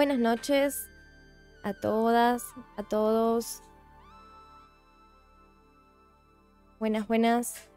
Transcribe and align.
Buenas 0.00 0.18
noches 0.18 0.88
a 1.62 1.74
todas, 1.74 2.42
a 2.78 2.82
todos. 2.82 3.60
Buenas, 6.78 7.06
buenas. 7.06 7.68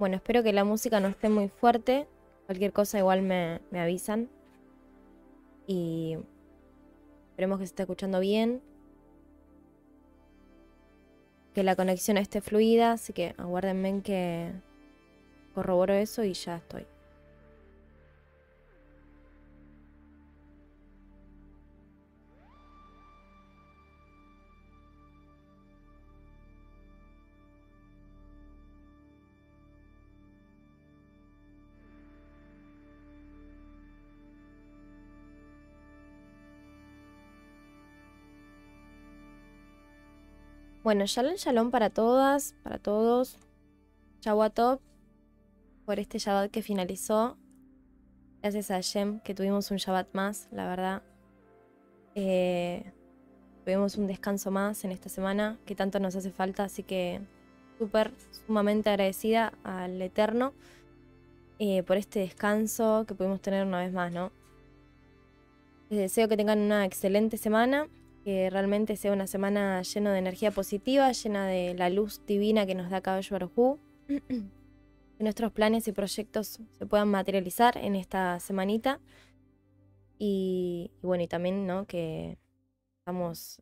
Bueno, 0.00 0.16
espero 0.16 0.42
que 0.42 0.52
la 0.52 0.64
música 0.64 0.98
no 0.98 1.06
esté 1.06 1.28
muy 1.28 1.48
fuerte. 1.48 2.08
Cualquier 2.46 2.72
cosa 2.72 2.98
igual 2.98 3.22
me, 3.22 3.60
me 3.70 3.80
avisan. 3.80 4.28
Y 5.68 6.18
esperemos 7.30 7.60
que 7.60 7.66
se 7.66 7.70
esté 7.74 7.84
escuchando 7.84 8.18
bien. 8.18 8.60
Que 11.54 11.62
la 11.62 11.76
conexión 11.76 12.16
esté 12.16 12.40
fluida, 12.40 12.90
así 12.90 13.12
que 13.12 13.36
aguárdenme 13.38 13.88
en 13.88 14.02
que 14.02 14.52
corroboro 15.54 15.94
eso 15.94 16.24
y 16.24 16.32
ya 16.32 16.56
estoy. 16.56 16.91
Bueno, 40.92 41.06
shalom 41.06 41.36
shalom 41.36 41.70
para 41.70 41.88
todas, 41.88 42.54
para 42.62 42.76
todos. 42.76 43.38
Top 44.20 44.82
por 45.86 45.98
este 45.98 46.18
Shabbat 46.18 46.50
que 46.50 46.60
finalizó. 46.60 47.38
Gracias 48.42 48.70
a 48.70 48.78
Shem 48.82 49.20
que 49.20 49.34
tuvimos 49.34 49.70
un 49.70 49.78
Shabbat 49.78 50.08
más, 50.12 50.48
la 50.52 50.68
verdad. 50.68 51.02
Eh, 52.14 52.92
tuvimos 53.64 53.96
un 53.96 54.06
descanso 54.06 54.50
más 54.50 54.84
en 54.84 54.92
esta 54.92 55.08
semana 55.08 55.56
que 55.64 55.74
tanto 55.74 55.98
nos 55.98 56.14
hace 56.14 56.30
falta, 56.30 56.64
así 56.64 56.82
que 56.82 57.22
súper, 57.78 58.12
sumamente 58.44 58.90
agradecida 58.90 59.54
al 59.64 60.02
Eterno 60.02 60.52
eh, 61.58 61.82
por 61.84 61.96
este 61.96 62.20
descanso 62.20 63.06
que 63.08 63.14
pudimos 63.14 63.40
tener 63.40 63.64
una 63.66 63.78
vez 63.78 63.94
más, 63.94 64.12
¿no? 64.12 64.30
Les 65.88 66.00
deseo 66.00 66.28
que 66.28 66.36
tengan 66.36 66.58
una 66.58 66.84
excelente 66.84 67.38
semana 67.38 67.88
que 68.24 68.50
realmente 68.50 68.96
sea 68.96 69.12
una 69.12 69.26
semana 69.26 69.82
llena 69.82 70.12
de 70.12 70.18
energía 70.18 70.50
positiva, 70.50 71.10
llena 71.12 71.46
de 71.46 71.74
la 71.74 71.90
luz 71.90 72.24
divina 72.26 72.66
que 72.66 72.74
nos 72.74 72.90
da 72.90 73.00
Caballo 73.00 73.28
Barujú. 73.30 73.78
que 74.08 75.24
nuestros 75.24 75.52
planes 75.52 75.88
y 75.88 75.92
proyectos 75.92 76.60
se 76.70 76.86
puedan 76.86 77.08
materializar 77.08 77.76
en 77.76 77.96
esta 77.96 78.38
semanita. 78.40 79.00
Y, 80.18 80.92
bueno, 81.02 81.24
y 81.24 81.28
también, 81.28 81.66
¿no? 81.66 81.86
Que 81.86 82.38
estamos 83.00 83.60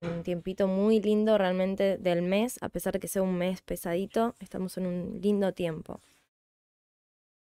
en 0.00 0.10
un 0.10 0.22
tiempito 0.22 0.66
muy 0.66 1.00
lindo 1.00 1.38
realmente 1.38 1.98
del 1.98 2.22
mes, 2.22 2.58
a 2.62 2.68
pesar 2.68 2.94
de 2.94 3.00
que 3.00 3.08
sea 3.08 3.22
un 3.22 3.36
mes 3.36 3.62
pesadito, 3.62 4.34
estamos 4.40 4.76
en 4.78 4.86
un 4.86 5.20
lindo 5.20 5.52
tiempo. 5.52 6.00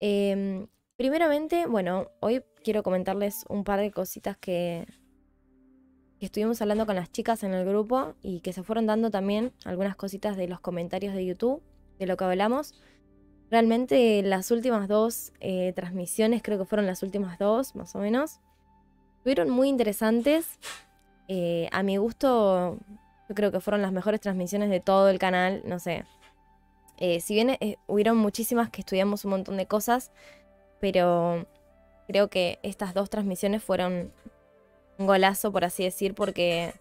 Em, 0.01 0.69
primeramente, 0.97 1.67
bueno, 1.67 2.11
hoy 2.21 2.43
quiero 2.63 2.83
comentarles 2.83 3.45
un 3.49 3.65
par 3.65 3.81
de 3.81 3.91
cositas 3.91 4.37
que, 4.37 4.87
estuvimos 6.27 6.63
hablando 6.63 6.87
con 6.87 6.97
las 6.97 7.11
chicas 7.11 7.43
en 7.43 7.53
el 7.53 7.67
grupo 7.67 8.15
y 8.23 8.41
que 8.41 8.53
se 8.53 8.63
fueron 8.63 8.87
dando 8.87 9.11
también 9.11 9.53
algunas 9.65 9.97
cositas 9.97 10.37
de 10.37 10.49
los 10.49 10.61
comentarios 10.61 11.15
de 11.15 11.27
YouTube, 11.27 11.63
de 11.99 12.07
lo 12.07 12.17
que 12.17 12.25
hablamos. 12.25 12.75
Realmente 13.51 14.23
las 14.23 14.51
últimas 14.51 14.89
dos 14.89 15.33
eh, 15.41 15.73
transmisiones, 15.75 16.43
creo 16.43 16.59
que 16.59 16.65
fueron 16.65 16.87
las 16.87 17.03
últimas 17.03 17.39
dos, 17.39 17.75
más 17.75 17.95
o 17.95 17.99
menos, 17.99 18.41
fueron 19.23 19.51
muy 19.51 19.69
interesantes. 19.69 20.59
Eh, 21.29 21.69
a 21.73 21.83
mi 21.83 21.97
gusto, 21.97 22.79
yo 23.29 23.35
creo 23.35 23.53
que 23.53 23.61
fueron 23.61 23.83
las 23.83 23.93
mejores 23.93 24.21
transmisiones 24.21 24.71
de 24.71 24.81
todo 24.81 25.09
el 25.09 25.19
canal, 25.19 25.63
no 25.65 25.79
sé. 25.79 26.05
Eh, 26.99 27.21
si 27.21 27.35
bien 27.35 27.59
hubieron 27.89 28.17
muchísimas 28.17 28.71
que 28.71 28.81
estudiamos 28.81 29.25
un 29.25 29.33
montón 29.33 29.57
de 29.57 29.67
cosas, 29.67 30.13
pero 30.81 31.47
creo 32.07 32.29
que 32.29 32.59
estas 32.63 32.95
dos 32.95 33.11
transmisiones 33.11 33.63
fueron 33.63 34.13
un 35.03 35.07
golazo, 35.07 35.53
por 35.53 35.65
así 35.65 35.85
decir, 35.85 36.15
porque 36.15 36.75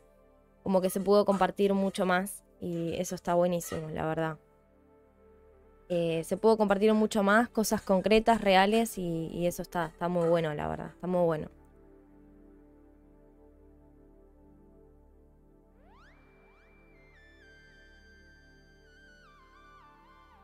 como 0.63 0.81
que 0.81 0.89
se 0.89 1.01
pudo 1.01 1.25
compartir 1.25 1.73
mucho 1.73 2.05
más 2.05 2.43
y 2.61 2.93
eso 2.97 3.15
está 3.15 3.33
buenísimo, 3.33 3.89
la 3.89 4.05
verdad. 4.05 4.37
Eh, 5.89 6.23
se 6.23 6.37
pudo 6.37 6.57
compartir 6.57 6.93
mucho 6.93 7.23
más, 7.23 7.49
cosas 7.49 7.81
concretas, 7.81 8.41
reales 8.41 8.97
y, 8.97 9.45
eso 9.45 9.61
está, 9.61 9.87
está 9.87 10.07
muy 10.07 10.29
bueno, 10.29 10.53
la 10.53 10.67
verdad, 10.67 10.91
está 10.93 11.07
muy 11.07 11.25
bueno. 11.25 11.49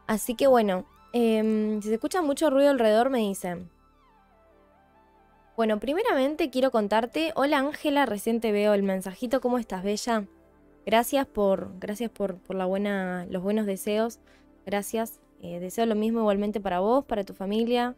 Así 0.07 0.35
que 0.35 0.47
bueno, 0.47 0.85
em, 1.13 1.81
si 1.81 1.89
se 1.89 1.95
escucha 1.95 2.21
mucho 2.21 2.49
ruido 2.49 2.69
alrededor 2.69 3.09
me 3.09 3.19
dicen. 3.19 3.69
Bueno, 5.57 5.79
primeramente 5.79 6.51
quiero 6.51 6.69
contarte, 6.69 7.31
hola 7.33 7.57
Ángela, 7.57 8.05
recién 8.05 8.39
te 8.39 8.51
veo 8.51 8.75
el 8.75 8.83
mensajito, 8.83 9.41
¿cómo 9.41 9.57
estás, 9.57 9.83
Bella? 9.83 10.25
Gracias 10.85 11.25
por, 11.25 11.71
gracias 11.79 12.11
por, 12.11 12.37
la 12.53 12.67
buena, 12.67 13.25
los 13.31 13.41
buenos 13.41 13.65
deseos, 13.65 14.19
gracias. 14.67 15.19
Eh, 15.41 15.59
deseo 15.59 15.87
lo 15.87 15.95
mismo 15.95 16.19
igualmente 16.19 16.59
para 16.59 16.79
vos, 16.79 17.05
para 17.05 17.23
tu 17.23 17.33
familia, 17.33 17.95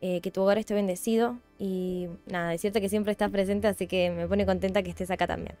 eh, 0.00 0.22
que 0.22 0.30
tu 0.30 0.40
hogar 0.40 0.56
esté 0.56 0.72
bendecido 0.72 1.38
y 1.58 2.08
nada, 2.24 2.48
decirte 2.48 2.80
que 2.80 2.88
siempre 2.88 3.12
estás 3.12 3.30
presente, 3.30 3.68
así 3.68 3.86
que 3.86 4.10
me 4.10 4.26
pone 4.26 4.46
contenta 4.46 4.82
que 4.82 4.88
estés 4.88 5.10
acá 5.10 5.26
también. 5.26 5.56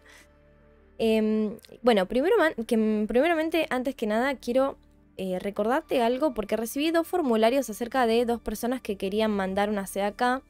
Em, 0.96 1.58
bueno, 1.82 2.06
primero, 2.06 2.36
que, 2.66 3.04
primeramente, 3.06 3.66
antes 3.68 3.94
que 3.94 4.06
nada, 4.06 4.34
quiero 4.36 4.78
eh, 5.18 5.38
recordarte 5.40 6.00
algo 6.00 6.32
porque 6.32 6.56
recibí 6.56 6.90
dos 6.90 7.06
formularios 7.06 7.68
acerca 7.68 8.06
de 8.06 8.24
dos 8.24 8.40
personas 8.40 8.80
que 8.80 8.96
querían 8.96 9.30
mandar 9.30 9.68
una 9.68 9.84
acá 10.06 10.40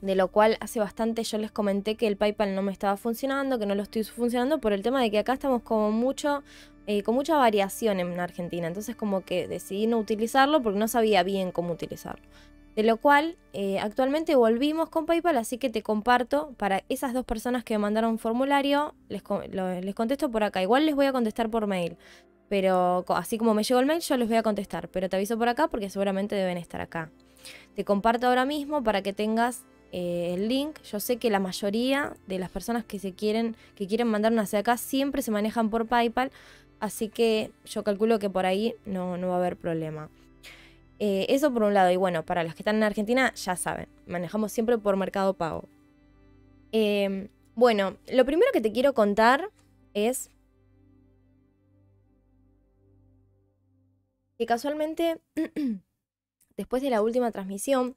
de 0.00 0.14
lo 0.14 0.28
cual 0.28 0.56
hace 0.60 0.78
bastante 0.78 1.24
yo 1.24 1.38
les 1.38 1.50
comenté 1.50 1.96
que 1.96 2.06
el 2.06 2.16
PayPal 2.16 2.54
no 2.54 2.62
me 2.62 2.72
estaba 2.72 2.96
funcionando, 2.96 3.58
que 3.58 3.66
no 3.66 3.74
lo 3.74 3.82
estoy 3.82 4.04
funcionando 4.04 4.60
por 4.60 4.72
el 4.72 4.82
tema 4.82 5.02
de 5.02 5.10
que 5.10 5.18
acá 5.18 5.32
estamos 5.32 5.62
como 5.62 5.90
mucho, 5.90 6.42
eh, 6.86 7.02
con 7.02 7.14
mucha 7.14 7.36
variación 7.36 8.00
en 8.00 8.18
Argentina. 8.20 8.66
Entonces 8.66 8.96
como 8.96 9.22
que 9.22 9.48
decidí 9.48 9.86
no 9.86 9.98
utilizarlo 9.98 10.62
porque 10.62 10.78
no 10.78 10.88
sabía 10.88 11.22
bien 11.22 11.50
cómo 11.50 11.72
utilizarlo. 11.72 12.24
De 12.76 12.84
lo 12.84 12.96
cual 12.96 13.36
eh, 13.54 13.80
actualmente 13.80 14.36
volvimos 14.36 14.88
con 14.88 15.04
PayPal, 15.04 15.36
así 15.36 15.58
que 15.58 15.68
te 15.68 15.82
comparto 15.82 16.54
para 16.58 16.84
esas 16.88 17.12
dos 17.12 17.24
personas 17.24 17.64
que 17.64 17.74
me 17.74 17.78
mandaron 17.78 18.12
un 18.12 18.18
formulario, 18.20 18.94
les, 19.08 19.22
les 19.82 19.94
contesto 19.96 20.30
por 20.30 20.44
acá. 20.44 20.62
Igual 20.62 20.86
les 20.86 20.94
voy 20.94 21.06
a 21.06 21.12
contestar 21.12 21.50
por 21.50 21.66
mail. 21.66 21.96
Pero 22.48 23.04
así 23.08 23.36
como 23.36 23.52
me 23.52 23.64
llegó 23.64 23.80
el 23.80 23.86
mail, 23.86 24.00
yo 24.00 24.16
les 24.16 24.28
voy 24.28 24.36
a 24.36 24.44
contestar. 24.44 24.88
Pero 24.88 25.08
te 25.08 25.16
aviso 25.16 25.36
por 25.36 25.48
acá 25.48 25.66
porque 25.66 25.90
seguramente 25.90 26.36
deben 26.36 26.56
estar 26.56 26.80
acá. 26.80 27.10
Te 27.74 27.84
comparto 27.84 28.28
ahora 28.28 28.44
mismo 28.44 28.82
para 28.82 29.02
que 29.02 29.12
tengas 29.12 29.64
eh, 29.92 30.34
el 30.34 30.48
link. 30.48 30.80
Yo 30.82 31.00
sé 31.00 31.16
que 31.16 31.30
la 31.30 31.40
mayoría 31.40 32.14
de 32.26 32.38
las 32.38 32.50
personas 32.50 32.84
que 32.84 32.98
se 32.98 33.12
quieren, 33.12 33.56
que 33.74 33.86
quieren 33.86 34.08
mandarnos 34.08 34.44
hacia 34.44 34.60
acá 34.60 34.76
siempre 34.76 35.22
se 35.22 35.30
manejan 35.30 35.70
por 35.70 35.86
PayPal. 35.86 36.30
Así 36.80 37.08
que 37.08 37.50
yo 37.64 37.82
calculo 37.82 38.18
que 38.18 38.30
por 38.30 38.46
ahí 38.46 38.74
no, 38.86 39.16
no 39.16 39.28
va 39.28 39.34
a 39.34 39.38
haber 39.38 39.56
problema. 39.56 40.10
Eh, 40.98 41.26
eso 41.28 41.52
por 41.52 41.62
un 41.62 41.74
lado. 41.74 41.90
Y 41.90 41.96
bueno, 41.96 42.24
para 42.24 42.42
los 42.42 42.54
que 42.54 42.62
están 42.62 42.76
en 42.76 42.82
Argentina, 42.82 43.32
ya 43.34 43.56
saben, 43.56 43.88
manejamos 44.06 44.52
siempre 44.52 44.78
por 44.78 44.96
Mercado 44.96 45.34
Pago. 45.34 45.68
Em, 46.72 47.28
bueno, 47.54 47.96
lo 48.12 48.24
primero 48.24 48.50
que 48.52 48.60
te 48.60 48.72
quiero 48.72 48.94
contar 48.94 49.50
es 49.94 50.30
que 54.38 54.46
casualmente, 54.46 55.20
después 56.56 56.82
de 56.82 56.90
la 56.90 57.02
última 57.02 57.32
transmisión, 57.32 57.96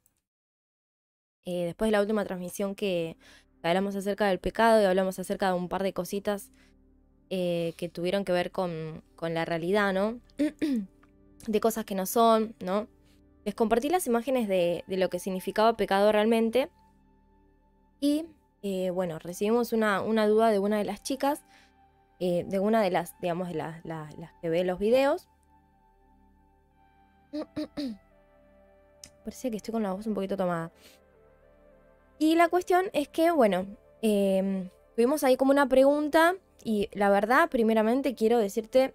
eh, 1.44 1.64
después 1.64 1.88
de 1.88 1.92
la 1.92 2.00
última 2.00 2.24
transmisión 2.24 2.74
que 2.74 3.16
hablamos 3.62 3.96
acerca 3.96 4.28
del 4.28 4.38
pecado 4.38 4.80
y 4.80 4.84
hablamos 4.84 5.18
acerca 5.18 5.48
de 5.48 5.54
un 5.54 5.68
par 5.68 5.82
de 5.82 5.92
cositas 5.92 6.50
eh, 7.30 7.74
que 7.76 7.88
tuvieron 7.88 8.24
que 8.24 8.32
ver 8.32 8.52
con, 8.52 9.02
la 9.20 9.44
realidad, 9.44 9.92
¿no? 9.92 10.20
de 11.46 11.60
cosas 11.60 11.84
que 11.84 11.94
no 11.94 12.06
son, 12.06 12.54
¿no? 12.60 12.86
Les 13.44 13.54
compartí 13.54 13.88
las 13.88 14.06
imágenes 14.06 14.46
de, 14.48 14.84
lo 14.86 15.10
que 15.10 15.18
significaba 15.18 15.76
pecado 15.76 16.12
realmente. 16.12 16.70
Y 18.00 18.26
eh, 18.62 18.90
bueno, 18.90 19.18
recibimos 19.18 19.72
una, 19.72 20.00
duda 20.26 20.50
de 20.50 20.60
una 20.60 20.78
de 20.78 20.84
las 20.84 21.02
chicas, 21.02 21.42
de 22.20 22.60
una 22.60 22.80
de 22.82 22.90
las, 22.92 23.18
digamos, 23.20 23.48
de 23.48 23.54
las, 23.54 23.84
las 23.84 24.32
que 24.40 24.48
ve 24.48 24.62
los 24.62 24.78
videos. 24.78 25.28
Parecía 29.24 29.50
que 29.50 29.56
estoy 29.56 29.72
con 29.72 29.82
la 29.82 29.92
voz 29.92 30.06
un 30.06 30.14
poquito 30.14 30.36
tomada. 30.36 30.70
Y 32.22 32.36
la 32.36 32.48
cuestión 32.48 32.84
es 32.92 33.08
que, 33.08 33.32
bueno, 33.32 33.66
eh, 34.00 34.70
tuvimos 34.94 35.24
ahí 35.24 35.36
como 35.36 35.50
una 35.50 35.68
pregunta 35.68 36.36
y 36.62 36.88
la 36.92 37.10
verdad, 37.10 37.50
primeramente 37.50 38.14
quiero 38.14 38.38
decirte 38.38 38.94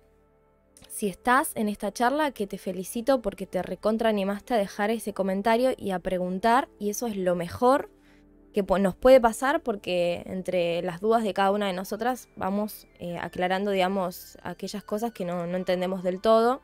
si 0.87 1.09
estás 1.09 1.51
en 1.55 1.67
esta 1.67 1.91
charla, 1.91 2.31
que 2.31 2.47
te 2.47 2.57
felicito 2.57 3.21
porque 3.21 3.45
te 3.45 3.61
recontra 3.61 4.07
animaste 4.07 4.53
a 4.53 4.57
dejar 4.57 4.91
ese 4.91 5.13
comentario 5.13 5.73
y 5.75 5.91
a 5.91 5.99
preguntar, 5.99 6.69
y 6.79 6.89
eso 6.89 7.05
es 7.05 7.17
lo 7.17 7.35
mejor 7.35 7.89
que 8.53 8.63
nos 8.63 8.95
puede 8.95 9.19
pasar 9.19 9.61
porque 9.61 10.23
entre 10.27 10.81
las 10.81 11.01
dudas 11.01 11.25
de 11.25 11.33
cada 11.33 11.51
una 11.51 11.67
de 11.67 11.73
nosotras 11.73 12.29
vamos 12.37 12.87
eh, 12.97 13.17
aclarando, 13.17 13.71
digamos, 13.71 14.37
aquellas 14.41 14.85
cosas 14.85 15.11
que 15.11 15.25
no, 15.25 15.45
no, 15.47 15.57
entendemos 15.57 16.01
del 16.01 16.21
todo 16.21 16.61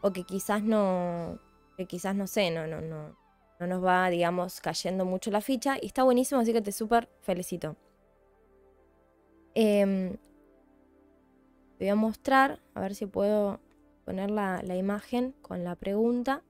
o 0.00 0.12
que 0.12 0.22
quizás 0.22 0.62
no, 0.62 1.40
que 1.76 1.86
quizás 1.86 2.14
no 2.14 2.28
sé, 2.28 2.52
no, 2.52 2.68
no, 2.68 2.80
no, 2.80 3.16
no 3.58 3.66
nos 3.66 3.84
va, 3.84 4.08
digamos, 4.10 4.60
cayendo 4.60 5.04
mucho 5.04 5.30
la 5.30 5.40
ficha 5.40 5.76
y 5.80 5.86
está 5.86 6.02
buenísimo, 6.02 6.40
así 6.40 6.52
que 6.52 6.62
te 6.62 6.72
súper 6.72 7.08
felicito. 7.22 7.76
Eh, 9.54 10.16
te 11.78 11.84
voy 11.84 11.88
a 11.88 11.94
mostrar, 11.94 12.60
a 12.74 12.80
ver 12.80 12.94
si 12.94 13.06
puedo 13.06 13.60
poner 14.04 14.30
la, 14.30 14.62
la 14.64 14.76
imagen 14.76 15.32
con 15.42 15.62
la 15.62 15.76
pregunta. 15.76 16.42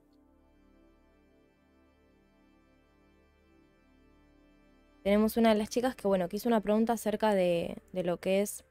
Tenemos 5.03 5.37
una 5.37 5.51
de 5.51 5.55
las 5.55 5.69
chicas 5.69 5.95
que, 5.95 6.09
bueno, 6.09 6.29
que 6.29 6.37
hizo 6.37 6.49
una 6.49 6.61
pregunta 6.61 6.95
acerca 6.95 7.35
de, 7.35 7.77
de 7.93 8.05
lo 8.05 8.21
que 8.21 8.41
es 8.43 8.65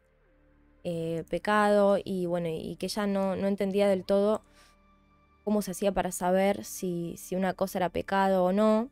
eh, 0.83 1.25
pecado 1.29 1.97
y, 2.03 2.25
bueno, 2.25 2.47
y 2.49 2.75
que 2.77 2.87
ella 2.87 3.05
no, 3.07 3.35
no, 3.35 3.47
entendía 3.47 3.87
del 3.87 4.05
todo 4.05 4.41
cómo 5.47 5.61
se 5.61 5.71
hacía 5.71 5.93
para 5.93 6.11
saber 6.11 6.65
si, 6.65 7.15
si 7.15 7.37
una 7.37 7.53
cosa 7.53 7.79
era 7.79 7.87
pecado 7.87 8.43
o 8.43 8.51
no. 8.51 8.89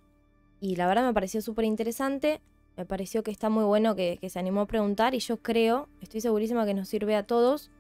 Y 0.62 0.78
la 0.78 0.88
verdad 0.88 1.06
me 1.06 1.14
pareció 1.14 1.42
súper 1.42 1.66
interesante 1.66 2.40
me 2.78 2.86
pareció 2.86 3.24
que 3.24 3.32
está 3.32 3.50
muy 3.50 3.64
bueno 3.64 3.96
que, 3.96 4.20
se 4.28 4.40
animó 4.40 4.62
a 4.62 4.68
preguntar 4.68 5.16
y 5.16 5.20
yo 5.20 5.38
creo, 5.38 5.88
estoy 6.02 6.22
segurísima 6.22 6.66
que 6.66 6.74
nos 6.74 6.90
sirve 6.90 7.16
a 7.16 7.24
todos 7.24 7.72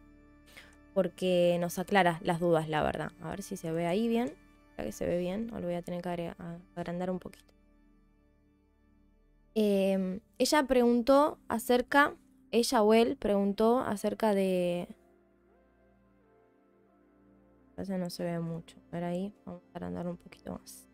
porque 0.94 1.58
nos 1.60 1.78
aclara 1.78 2.20
las 2.24 2.40
dudas, 2.40 2.70
la 2.70 2.82
verdad. 2.82 3.12
A 3.22 3.30
ver 3.30 3.42
si 3.42 3.58
se 3.58 3.72
ve 3.72 3.86
ahí 3.86 4.08
bien. 4.08 4.32
Ya 4.78 4.86
que 4.86 4.94
se 4.94 5.06
ve 5.06 5.18
bien, 5.18 5.52
o 5.54 5.60
lo 5.60 5.68
voy 5.68 5.76
a 5.76 5.82
tener 5.82 6.02
que 6.02 6.34
agrandar 6.76 7.10
un 7.10 7.20
poquito. 7.20 7.54
Em, 9.54 10.20
ella 10.38 10.64
preguntó 10.64 11.38
acerca, 11.48 12.14
ella 12.52 12.82
o 12.82 12.94
él 12.94 13.18
preguntó 13.18 13.80
acerca 13.80 14.34
de... 14.34 14.88
Ya 17.84 17.98
no 17.98 18.10
se 18.10 18.24
ve 18.24 18.40
mucho. 18.40 18.78
Ver 18.92 19.04
ahí, 19.04 19.34
vamos 19.46 19.62
a 19.68 19.78
agrandar 19.78 20.08
un 20.08 20.18
poquito 20.18 20.54
más. 20.54 20.88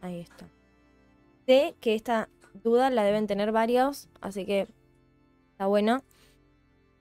Ahí 0.00 0.20
está. 0.20 0.48
Sé 1.46 1.74
que 1.80 1.94
esta 1.94 2.28
duda 2.62 2.90
la 2.90 3.04
deben 3.04 3.26
tener 3.26 3.52
varios, 3.52 4.08
así 4.20 4.46
que 4.46 4.68
está 5.52 5.66
bueno. 5.66 6.02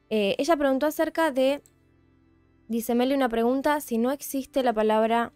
Eh, 0.10 0.36
ella 0.39 0.58
preguntó 0.58 0.88
acerca 0.88 1.32
de, 1.32 1.62
dice 2.68 2.96
Meli 2.96 3.15
una 3.15 3.30
pregunta, 3.30 3.80
si 3.80 3.98
no 3.98 4.12
existe 4.12 4.63
la 4.63 4.74
palabra 4.74 5.32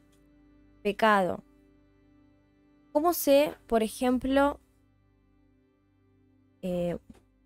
pecado. 0.81 1.43
¿Cómo 2.91 3.13
sé, 3.13 3.53
por 3.67 3.83
ejemplo, 3.83 4.59
eh, 6.61 6.97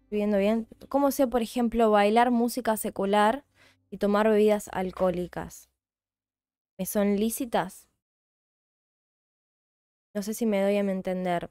viendo 0.09 0.38
bien, 0.38 0.67
cómo 0.88 1.12
sé, 1.12 1.27
por 1.27 1.41
ejemplo, 1.41 1.91
bailar 1.91 2.31
música 2.31 2.77
secular 2.77 3.43
y 3.91 3.98
tomar 3.98 4.29
bebidas 4.29 4.69
alcohólicas? 4.72 5.69
¿Me 6.79 6.86
son 6.86 7.15
lícitas? 7.17 7.88
No 10.13 10.22
sé 10.22 10.34
si 10.36 10.46
me 10.46 10.62
doy 10.62 10.75
a 10.75 10.79
entender. 10.81 11.50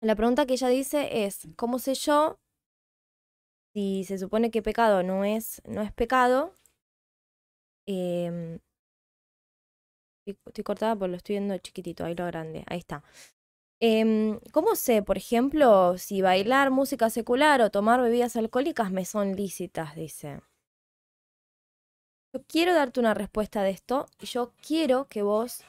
La 0.00 0.16
pregunta 0.16 0.44
que 0.46 0.54
ella 0.54 0.68
dice 0.68 1.24
es, 1.24 1.46
¿cómo 1.56 1.78
sé 1.78 1.94
yo 1.94 2.38
si 3.72 4.04
se 4.04 4.18
supone 4.18 4.50
que 4.50 4.62
pecado 4.62 5.02
no 5.02 5.24
es, 5.24 5.62
no 5.64 5.82
es 5.82 5.92
pecado? 5.92 6.52
Eh, 7.86 8.58
estoy 10.26 10.64
cortada 10.64 10.94
porque 10.96 11.10
lo 11.10 11.16
estoy 11.16 11.34
viendo 11.34 11.56
chiquitito, 11.58 12.04
ahí 12.04 12.14
lo 12.14 12.26
grande, 12.26 12.64
ahí 12.66 12.78
está. 12.78 13.02
Eh, 13.80 14.38
¿Cómo 14.52 14.76
sé, 14.76 15.02
por 15.02 15.18
ejemplo, 15.18 15.98
si 15.98 16.22
bailar 16.22 16.70
música 16.70 17.10
secular 17.10 17.62
o 17.62 17.70
tomar 17.70 18.00
bebidas 18.02 18.36
alcohólicas 18.36 18.90
me 18.92 19.04
son 19.04 19.36
lícitas? 19.36 19.94
Dice. 19.96 20.40
Yo 22.34 22.42
quiero 22.46 22.74
darte 22.74 23.00
una 23.00 23.14
respuesta 23.14 23.62
de 23.62 23.70
esto 23.70 24.06
y 24.20 24.26
yo 24.26 24.52
quiero 24.60 25.08
que 25.08 25.22
vos 25.22 25.64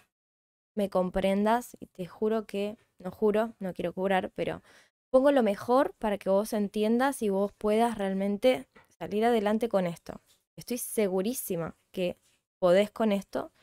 me 0.76 0.90
comprendas 0.90 1.78
y 1.80 1.86
te 1.88 2.06
juro 2.06 2.46
que, 2.46 2.78
no 3.00 3.12
juro, 3.12 3.54
no 3.60 3.74
quiero 3.74 3.94
curar, 3.94 4.32
pero 4.36 4.62
pongo 5.10 5.32
lo 5.32 5.42
mejor 5.42 5.94
para 6.00 6.18
que 6.18 6.30
vos 6.30 6.52
entiendas 6.52 7.22
y 7.22 7.30
vos 7.30 7.54
puedas 7.54 7.98
realmente 7.98 8.68
salir 8.90 9.24
adelante 9.24 9.70
con 9.70 9.88
esto. 9.88 10.22
Estoy 10.58 10.78
segurísima 10.80 11.78
que 11.94 12.18
podés 12.60 12.92
con 12.92 13.14
esto 13.14 13.54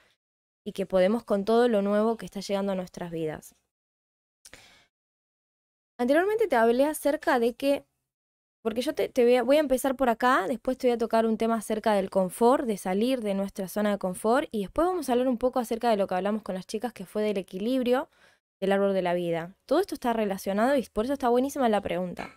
y 0.64 0.72
que 0.72 0.86
podemos 0.86 1.22
con 1.22 1.44
todo 1.44 1.68
lo 1.68 1.82
nuevo 1.82 2.16
que 2.16 2.24
está 2.24 2.40
llegando 2.40 2.72
a 2.72 2.76
nuestras 2.76 3.10
vidas. 3.10 3.54
Anteriormente 5.98 6.48
te 6.48 6.56
hablé 6.56 6.86
acerca 6.86 7.38
de 7.38 7.54
que 7.54 7.84
porque 8.66 8.82
yo 8.82 8.96
te, 8.96 9.42
voy, 9.44 9.58
a, 9.58 9.60
empezar 9.60 9.94
por 9.94 10.08
acá, 10.08 10.48
después 10.48 10.76
te 10.76 10.88
voy 10.88 10.94
a 10.94 10.98
tocar 10.98 11.24
un 11.24 11.36
tema 11.36 11.54
acerca 11.54 11.94
del 11.94 12.10
confort, 12.10 12.66
de 12.66 12.76
salir 12.76 13.20
de 13.20 13.32
nuestra 13.32 13.68
zona 13.68 13.92
de 13.92 13.98
confort, 13.98 14.48
y 14.50 14.62
después 14.62 14.88
vamos 14.88 15.08
a 15.08 15.12
hablar 15.12 15.28
un 15.28 15.38
poco 15.38 15.60
acerca 15.60 15.88
de 15.88 15.96
lo 15.96 16.08
que 16.08 16.16
hablamos 16.16 16.42
con 16.42 16.56
las 16.56 16.66
chicas, 16.66 16.92
que 16.92 17.06
fue 17.06 17.22
del 17.22 17.38
equilibrio 17.38 18.08
del 18.58 18.72
árbol 18.72 18.92
de 18.92 19.02
la 19.02 19.14
vida. 19.14 19.54
Todo 19.66 19.78
esto 19.78 19.94
está 19.94 20.12
relacionado 20.14 20.76
y 20.76 20.82
por 20.92 21.04
eso 21.04 21.14
está 21.14 21.28
buenísima 21.28 21.68
la 21.68 21.80
pregunta. 21.80 22.34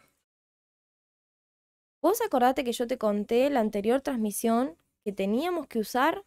Vos 2.00 2.22
acordate 2.22 2.64
que 2.64 2.74
yo 2.74 2.86
te 2.86 3.00
conté 3.00 3.50
la 3.50 3.62
anterior 3.62 4.02
transmisión 4.02 4.78
que 5.04 5.12
teníamos 5.12 5.66
que 5.66 5.80
usar 5.80 6.26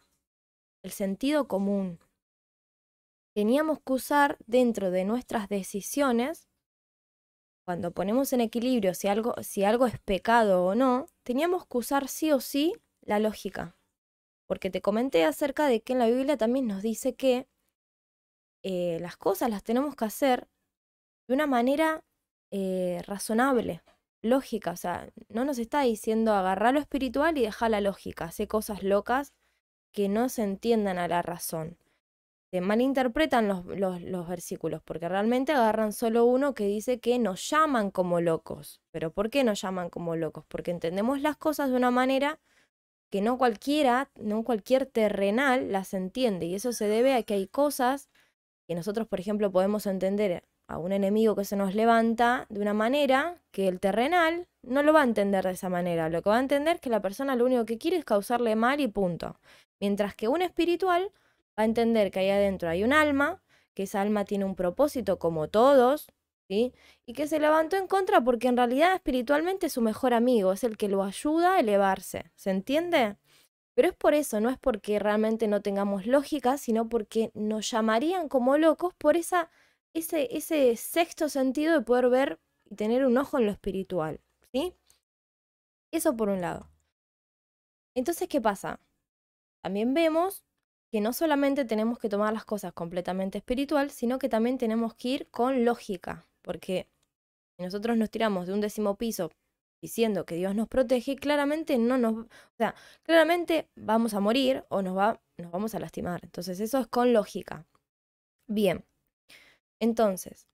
el 0.83 0.91
sentido 0.91 1.47
común. 1.47 1.97
Teníamos 3.33 3.79
que 3.79 3.93
usar 3.93 4.37
dentro 4.47 4.91
de 4.91 5.05
nuestras 5.05 5.47
decisiones 5.47 6.49
cuando 7.65 7.91
ponemos 7.91 8.33
en 8.33 8.41
equilibrio 8.41 8.93
si 8.93 9.07
algo, 9.07 9.35
si 9.41 9.63
algo 9.63 9.87
es 9.87 9.99
pecado 9.99 10.65
o 10.65 10.75
no, 10.75 11.07
teníamos 11.23 11.65
que 11.65 11.77
usar 11.77 12.07
sí 12.07 12.31
o 12.31 12.39
sí 12.39 12.73
la 13.01 13.19
lógica. 13.19 13.75
Porque 14.47 14.69
te 14.69 14.81
comenté 14.81 15.25
acerca 15.25 15.67
de 15.67 15.81
que 15.81 15.93
en 15.93 15.99
la 15.99 16.07
Biblia 16.07 16.37
también 16.37 16.67
nos 16.67 16.81
dice 16.81 17.15
que 17.15 17.47
eh, 18.63 18.97
las 19.01 19.17
cosas 19.17 19.49
las 19.49 19.63
tenemos 19.63 19.95
que 19.95 20.05
hacer 20.05 20.47
de 21.27 21.33
una 21.33 21.47
manera 21.47 22.03
eh, 22.51 23.01
razonable, 23.05 23.81
lógica. 24.21 24.71
O 24.71 24.77
sea, 24.77 25.09
no 25.29 25.45
nos 25.45 25.57
está 25.57 25.81
diciendo 25.81 26.33
agarrar 26.33 26.73
lo 26.73 26.79
espiritual 26.79 27.37
y 27.37 27.43
dejar 27.43 27.71
la 27.71 27.81
lógica, 27.81 28.25
hacer 28.25 28.47
cosas 28.47 28.83
locas 28.83 29.33
que 29.91 30.09
no 30.09 30.27
se 30.29 30.43
entiendan 30.43 30.97
a 30.97 31.07
la 31.07 31.21
razón 31.21 31.77
malinterpretan 32.61 33.47
los, 33.47 33.65
los, 34.01 34.27
versículos, 34.27 34.81
porque 34.83 35.09
realmente 35.09 35.51
agarran 35.53 35.93
solo 35.93 36.25
uno 36.25 36.53
que 36.53 36.65
dice 36.65 36.99
que 36.99 37.17
nos 37.19 37.49
llaman 37.49 37.91
como 37.91 38.21
locos. 38.21 38.81
Pero 38.91 39.11
¿por 39.11 39.29
qué 39.29 39.43
nos 39.43 39.61
llaman 39.61 39.89
como 39.89 40.15
locos? 40.15 40.45
Porque 40.47 40.71
entendemos 40.71 41.21
las 41.21 41.37
cosas 41.37 41.69
de 41.69 41.75
una 41.75 41.91
manera 41.91 42.39
que 43.11 43.21
no 43.21 43.37
cualquiera, 43.37 44.09
no 44.15 44.43
cualquier 44.43 44.85
terrenal 44.85 45.71
las 45.71 45.93
entiende. 45.93 46.45
Y 46.45 46.55
eso 46.55 46.73
se 46.73 46.87
debe 46.87 47.13
a 47.13 47.23
que 47.23 47.35
hay 47.35 47.47
cosas 47.47 48.09
que 48.67 48.75
nosotros, 48.75 49.07
por 49.07 49.19
ejemplo, 49.19 49.51
podemos 49.51 49.85
entender 49.87 50.43
a 50.67 50.77
un 50.77 50.91
enemigo 50.91 51.35
que 51.35 51.45
se 51.45 51.55
nos 51.55 51.75
levanta 51.75 52.45
de 52.49 52.61
una 52.61 52.73
manera 52.73 53.41
que 53.51 53.67
el 53.67 53.79
terrenal 53.79 54.47
no 54.61 54.81
lo 54.83 54.93
va 54.93 55.01
a 55.01 55.05
entender 55.05 55.43
de 55.43 55.51
esa 55.51 55.69
manera. 55.69 56.09
Lo 56.09 56.21
que 56.21 56.29
va 56.29 56.37
a 56.37 56.41
entender 56.41 56.75
es 56.75 56.81
que 56.81 56.89
la 56.89 57.01
persona 57.01 57.35
lo 57.35 57.45
único 57.45 57.65
que 57.65 57.77
quiere 57.77 57.97
es 57.97 58.05
causarle 58.05 58.55
mal 58.55 58.79
y 58.79 58.87
punto. 58.87 59.39
Mientras 59.79 60.15
que 60.15 60.27
un 60.27 60.41
espiritual 60.41 61.11
va 61.57 61.63
a 61.63 61.65
entender 61.65 62.11
que 62.11 62.19
ahí 62.19 62.29
adentro 62.29 62.69
hay 62.69 62.83
un 62.83 62.93
alma, 62.93 63.41
que 63.73 63.83
esa 63.83 64.01
alma 64.01 64.25
tiene 64.25 64.45
un 64.45 64.55
propósito 64.55 65.19
como 65.19 65.49
todos, 65.49 66.07
¿sí? 66.49 66.73
Y 67.05 67.13
que 67.13 67.27
se 67.27 67.39
levantó 67.39 67.77
en 67.77 67.87
contra 67.87 68.21
porque 68.21 68.47
en 68.47 68.57
realidad 68.57 68.93
espiritualmente 68.95 69.67
es 69.67 69.73
su 69.73 69.81
mejor 69.81 70.13
amigo, 70.13 70.53
es 70.53 70.63
el 70.63 70.77
que 70.77 70.89
lo 70.89 71.03
ayuda 71.03 71.55
a 71.55 71.59
elevarse, 71.59 72.31
¿se 72.35 72.51
entiende? 72.51 73.17
Pero 73.75 73.89
es 73.89 73.95
por 73.95 74.13
eso, 74.13 74.39
no 74.39 74.49
es 74.49 74.57
porque 74.59 74.99
realmente 74.99 75.47
no 75.47 75.61
tengamos 75.61 76.05
lógica, 76.05 76.57
sino 76.57 76.89
porque 76.89 77.31
nos 77.33 77.69
llamarían 77.71 78.29
como 78.29 78.57
locos 78.57 78.93
por 78.95 79.17
esa, 79.17 79.49
ese, 79.93 80.35
ese 80.35 80.75
sexto 80.75 81.29
sentido 81.29 81.73
de 81.73 81.81
poder 81.81 82.09
ver 82.09 82.39
y 82.65 82.75
tener 82.75 83.05
un 83.05 83.17
ojo 83.17 83.39
en 83.39 83.45
lo 83.47 83.51
espiritual, 83.51 84.21
¿sí? 84.51 84.75
Eso 85.91 86.15
por 86.15 86.29
un 86.29 86.41
lado. 86.41 86.69
Entonces, 87.95 88.27
¿qué 88.27 88.41
pasa? 88.41 88.79
También 89.61 89.93
vemos 89.93 90.43
que 90.93 91.01
no 91.01 91.11
solamente 91.11 91.65
tenemos 91.65 91.97
que 91.97 92.07
tomar 92.07 92.31
las 92.33 92.45
cosas 92.45 92.71
completamente 92.71 93.39
espiritual, 93.39 93.89
sino 93.89 94.19
que 94.19 94.29
también 94.29 94.59
tenemos 94.59 94.93
que 94.93 95.07
ir 95.07 95.27
con 95.31 95.65
lógica, 95.65 96.27
porque 96.43 96.87
si 97.57 97.63
nosotros 97.63 97.97
nos 97.97 98.11
tiramos 98.11 98.45
de 98.45 98.53
un 98.53 98.61
décimo 98.61 98.95
piso 98.95 99.31
diciendo 99.81 100.23
que 100.23 100.35
Dios 100.35 100.53
nos 100.53 100.67
protege, 100.67 101.15
claramente 101.15 101.79
no 101.79 101.97
nos, 101.97 102.27
o 102.27 102.55
sea, 102.59 102.75
claramente 103.01 103.71
vamos 103.75 104.13
a 104.13 104.19
morir 104.19 104.65
o 104.69 104.83
nos 104.83 104.95
va, 104.95 105.19
nos 105.39 105.51
vamos 105.51 105.73
a 105.73 105.79
lastimar. 105.79 106.19
Entonces, 106.21 106.59
eso 106.59 106.77
es 106.77 106.85
con 106.85 107.11
lógica. 107.11 107.65
Bien. 108.47 108.85
Entonces, 109.79 110.47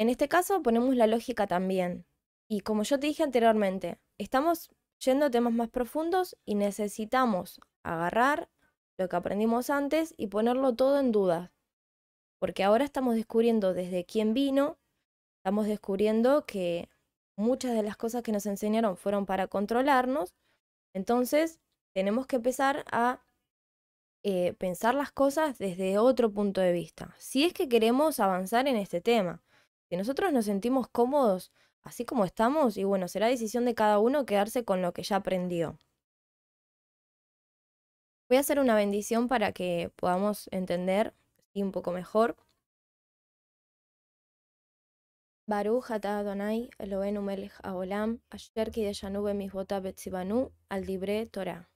en 0.00 0.08
este 0.08 0.26
caso 0.26 0.64
ponemos 0.64 0.96
la 0.96 1.06
lógica 1.06 1.46
también. 1.46 2.06
Y 2.50 2.62
como 2.62 2.82
yo 2.82 2.98
te 2.98 3.06
dije 3.06 3.22
anteriormente, 3.22 4.00
estamos 4.18 4.70
yendo 4.98 5.26
a 5.26 5.30
temas 5.30 5.52
más 5.52 5.68
profundos 5.68 6.36
y 6.44 6.56
necesitamos 6.56 7.60
agarrar 7.84 8.48
lo 8.98 9.08
que 9.08 9.16
aprendimos 9.16 9.70
antes 9.70 10.14
y 10.16 10.28
ponerlo 10.28 10.74
todo 10.74 10.98
en 10.98 11.12
duda. 11.12 11.52
Porque 12.38 12.64
ahora 12.64 12.84
estamos 12.84 13.14
descubriendo 13.14 13.74
desde 13.74 14.04
quién 14.04 14.34
vino, 14.34 14.78
estamos 15.38 15.66
descubriendo 15.66 16.46
que 16.46 16.88
muchas 17.36 17.74
de 17.74 17.82
las 17.82 17.96
cosas 17.96 18.22
que 18.22 18.32
nos 18.32 18.46
enseñaron 18.46 18.96
fueron 18.96 19.26
para 19.26 19.48
controlarnos, 19.48 20.34
entonces 20.94 21.60
tenemos 21.94 22.26
que 22.26 22.36
empezar 22.36 22.84
a 22.90 23.24
eh, 24.22 24.54
pensar 24.54 24.94
las 24.94 25.12
cosas 25.12 25.58
desde 25.58 25.98
otro 25.98 26.32
punto 26.32 26.60
de 26.60 26.72
vista. 26.72 27.14
Si 27.18 27.44
es 27.44 27.52
que 27.52 27.68
queremos 27.68 28.20
avanzar 28.20 28.68
en 28.68 28.76
este 28.76 29.00
tema, 29.00 29.42
si 29.88 29.96
nosotros 29.96 30.32
nos 30.32 30.46
sentimos 30.46 30.88
cómodos 30.88 31.52
así 31.82 32.04
como 32.04 32.24
estamos, 32.24 32.76
y 32.76 32.84
bueno, 32.84 33.08
será 33.08 33.26
decisión 33.26 33.64
de 33.66 33.74
cada 33.74 33.98
uno 33.98 34.24
quedarse 34.24 34.64
con 34.64 34.80
lo 34.80 34.92
que 34.92 35.02
ya 35.02 35.16
aprendió. 35.16 35.78
Voy 38.28 38.38
a 38.38 38.40
hacer 38.40 38.58
una 38.58 38.74
bendición 38.74 39.28
para 39.28 39.52
que 39.52 39.92
podamos 39.96 40.48
entender 40.50 41.12
un 41.54 41.72
poco 41.72 41.92
mejor. 41.92 42.36
Baruch 45.46 45.90
atah 45.90 46.20
Adonai 46.20 46.70
Eloheinu 46.78 47.20
melech 47.20 47.52
haolam 47.62 48.22
asher 48.30 48.70
kideshanu 48.70 49.22
bemizvota 49.22 49.80
betzibanu 49.80 50.52
al 50.70 50.86
dibre 50.86 51.26
Torah. 51.26 51.68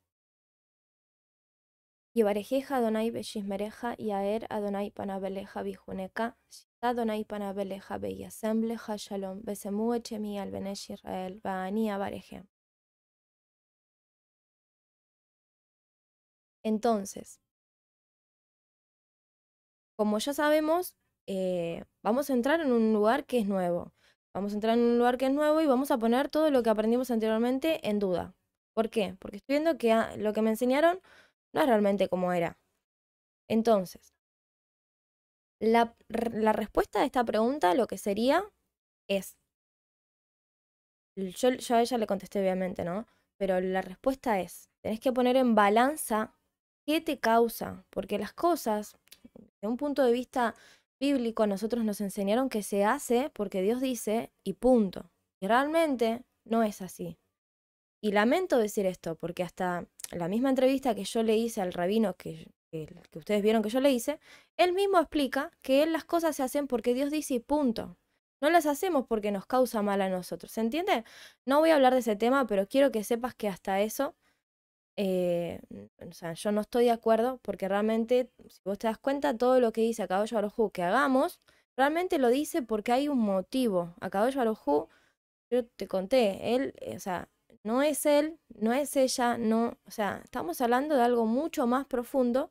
Yevarejeja 2.14 2.76
Adonai 2.76 3.10
beshismereja 3.10 3.94
yaer 3.98 4.46
Adonai 4.48 4.90
panabeleja 4.90 5.62
bijuneka 5.62 6.34
Adonai 6.80 7.24
panabeleja 7.24 7.98
beyasembleja 7.98 8.96
shalom 8.96 9.42
besemu 9.44 9.92
echemi 9.94 10.38
al 10.40 10.50
benesh 10.50 10.90
Israel 10.90 11.40
baani 11.44 11.90
abareje. 11.90 12.42
Entonces, 16.62 17.40
como 19.96 20.18
ya 20.18 20.32
sabemos, 20.32 20.96
eh, 21.26 21.84
vamos 22.02 22.30
a 22.30 22.32
entrar 22.32 22.60
en 22.60 22.72
un 22.72 22.92
lugar 22.92 23.26
que 23.26 23.38
es 23.38 23.46
nuevo. 23.46 23.92
Vamos 24.34 24.52
a 24.52 24.54
entrar 24.54 24.78
en 24.78 24.84
un 24.84 24.98
lugar 24.98 25.18
que 25.18 25.26
es 25.26 25.32
nuevo 25.32 25.60
y 25.60 25.66
vamos 25.66 25.90
a 25.90 25.98
poner 25.98 26.28
todo 26.30 26.50
lo 26.50 26.62
que 26.62 26.70
aprendimos 26.70 27.10
anteriormente 27.10 27.86
en 27.88 27.98
duda. 27.98 28.34
¿Por 28.74 28.90
qué? 28.90 29.16
Porque 29.18 29.38
estoy 29.38 29.54
viendo 29.54 29.76
que 29.78 29.92
ah, 29.92 30.14
lo 30.16 30.32
que 30.32 30.42
me 30.42 30.50
enseñaron 30.50 31.00
no 31.52 31.60
es 31.60 31.66
realmente 31.66 32.08
como 32.08 32.32
era. 32.32 32.58
Entonces, 33.48 34.14
la, 35.60 35.96
respuesta 36.52 37.00
a 37.00 37.04
esta 37.04 37.24
pregunta 37.24 37.74
lo 37.74 37.86
que 37.86 37.98
sería 37.98 38.44
es, 39.08 39.36
yo, 41.16 41.50
yo 41.50 41.74
a 41.76 41.80
ella 41.80 41.98
le 41.98 42.06
contesté 42.06 42.40
obviamente, 42.40 42.84
¿no? 42.84 43.06
Pero 43.38 43.60
la 43.60 43.82
respuesta 43.82 44.40
es, 44.40 44.68
tenés 44.82 45.00
que 45.00 45.12
poner 45.12 45.36
en 45.36 45.54
balanza 45.54 46.37
¿Qué 46.88 47.02
te 47.02 47.18
causa? 47.18 47.84
Porque 47.90 48.18
las 48.18 48.32
cosas, 48.32 48.96
de 49.60 49.68
un 49.68 49.76
punto 49.76 50.02
de 50.02 50.10
vista 50.10 50.54
bíblico, 50.98 51.46
nosotros 51.46 51.84
nos 51.84 52.00
enseñaron 52.00 52.48
que 52.48 52.62
se 52.62 52.82
hace 52.82 53.28
porque 53.34 53.60
Dios 53.60 53.82
dice 53.82 54.32
y 54.42 54.54
punto. 54.54 55.10
Y 55.38 55.48
realmente 55.48 56.24
no 56.46 56.62
es 56.62 56.80
así. 56.80 57.18
Y 58.02 58.12
lamento 58.12 58.56
decir 58.56 58.86
esto, 58.86 59.16
porque 59.16 59.42
hasta 59.42 59.86
la 60.12 60.28
misma 60.28 60.48
entrevista 60.48 60.94
que 60.94 61.04
yo 61.04 61.22
le 61.22 61.36
hice 61.36 61.60
al 61.60 61.74
rabino 61.74 62.16
que, 62.16 62.50
que, 62.72 62.88
ustedes 63.12 63.42
vieron 63.42 63.62
que 63.62 63.68
yo 63.68 63.80
le 63.80 63.90
hice, 63.90 64.18
él 64.56 64.72
mismo 64.72 64.98
explica 64.98 65.50
que 65.60 65.84
las 65.84 66.06
cosas 66.06 66.36
se 66.36 66.42
hacen 66.42 66.66
porque 66.66 66.94
Dios 66.94 67.10
dice 67.10 67.34
y 67.34 67.40
punto. 67.40 67.98
No 68.40 68.48
las 68.48 68.64
hacemos 68.64 69.04
porque 69.06 69.30
nos 69.30 69.44
causa 69.44 69.82
mal 69.82 70.00
a 70.00 70.08
nosotros. 70.08 70.52
¿Se 70.52 70.62
entiende? 70.62 71.04
No 71.44 71.58
voy 71.58 71.68
a 71.68 71.74
hablar 71.74 71.92
de 71.92 72.00
ese 72.00 72.16
tema, 72.16 72.46
pero 72.46 72.66
quiero 72.66 72.90
que 72.90 73.04
sepas 73.04 73.34
que 73.34 73.48
hasta 73.48 73.82
eso 73.82 74.16
eh, 74.98 75.60
yo 76.34 76.52
no 76.52 76.60
estoy 76.62 76.86
de 76.86 76.90
acuerdo 76.90 77.38
porque 77.42 77.68
realmente, 77.68 78.30
si 78.48 78.60
vos 78.64 78.78
te 78.78 78.88
das 78.88 78.98
cuenta, 78.98 79.36
todo 79.36 79.60
lo 79.60 79.72
que 79.72 79.80
dice 79.82 80.02
a 80.02 80.08
Caballo 80.08 80.38
Arojú 80.38 80.70
que 80.70 80.82
hagamos, 80.82 81.40
realmente 81.76 82.18
lo 82.18 82.28
dice 82.28 82.62
porque 82.62 82.92
hay 82.92 83.08
un 83.08 83.20
motivo. 83.20 83.94
A 84.00 84.10
Caballo 84.10 84.40
Arojú, 84.40 84.88
yo 85.50 85.66
te 85.66 85.88
conté, 85.88 86.54
él, 86.56 86.74
eh, 86.80 86.96
o 86.96 87.00
sea, 87.00 87.28
no 87.64 87.82
es 87.82 88.06
él, 88.06 88.38
no 88.56 88.72
es 88.72 88.96
ella, 88.96 89.38
no, 89.38 89.78
o 89.86 89.90
sea, 89.90 90.20
estamos 90.24 90.60
hablando 90.60 90.96
de 90.96 91.02
algo 91.02 91.26
mucho 91.26 91.66
más 91.66 91.86
profundo 91.86 92.50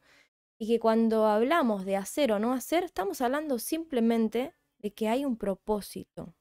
y 0.60 0.68
que 0.68 0.80
cuando 0.80 1.28
hablamos 1.28 1.86
de 1.86 1.98
hacer 1.98 2.32
o 2.34 2.40
no 2.40 2.54
hacer, 2.54 2.84
estamos 2.86 3.22
hablando 3.22 3.60
simplemente 3.60 4.54
de 4.80 4.94
que 4.94 5.10
hay 5.10 5.26
un 5.26 5.38
propósito. 5.38 6.36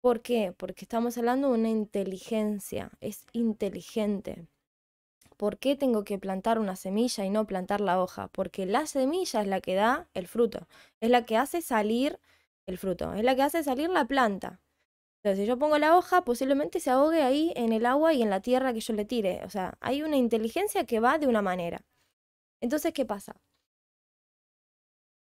¿Por 0.00 0.22
qué? 0.22 0.52
Porque 0.56 0.84
estamos 0.84 1.18
hablando 1.18 1.48
de 1.48 1.54
una 1.58 1.68
inteligencia, 1.68 2.90
es 3.00 3.26
inteligente. 3.32 4.46
¿Por 5.36 5.58
qué 5.58 5.76
tengo 5.76 6.04
que 6.04 6.18
plantar 6.18 6.58
una 6.58 6.76
semilla 6.76 7.24
y 7.24 7.30
no 7.30 7.46
plantar 7.46 7.80
la 7.80 8.00
hoja? 8.02 8.28
Porque 8.28 8.66
la 8.66 8.86
semilla 8.86 9.42
es 9.42 9.46
la 9.48 9.60
que 9.60 9.74
da 9.74 10.08
el 10.14 10.26
fruto, 10.28 10.68
es 11.00 11.10
la 11.10 11.26
que 11.26 11.36
hace 11.36 11.62
salir 11.62 12.18
el 12.66 12.78
fruto, 12.78 13.12
es 13.14 13.22
la 13.24 13.36
que 13.36 13.42
hace 13.42 13.62
salir 13.62 13.90
la 13.90 14.06
planta. 14.06 14.60
Entonces, 15.22 15.44
si 15.44 15.48
yo 15.48 15.58
pongo 15.58 15.78
la 15.78 15.96
hoja, 15.96 16.24
posiblemente 16.24 16.80
se 16.80 16.90
ahogue 16.90 17.22
ahí 17.22 17.52
en 17.56 17.72
el 17.72 17.86
agua 17.86 18.14
y 18.14 18.22
en 18.22 18.30
la 18.30 18.40
tierra 18.42 18.72
que 18.74 18.80
yo 18.80 18.94
le 18.94 19.04
tire. 19.04 19.42
O 19.44 19.50
sea, 19.50 19.76
hay 19.80 20.02
una 20.02 20.16
inteligencia 20.16 20.86
que 20.86 21.00
va 21.00 21.18
de 21.18 21.26
una 21.28 21.42
manera. 21.42 21.84
Entonces, 22.60 22.92
¿qué 22.94 23.06
pasa? 23.06 23.36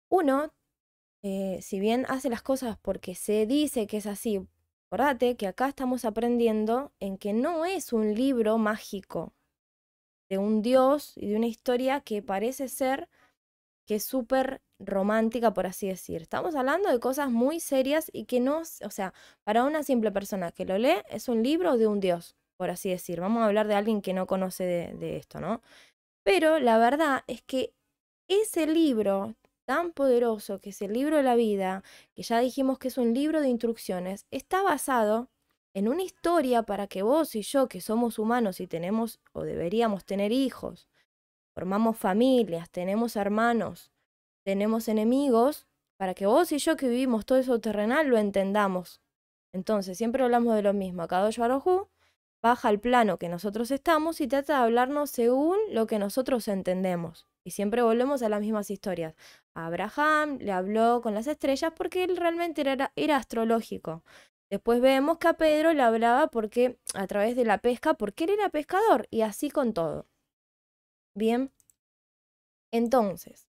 Uno, 0.10 0.54
eh, 1.24 1.60
si 1.62 1.80
bien 1.80 2.06
hace 2.10 2.30
las 2.30 2.42
cosas 2.44 2.78
porque 2.82 3.16
se 3.16 3.46
dice 3.48 3.88
que 3.88 3.98
es 3.98 4.08
así, 4.08 4.48
acordate 4.88 5.38
que 5.38 5.48
acá 5.48 5.70
estamos 5.70 6.06
aprendiendo 6.06 6.94
en 7.00 7.18
que 7.18 7.34
no 7.34 7.66
es 7.66 7.94
un 7.94 8.16
libro 8.16 8.58
mágico, 8.58 9.34
de 10.34 10.40
un 10.40 10.64
dios 10.64 11.14
y 11.16 11.28
de 11.28 11.36
una 11.36 11.46
historia 11.46 12.02
que 12.02 12.24
parece 12.24 12.68
ser 12.68 13.08
que 13.86 13.96
es 13.96 14.04
súper 14.04 14.62
romántica, 14.80 15.54
por 15.54 15.68
así 15.68 15.88
decir. 15.88 16.24
Estamos 16.24 16.56
hablando 16.56 16.90
de 16.90 17.00
cosas 17.00 17.30
muy 17.30 17.60
serias 17.60 18.10
y 18.12 18.26
que 18.26 18.40
no, 18.40 18.62
o 18.62 18.90
sea, 18.90 19.14
para 19.44 19.64
una 19.64 19.84
simple 19.84 20.12
persona 20.12 20.52
que 20.52 20.66
lo 20.66 20.78
lee, 20.80 21.04
es 21.10 21.30
un 21.30 21.44
libro 21.44 21.78
de 21.78 21.86
un 21.86 22.00
dios, 22.00 22.36
por 22.58 22.72
así 22.72 22.90
decir. 22.90 23.22
Vamos 23.22 23.44
a 23.44 23.46
hablar 23.46 23.68
de 23.68 23.76
alguien 23.76 24.02
que 24.02 24.14
no 24.14 24.26
conoce 24.26 24.64
de, 24.64 24.94
de 24.96 25.18
esto, 25.18 25.40
¿no? 25.40 25.62
Pero 26.24 26.58
la 26.58 26.80
verdad 26.80 27.24
es 27.28 27.44
que 27.44 27.74
ese 28.28 28.66
libro 28.66 29.36
tan 29.66 29.92
poderoso, 29.92 30.60
que 30.60 30.72
es 30.72 30.82
el 30.82 30.94
libro 30.94 31.18
de 31.18 31.24
la 31.24 31.36
vida, 31.36 31.84
que 32.16 32.24
ya 32.24 32.40
dijimos 32.40 32.80
que 32.80 32.88
es 32.88 32.98
un 32.98 33.14
libro 33.14 33.40
de 33.40 33.50
instrucciones, 33.50 34.26
está 34.32 34.64
basado 34.64 35.30
en 35.74 35.88
una 35.88 36.04
historia 36.04 36.64
para 36.64 36.88
que 36.88 37.02
vos 37.02 37.36
y 37.36 37.42
yo, 37.42 37.68
que 37.68 37.82
somos 37.82 38.20
humanos 38.20 38.60
y 38.60 38.68
tenemos 38.68 39.20
o 39.32 39.44
deberíamos 39.44 40.06
tener 40.06 40.32
hijos, 40.32 40.88
formamos 41.56 41.98
familias, 41.98 42.70
tenemos 42.70 43.16
hermanos, 43.16 43.92
tenemos 44.44 44.88
enemigos, 44.88 45.66
para 45.98 46.14
que 46.14 46.26
vos 46.26 46.52
y 46.52 46.58
yo 46.58 46.76
que 46.76 46.90
vivimos 46.90 47.26
todo 47.26 47.38
eso 47.38 47.60
terrenal 47.60 48.08
lo 48.08 48.18
entendamos. 48.18 49.02
Entonces, 49.54 49.98
siempre 49.98 50.24
hablamos 50.24 50.56
de 50.56 50.64
lo 50.64 50.74
mismo. 50.74 51.08
Kadosh 51.08 51.38
Baruj 51.38 51.88
baja 52.42 52.68
al 52.68 52.80
plano 52.80 53.18
que 53.18 53.30
nosotros 53.30 53.72
estamos 53.72 54.20
y 54.20 54.28
trata 54.28 54.58
de 54.58 54.64
hablarnos 54.64 55.12
según 55.12 55.58
lo 55.72 55.88
que 55.88 56.00
nosotros 56.00 56.48
entendemos. 56.48 57.28
Y 57.46 57.52
siempre 57.52 57.82
volvemos 57.82 58.22
a 58.22 58.30
las 58.30 58.42
mismas 58.42 58.70
historias. 58.70 59.16
Abraham 59.54 60.40
le 60.42 60.52
habló 60.52 61.02
con 61.02 61.14
las 61.14 61.28
estrellas 61.28 61.72
porque 61.76 62.04
él 62.04 62.18
realmente 62.18 62.62
era, 62.62 62.92
era 62.96 63.18
astrológico. 63.18 64.04
Después 64.54 64.82
vemos 64.82 65.18
que 65.18 65.30
a 65.30 65.34
Pedro 65.34 65.74
le 65.74 65.82
hablaba 65.82 66.28
porque 66.28 66.78
a 66.94 67.08
través 67.08 67.36
de 67.36 67.44
la 67.44 67.58
pesca, 67.58 67.96
porque 67.96 68.26
él 68.26 68.30
era 68.30 68.50
pescador 68.50 69.08
y 69.10 69.22
así 69.22 69.50
con 69.50 69.74
todo. 69.74 70.06
Bien. 71.16 71.52
Entonces, 72.72 73.50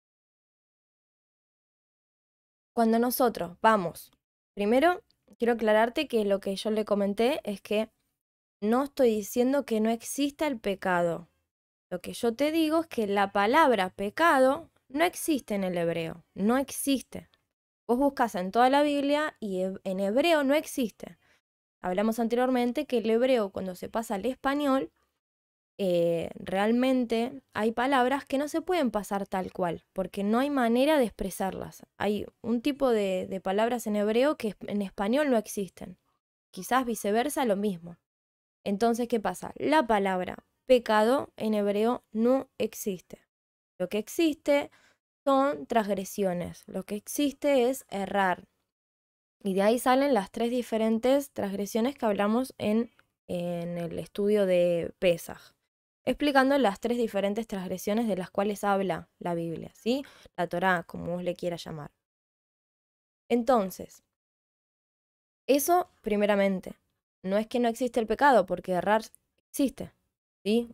cuando 2.77 2.99
nosotros 2.99 3.57
vamos, 3.63 4.13
primero 4.55 5.03
quiero 5.39 5.55
aclararte 5.55 6.07
que 6.07 6.27
lo 6.27 6.39
que 6.39 6.55
yo 6.55 6.71
le 6.71 6.85
comenté 6.85 7.41
es 7.45 7.63
que 7.63 7.91
no 8.61 8.85
estoy 8.85 9.09
diciendo 9.09 9.65
que 9.65 9.81
no 9.81 9.89
exista 9.89 10.47
el 10.47 10.61
pecado. 10.61 11.31
Lo 11.91 12.03
que 12.03 12.13
yo 12.13 12.37
te 12.37 12.53
digo 12.53 12.81
es 12.81 12.89
que 12.89 13.07
la 13.07 13.33
palabra 13.33 13.89
pecado 13.89 14.69
no 14.89 15.05
existe 15.05 15.55
en 15.55 15.65
el 15.65 15.79
hebreo, 15.79 16.27
no 16.35 16.59
existe. 16.59 17.30
Vos 17.91 17.99
buscas 17.99 18.37
en 18.37 18.53
toda 18.53 18.71
la 18.71 18.85
Biblia 18.85 19.35
y 19.41 19.63
en 19.63 19.99
hebreo 19.99 20.45
no 20.45 20.55
existe. 20.55 21.19
Hablamos 21.81 22.21
anteriormente 22.21 22.87
que 22.87 22.99
el 22.99 23.11
hebreo 23.11 23.51
cuando 23.51 23.75
se 23.75 23.89
pasa 23.89 24.15
al 24.15 24.27
español, 24.27 24.93
eh, 25.77 26.31
realmente 26.37 27.43
hay 27.53 27.73
palabras 27.73 28.25
que 28.25 28.39
no 28.39 28.47
se 28.47 28.63
pueden 28.63 28.93
pasar 28.93 29.27
tal 29.27 29.53
cual, 29.53 29.87
porque 29.93 30.23
no 30.23 30.39
hay 30.39 30.51
manera 30.51 30.99
de 30.99 31.07
expresarlas. 31.07 31.85
Hay 31.99 32.27
un 32.43 32.63
tipo 32.63 32.91
de, 32.91 33.27
de 33.29 33.41
palabras 33.41 33.89
en 33.89 33.97
hebreo 33.97 34.37
que 34.37 34.55
en 34.69 34.83
español 34.83 35.29
no 35.29 35.37
existen. 35.37 35.99
Quizás 36.53 36.87
viceversa 36.87 37.45
lo 37.45 37.57
mismo. 37.57 37.97
Entonces, 38.63 39.09
¿qué 39.09 39.19
pasa? 39.19 39.51
La 39.57 39.89
palabra 39.89 40.45
pecado 40.65 41.33
en 41.37 41.55
hebreo 41.55 42.05
no 42.13 42.51
existe. 42.57 43.27
Lo 43.79 43.89
que 43.89 43.99
existe 43.99 44.71
son 45.25 45.67
transgresiones. 45.67 46.65
Lo 46.67 46.85
que 46.85 46.97
existe 46.97 47.71
es 47.71 47.85
errar. 47.89 48.45
Y 49.43 49.55
de 49.55 49.63
ahí 49.63 49.79
salen 49.79 50.15
las 50.15 50.31
tres 50.31 50.51
diferentes 50.51 51.31
transgresiones 51.31 51.97
que 51.97 52.07
hablamos 52.07 52.55
en 52.59 52.91
en 53.31 53.79
el 53.79 53.97
estudio 54.01 54.45
de 54.45 54.93
Pesaj, 54.99 55.53
explicando 56.05 56.59
las 56.59 56.81
tres 56.81 56.99
diferentes 56.99 57.47
transgresiones 57.47 58.09
de 58.09 58.17
las 58.17 58.29
cuales 58.29 58.65
habla 58.65 59.09
la 59.21 59.35
Biblia, 59.35 59.71
¿sí? 59.77 60.05
La 60.37 60.49
Torá, 60.49 60.83
como 60.83 61.13
vos 61.13 61.23
le 61.23 61.37
quieras 61.37 61.63
llamar. 61.63 61.93
Entonces, 63.29 64.03
eso 65.47 65.89
primeramente. 66.01 66.75
No 67.23 67.37
es 67.37 67.47
que 67.47 67.61
no 67.61 67.69
existe 67.69 68.01
el 68.01 68.07
pecado, 68.09 68.47
porque 68.47 68.73
errar 68.73 69.03
existe. 69.49 69.93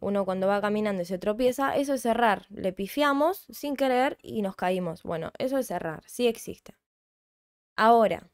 Uno 0.01 0.25
cuando 0.25 0.47
va 0.47 0.61
caminando 0.61 1.03
y 1.03 1.05
se 1.07 1.19
tropieza, 1.19 1.77
eso 1.77 1.95
es 1.95 2.07
errar. 2.07 2.47
Le 2.51 2.73
pifiamos 2.73 3.47
sin 3.51 3.77
querer 3.77 4.19
y 4.23 4.43
nos 4.43 4.57
caímos. 4.57 5.03
Bueno, 5.03 5.33
eso 5.39 5.59
es 5.59 5.71
errar, 5.71 6.03
sí 6.07 6.29
existe. 6.29 6.75
Ahora, 7.77 8.31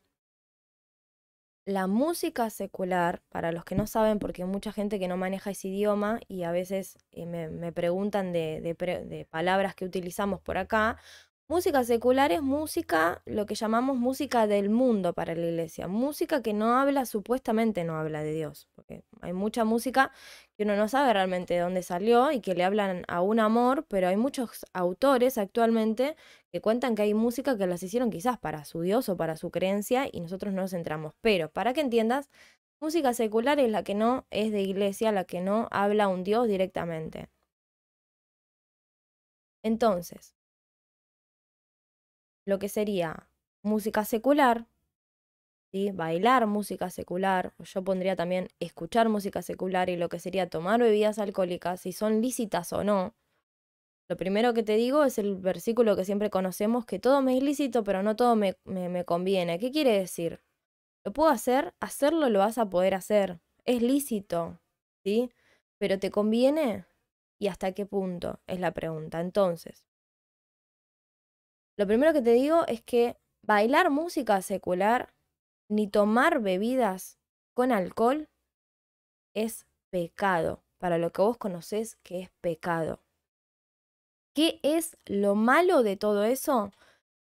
la 1.64 1.86
música 1.86 2.50
secular, 2.50 3.22
para 3.28 3.52
los 3.52 3.64
que 3.64 3.74
no 3.76 3.86
saben, 3.86 4.18
porque 4.18 4.42
hay 4.42 4.48
mucha 4.48 4.72
gente 4.72 4.98
que 4.98 5.08
no 5.08 5.16
maneja 5.16 5.50
ese 5.50 5.68
idioma 5.68 6.20
y 6.28 6.42
a 6.42 6.50
veces 6.50 6.98
eh, 7.12 7.26
me, 7.26 7.72
preguntan 7.72 8.32
de, 8.32 9.26
palabras 9.30 9.74
que 9.74 9.84
utilizamos 9.84 10.40
por 10.40 10.58
acá, 10.58 10.98
Música 11.52 11.84
secular 11.84 12.32
es 12.32 12.40
música, 12.40 13.20
lo 13.26 13.44
que 13.44 13.54
llamamos 13.54 13.98
música 13.98 14.46
del 14.46 14.70
mundo 14.70 15.12
para 15.12 15.34
la 15.34 15.44
iglesia. 15.48 15.86
Música 15.86 16.40
que 16.40 16.54
no 16.54 16.78
habla, 16.78 17.04
supuestamente 17.04 17.84
no 17.84 17.96
habla 17.98 18.22
de 18.22 18.32
Dios. 18.32 18.70
Porque 18.74 19.04
hay 19.20 19.34
mucha 19.34 19.66
música 19.66 20.12
que 20.56 20.62
uno 20.62 20.76
no 20.76 20.88
sabe 20.88 21.12
realmente 21.12 21.52
de 21.52 21.60
dónde 21.60 21.82
salió 21.82 22.32
y 22.32 22.40
que 22.40 22.54
le 22.54 22.64
hablan 22.64 23.04
a 23.06 23.20
un 23.20 23.38
amor, 23.38 23.84
pero 23.86 24.08
hay 24.08 24.16
muchos 24.16 24.64
autores 24.72 25.36
actualmente 25.36 26.16
que 26.50 26.62
cuentan 26.62 26.94
que 26.94 27.02
hay 27.02 27.12
música 27.12 27.58
que 27.58 27.66
las 27.66 27.82
hicieron 27.82 28.08
quizás 28.08 28.38
para 28.38 28.64
su 28.64 28.80
Dios 28.80 29.10
o 29.10 29.18
para 29.18 29.36
su 29.36 29.50
creencia 29.50 30.08
y 30.10 30.20
nosotros 30.20 30.54
no 30.54 30.62
nos 30.62 30.70
centramos. 30.70 31.12
Pero 31.20 31.50
para 31.52 31.74
que 31.74 31.82
entiendas, 31.82 32.30
música 32.80 33.12
secular 33.12 33.60
es 33.60 33.70
la 33.70 33.84
que 33.84 33.94
no 33.94 34.26
es 34.30 34.52
de 34.52 34.62
iglesia, 34.62 35.12
la 35.12 35.24
que 35.24 35.42
no 35.42 35.68
habla 35.70 36.04
a 36.04 36.08
un 36.08 36.24
Dios 36.24 36.48
directamente. 36.48 37.28
Entonces, 39.62 40.34
lo 42.44 42.58
que 42.58 42.68
sería 42.68 43.28
música 43.62 44.04
secular, 44.04 44.66
¿sí? 45.72 45.90
bailar 45.92 46.46
música 46.46 46.90
secular, 46.90 47.54
yo 47.58 47.82
pondría 47.84 48.16
también 48.16 48.48
escuchar 48.60 49.08
música 49.08 49.42
secular 49.42 49.88
y 49.90 49.96
lo 49.96 50.08
que 50.08 50.18
sería 50.18 50.48
tomar 50.48 50.80
bebidas 50.80 51.18
alcohólicas, 51.18 51.80
si 51.80 51.92
son 51.92 52.20
lícitas 52.20 52.72
o 52.72 52.84
no. 52.84 53.14
Lo 54.08 54.16
primero 54.16 54.52
que 54.52 54.62
te 54.62 54.76
digo 54.76 55.04
es 55.04 55.18
el 55.18 55.36
versículo 55.36 55.96
que 55.96 56.04
siempre 56.04 56.28
conocemos, 56.30 56.84
que 56.84 56.98
todo 56.98 57.22
me 57.22 57.36
es 57.36 57.42
lícito, 57.42 57.82
pero 57.84 58.02
no 58.02 58.16
todo 58.16 58.36
me, 58.36 58.56
me 58.64 59.04
conviene. 59.04 59.58
¿Qué 59.58 59.70
quiere 59.70 59.98
decir? 59.98 60.42
¿Lo 61.04 61.12
puedo 61.12 61.30
hacer? 61.30 61.74
Hacerlo 61.80 62.28
lo 62.28 62.40
vas 62.40 62.58
a 62.58 62.68
poder 62.68 62.94
hacer. 62.94 63.40
Es 63.64 63.82
lícito, 63.82 64.60
¿sí? 65.04 65.32
Pero 65.78 65.98
¿te 65.98 66.10
conviene? 66.10 66.86
¿Y 67.38 67.48
hasta 67.48 67.72
qué 67.72 67.86
punto? 67.86 68.40
Es 68.46 68.60
la 68.60 68.72
pregunta. 68.72 69.20
Entonces, 69.20 69.86
lo 71.76 71.86
primero 71.86 72.12
que 72.12 72.22
te 72.22 72.32
digo 72.32 72.66
es 72.66 72.82
que 72.82 73.16
bailar 73.42 73.90
música 73.90 74.40
secular 74.42 75.12
ni 75.68 75.88
tomar 75.88 76.40
bebidas 76.40 77.18
con 77.54 77.72
alcohol 77.72 78.28
es 79.34 79.66
pecado, 79.90 80.62
para 80.78 80.98
lo 80.98 81.12
que 81.12 81.22
vos 81.22 81.38
conocés 81.38 81.96
que 82.02 82.20
es 82.20 82.30
pecado. 82.40 83.00
¿Qué 84.34 84.60
es 84.62 84.96
lo 85.04 85.34
malo 85.34 85.82
de 85.82 85.96
todo 85.96 86.24
eso? 86.24 86.72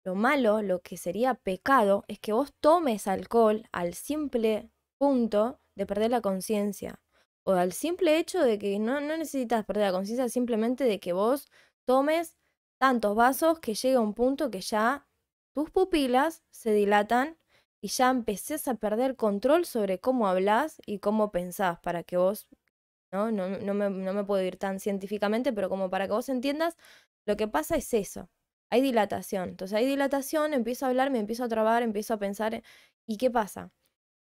Lo 0.03 0.15
malo, 0.15 0.61
lo 0.61 0.81
que 0.81 0.97
sería 0.97 1.35
pecado, 1.35 2.03
es 2.07 2.19
que 2.19 2.33
vos 2.33 2.53
tomes 2.59 3.07
alcohol 3.07 3.63
al 3.71 3.93
simple 3.93 4.71
punto 4.97 5.59
de 5.75 5.85
perder 5.85 6.11
la 6.11 6.21
conciencia. 6.21 7.01
O 7.43 7.53
al 7.53 7.73
simple 7.73 8.17
hecho 8.17 8.41
de 8.41 8.57
que 8.57 8.79
no, 8.79 9.01
no 9.01 9.17
necesitas 9.17 9.65
perder 9.65 9.85
la 9.85 9.91
conciencia, 9.91 10.29
simplemente 10.29 10.83
de 10.83 10.99
que 10.99 11.13
vos 11.13 11.47
tomes 11.85 12.35
tantos 12.77 13.15
vasos 13.15 13.59
que 13.59 13.75
llega 13.75 13.99
un 13.99 14.13
punto 14.13 14.51
que 14.51 14.61
ya 14.61 15.07
tus 15.53 15.71
pupilas 15.71 16.43
se 16.51 16.73
dilatan 16.73 17.37
y 17.81 17.89
ya 17.89 18.09
empecés 18.09 18.67
a 18.67 18.75
perder 18.75 19.15
control 19.15 19.65
sobre 19.65 19.99
cómo 19.99 20.27
hablas 20.27 20.81
y 20.85 20.99
cómo 20.99 21.31
pensás 21.31 21.79
para 21.79 22.03
que 22.03 22.17
vos, 22.17 22.47
¿no? 23.11 23.31
No, 23.31 23.49
no, 23.49 23.73
me, 23.73 23.89
no 23.89 24.13
me 24.13 24.23
puedo 24.23 24.43
ir 24.43 24.57
tan 24.57 24.79
científicamente, 24.79 25.53
pero 25.53 25.69
como 25.69 25.89
para 25.89 26.07
que 26.07 26.13
vos 26.13 26.29
entiendas, 26.29 26.77
lo 27.25 27.37
que 27.37 27.47
pasa 27.47 27.75
es 27.75 27.93
eso. 27.93 28.29
Hay 28.71 28.81
dilatación. 28.81 29.49
Entonces 29.49 29.77
hay 29.77 29.85
dilatación, 29.85 30.53
empiezo 30.53 30.85
a 30.85 30.89
hablar, 30.89 31.11
me 31.11 31.19
empiezo 31.19 31.43
a 31.43 31.49
trabar, 31.49 31.83
empiezo 31.83 32.13
a 32.15 32.19
pensar. 32.19 32.63
¿Y 33.07 33.17
qué 33.17 33.31
pasa? 33.31 33.71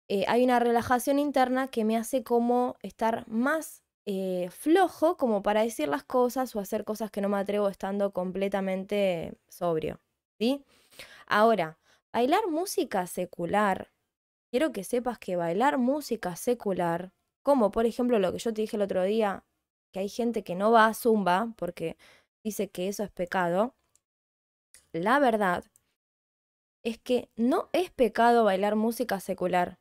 Eh, 0.09 0.25
hay 0.29 0.45
una 0.45 0.61
relajación 0.61 1.19
interna 1.19 1.69
que 1.69 1.85
me 1.85 1.97
hace 1.97 2.25
como 2.25 2.77
estar 2.83 3.27
más 3.29 3.84
eh, 4.07 4.49
flojo 4.51 5.17
como 5.17 5.43
para 5.43 5.63
decir 5.63 5.89
las 5.89 6.05
cosas 6.05 6.55
o 6.55 6.61
hacer 6.61 6.85
cosas 6.85 7.11
que 7.11 7.21
no 7.21 7.29
me 7.29 7.39
atrevo 7.39 7.69
estando 7.69 8.13
completamente 8.13 9.35
sobrio. 9.49 10.01
¿Sí? 10.39 10.65
Ahora, 11.27 11.79
bailar 12.13 12.49
música 12.49 13.07
secular. 13.07 13.93
Quiero 14.51 14.73
que 14.73 14.85
sepas 14.85 15.19
que 15.19 15.37
bailar 15.37 15.79
música 15.79 16.37
secular, 16.37 17.13
como 17.43 17.71
por 17.71 17.87
ejemplo 17.87 18.19
lo 18.19 18.33
que 18.33 18.39
yo 18.39 18.55
te 18.55 18.63
dije 18.63 18.77
el 18.77 18.83
otro 18.83 19.03
día, 19.05 19.45
que 19.93 20.01
hay 20.01 20.09
gente 20.09 20.45
que 20.45 20.55
no 20.55 20.71
va 20.73 20.87
a 20.87 20.95
zumba 20.95 21.55
porque 21.57 21.97
dice 22.45 22.71
que 22.71 22.89
eso 22.89 23.05
es 23.05 23.11
pecado. 23.11 23.75
La 24.93 25.19
verdad 25.19 25.65
es 26.85 26.99
que 26.99 27.31
no 27.37 27.69
es 27.73 27.91
pecado 27.91 28.45
bailar 28.45 28.77
música 28.77 29.19
secular. 29.19 29.79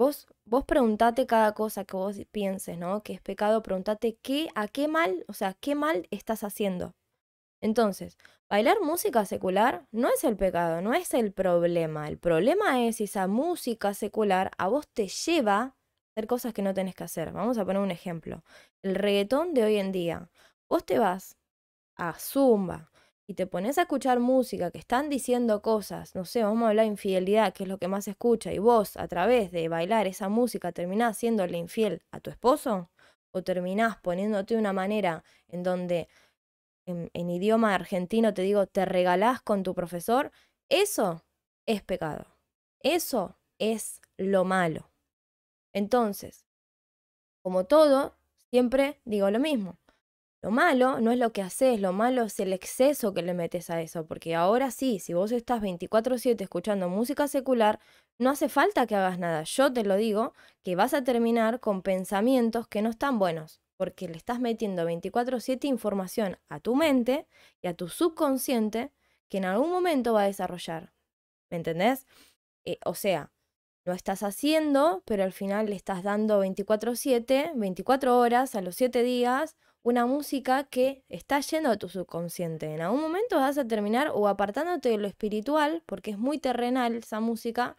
Vos, 0.00 0.26
vos 0.46 0.64
preguntate 0.64 1.26
cada 1.26 1.52
cosa 1.52 1.84
que 1.84 1.94
vos 1.94 2.16
pienses, 2.30 2.78
¿no? 2.78 3.02
Que 3.02 3.12
es 3.12 3.20
pecado, 3.20 3.62
preguntate 3.62 4.16
qué, 4.22 4.48
a 4.54 4.66
qué 4.66 4.88
mal, 4.88 5.26
o 5.28 5.34
sea, 5.34 5.52
qué 5.52 5.74
mal 5.74 6.08
estás 6.10 6.42
haciendo. 6.42 6.94
Entonces, 7.60 8.16
bailar 8.48 8.80
música 8.80 9.26
secular 9.26 9.86
no 9.92 10.08
es 10.08 10.24
el 10.24 10.38
pecado, 10.38 10.80
no 10.80 10.94
es 10.94 11.12
el 11.12 11.34
problema. 11.34 12.08
El 12.08 12.16
problema 12.18 12.82
es 12.82 12.96
si 12.96 13.04
esa 13.04 13.26
música 13.26 13.92
secular 13.92 14.52
a 14.56 14.68
vos 14.68 14.88
te 14.88 15.06
lleva 15.06 15.58
a 15.60 15.74
hacer 16.16 16.26
cosas 16.26 16.54
que 16.54 16.62
no 16.62 16.72
tenés 16.72 16.94
que 16.94 17.04
hacer. 17.04 17.32
Vamos 17.32 17.58
a 17.58 17.66
poner 17.66 17.82
un 17.82 17.90
ejemplo. 17.90 18.42
El 18.82 18.94
reggaetón 18.94 19.52
de 19.52 19.64
hoy 19.64 19.76
en 19.76 19.92
día. 19.92 20.30
Vos 20.70 20.86
te 20.86 20.98
vas 20.98 21.36
a 21.96 22.14
Zumba, 22.14 22.90
y 23.30 23.34
te 23.34 23.46
pones 23.46 23.78
a 23.78 23.82
escuchar 23.82 24.18
música 24.18 24.72
que 24.72 24.78
están 24.78 25.08
diciendo 25.08 25.62
cosas, 25.62 26.16
no 26.16 26.24
sé, 26.24 26.42
vamos 26.42 26.64
a 26.64 26.70
hablar 26.70 26.82
de 26.86 26.90
infidelidad, 26.90 27.54
que 27.54 27.62
es 27.62 27.68
lo 27.68 27.78
que 27.78 27.86
más 27.86 28.06
se 28.06 28.10
escucha, 28.10 28.52
y 28.52 28.58
vos 28.58 28.96
a 28.96 29.06
través 29.06 29.52
de 29.52 29.68
bailar 29.68 30.08
esa 30.08 30.28
música 30.28 30.72
terminás 30.72 31.16
siéndole 31.16 31.56
infiel 31.56 32.02
a 32.10 32.18
tu 32.18 32.30
esposo, 32.30 32.90
o 33.30 33.44
terminás 33.44 33.98
poniéndote 33.98 34.54
de 34.54 34.60
una 34.60 34.72
manera 34.72 35.22
en 35.46 35.62
donde 35.62 36.08
en, 36.86 37.08
en 37.14 37.30
idioma 37.30 37.72
argentino 37.72 38.34
te 38.34 38.42
digo, 38.42 38.66
te 38.66 38.84
regalás 38.84 39.40
con 39.42 39.62
tu 39.62 39.76
profesor, 39.76 40.32
eso 40.68 41.24
es 41.66 41.82
pecado. 41.82 42.26
Eso 42.80 43.36
es 43.60 44.00
lo 44.16 44.42
malo. 44.42 44.90
Entonces, 45.72 46.48
como 47.42 47.62
todo, 47.62 48.16
siempre 48.50 49.00
digo 49.04 49.30
lo 49.30 49.38
mismo. 49.38 49.78
Lo 50.42 50.50
malo 50.50 51.00
no 51.00 51.12
es 51.12 51.18
lo 51.18 51.32
que 51.32 51.42
haces, 51.42 51.80
lo 51.80 51.92
malo 51.92 52.22
es 52.24 52.40
el 52.40 52.54
exceso 52.54 53.12
que 53.12 53.20
le 53.22 53.34
metes 53.34 53.68
a 53.68 53.82
eso, 53.82 54.06
porque 54.06 54.34
ahora 54.34 54.70
sí, 54.70 54.98
si 54.98 55.12
vos 55.12 55.32
estás 55.32 55.60
24/7 55.60 56.44
escuchando 56.44 56.88
música 56.88 57.28
secular, 57.28 57.78
no 58.18 58.30
hace 58.30 58.48
falta 58.48 58.86
que 58.86 58.94
hagas 58.96 59.18
nada. 59.18 59.42
Yo 59.42 59.70
te 59.72 59.84
lo 59.84 59.96
digo, 59.96 60.32
que 60.62 60.76
vas 60.76 60.94
a 60.94 61.04
terminar 61.04 61.60
con 61.60 61.82
pensamientos 61.82 62.66
que 62.68 62.80
no 62.80 62.88
están 62.88 63.18
buenos, 63.18 63.60
porque 63.76 64.08
le 64.08 64.16
estás 64.16 64.40
metiendo 64.40 64.86
24/7 64.86 65.66
información 65.66 66.38
a 66.48 66.58
tu 66.58 66.74
mente 66.74 67.26
y 67.62 67.66
a 67.68 67.74
tu 67.74 67.88
subconsciente 67.88 68.92
que 69.28 69.38
en 69.38 69.44
algún 69.44 69.70
momento 69.70 70.14
va 70.14 70.22
a 70.22 70.24
desarrollar. 70.26 70.94
¿Me 71.50 71.58
entendés? 71.58 72.06
Eh, 72.64 72.78
o 72.84 72.94
sea, 72.94 73.32
lo 73.84 73.94
estás 73.94 74.22
haciendo, 74.22 75.02
pero 75.06 75.24
al 75.24 75.32
final 75.32 75.66
le 75.66 75.76
estás 75.76 76.02
dando 76.02 76.38
24/7, 76.40 77.52
24 77.56 78.18
horas 78.18 78.54
a 78.54 78.62
los 78.62 78.76
7 78.76 79.02
días 79.02 79.56
una 79.82 80.06
música 80.06 80.64
que 80.64 81.04
está 81.08 81.40
yendo 81.40 81.70
a 81.70 81.76
tu 81.76 81.88
subconsciente. 81.88 82.66
En 82.74 82.80
algún 82.82 83.00
momento 83.00 83.36
vas 83.36 83.58
a 83.58 83.66
terminar 83.66 84.10
o 84.14 84.28
apartándote 84.28 84.90
de 84.90 84.98
lo 84.98 85.06
espiritual, 85.08 85.82
porque 85.86 86.12
es 86.12 86.18
muy 86.18 86.38
terrenal 86.38 86.96
esa 86.96 87.20
música, 87.20 87.76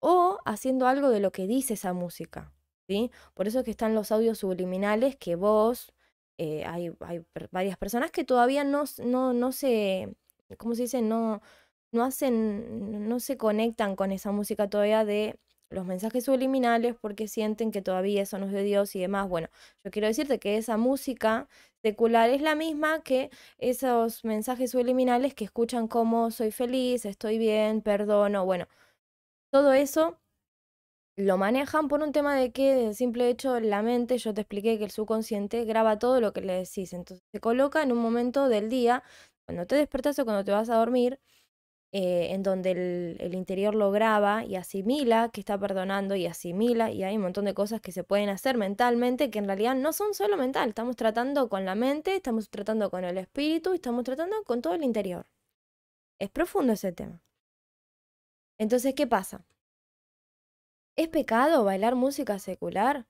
o 0.00 0.38
haciendo 0.44 0.86
algo 0.86 1.10
de 1.10 1.20
lo 1.20 1.32
que 1.32 1.46
dice 1.46 1.74
esa 1.74 1.92
música. 1.92 2.52
¿sí? 2.88 3.10
Por 3.34 3.48
eso 3.48 3.60
es 3.60 3.64
que 3.64 3.70
están 3.72 3.94
los 3.94 4.12
audios 4.12 4.38
subliminales 4.38 5.16
que 5.16 5.36
vos, 5.36 5.92
eh, 6.38 6.64
hay, 6.64 6.92
hay, 7.00 7.24
varias 7.50 7.76
personas 7.76 8.10
que 8.10 8.24
todavía 8.24 8.64
no, 8.64 8.84
no, 9.04 9.32
no 9.32 9.52
se, 9.52 10.16
¿cómo 10.58 10.74
se 10.74 10.82
dice? 10.82 11.02
No, 11.02 11.42
no 11.92 12.04
hacen, 12.04 13.08
no 13.08 13.20
se 13.20 13.36
conectan 13.36 13.96
con 13.96 14.12
esa 14.12 14.32
música 14.32 14.68
todavía 14.70 15.04
de 15.04 15.38
los 15.70 15.86
mensajes 15.86 16.24
subliminales 16.24 16.96
porque 17.00 17.28
sienten 17.28 17.70
que 17.70 17.82
todavía 17.82 18.22
eso 18.22 18.38
no 18.38 18.46
es 18.46 18.52
de 18.52 18.62
Dios 18.64 18.94
y 18.96 19.00
demás. 19.00 19.28
Bueno, 19.28 19.48
yo 19.84 19.90
quiero 19.90 20.08
decirte 20.08 20.38
que 20.40 20.56
esa 20.56 20.76
música 20.76 21.48
secular 21.82 22.30
es 22.30 22.42
la 22.42 22.54
misma 22.54 23.02
que 23.02 23.30
esos 23.58 24.24
mensajes 24.24 24.72
subliminales 24.72 25.34
que 25.34 25.44
escuchan 25.44 25.88
como 25.88 26.30
soy 26.30 26.50
feliz, 26.50 27.04
estoy 27.06 27.38
bien, 27.38 27.82
perdono, 27.82 28.44
bueno, 28.44 28.66
todo 29.52 29.72
eso 29.74 30.18
lo 31.16 31.36
manejan 31.38 31.88
por 31.88 32.02
un 32.02 32.12
tema 32.12 32.34
de 32.36 32.52
que, 32.52 32.74
de 32.74 32.94
simple 32.94 33.28
hecho, 33.28 33.60
la 33.60 33.82
mente, 33.82 34.18
yo 34.18 34.32
te 34.34 34.40
expliqué 34.42 34.78
que 34.78 34.84
el 34.84 34.90
subconsciente 34.90 35.64
graba 35.64 35.98
todo 35.98 36.20
lo 36.20 36.32
que 36.32 36.40
le 36.40 36.54
decís. 36.54 36.92
Entonces 36.92 37.24
se 37.32 37.40
coloca 37.40 37.82
en 37.82 37.92
un 37.92 37.98
momento 37.98 38.48
del 38.48 38.68
día, 38.70 39.02
cuando 39.46 39.66
te 39.66 39.76
despertas 39.76 40.18
o 40.18 40.24
cuando 40.24 40.44
te 40.44 40.52
vas 40.52 40.70
a 40.70 40.76
dormir, 40.76 41.20
eh, 41.92 42.28
en 42.30 42.44
donde 42.44 42.70
el, 43.18 43.34
interior 43.34 43.74
lo 43.74 43.90
graba 43.90 44.44
y 44.44 44.54
asimila 44.54 45.28
que 45.30 45.40
está 45.40 45.58
perdonando 45.58 46.14
y 46.14 46.26
asimila 46.26 46.92
y 46.92 47.02
hay 47.02 47.16
un 47.16 47.22
montón 47.22 47.46
de 47.46 47.54
cosas 47.54 47.80
que 47.80 47.90
se 47.90 48.04
pueden 48.04 48.28
hacer 48.28 48.56
mentalmente 48.56 49.28
que 49.30 49.40
en 49.40 49.46
realidad 49.46 49.74
no 49.74 49.92
son 49.92 50.14
solo 50.14 50.36
mental, 50.36 50.68
estamos 50.68 50.94
tratando 50.94 51.48
con 51.48 51.64
la 51.64 51.74
mente, 51.74 52.14
estamos 52.14 52.48
tratando 52.48 52.90
con 52.90 53.04
el 53.04 53.18
espíritu 53.18 53.72
estamos 53.72 54.04
tratando 54.04 54.36
con 54.44 54.62
todo 54.62 54.74
el 54.74 54.84
interior. 54.84 55.26
Es 56.20 56.30
profundo 56.30 56.74
ese 56.74 56.92
tema. 56.92 57.22
Entonces, 58.58 58.94
¿qué 58.94 59.06
pasa? 59.06 59.44
¿Es 60.96 61.08
pecado 61.08 61.64
bailar 61.64 61.96
música 61.96 62.38
secular? 62.38 63.06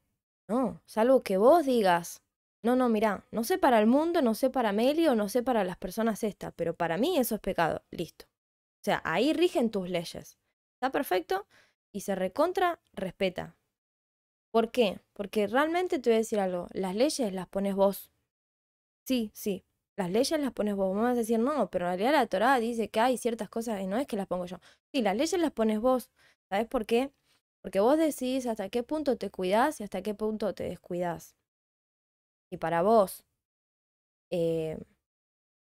No, 0.49 0.81
salvo 0.87 1.23
que 1.23 1.37
vos 1.37 1.66
digas, 1.66 2.23
no, 2.62 2.77
no, 2.77 2.88
mira, 2.88 3.27
no 3.31 3.45
sé 3.45 3.59
para 3.59 3.79
el 3.81 3.87
mundo, 3.87 4.23
no 4.23 4.35
sé 4.35 4.49
para 4.49 4.73
Melio, 4.73 5.14
no 5.14 5.29
sé 5.29 5.43
para 5.43 5.64
las 5.64 5.77
personas 5.77 6.25
estas, 6.25 6.53
pero 6.55 6.75
para 6.75 6.97
mí 6.99 7.19
eso 7.19 7.35
es 7.35 7.40
pecado. 7.40 7.83
Listo. 7.90 8.30
O 8.81 8.85
sea, 8.85 9.01
ahí 9.05 9.33
rigen 9.33 9.71
tus 9.71 9.88
leyes. 9.90 10.38
¿Está 10.75 10.90
perfecto? 10.90 11.47
Y 11.93 12.01
se 12.03 12.14
recontra, 12.14 12.81
respeta. 12.93 13.57
¿Por 14.53 14.71
qué? 14.73 15.01
Porque 15.12 15.47
realmente 15.47 15.99
te 15.99 16.11
voy 16.11 16.16
a 16.16 16.19
decir 16.19 16.40
algo. 16.40 16.69
Las 16.73 16.95
leyes 16.97 17.33
las 17.33 17.49
pones 17.49 17.75
vos. 17.75 18.11
Sí, 19.07 19.31
sí. 19.35 19.64
Las 19.97 20.11
leyes 20.11 20.40
las 20.40 20.53
pones 20.53 20.75
vos. 20.77 20.95
Vas 20.97 21.12
a 21.12 21.14
decir, 21.14 21.38
no, 21.38 21.71
pero 21.71 21.87
en 21.87 21.99
realidad 21.99 22.12
la 22.21 22.27
Torah 22.27 22.59
dice 22.61 22.88
que 22.90 23.01
hay 23.01 23.19
ciertas 23.19 23.49
cosas 23.49 23.81
y 23.81 23.87
no 23.87 23.99
es 23.99 24.07
que 24.07 24.16
las 24.16 24.27
pongo 24.27 24.47
yo. 24.47 24.59
Sí, 24.93 25.03
las 25.03 25.16
leyes 25.16 25.40
las 25.40 25.53
pones 25.53 25.81
vos. 25.81 26.11
¿Sabes 26.51 26.66
por 26.69 26.87
qué? 26.87 27.12
Porque 27.62 27.81
vos 27.81 27.99
decís 27.99 28.47
hasta 28.47 28.71
qué 28.71 28.83
punto 28.83 29.16
te 29.19 29.31
cuidás 29.31 29.81
y 29.81 29.85
hasta 29.85 30.03
qué 30.03 30.14
punto 30.14 30.55
te 30.55 30.64
descuidás. 30.64 31.37
Y 32.53 32.59
para 32.59 32.83
vos, 32.83 33.25
eh, 34.31 34.79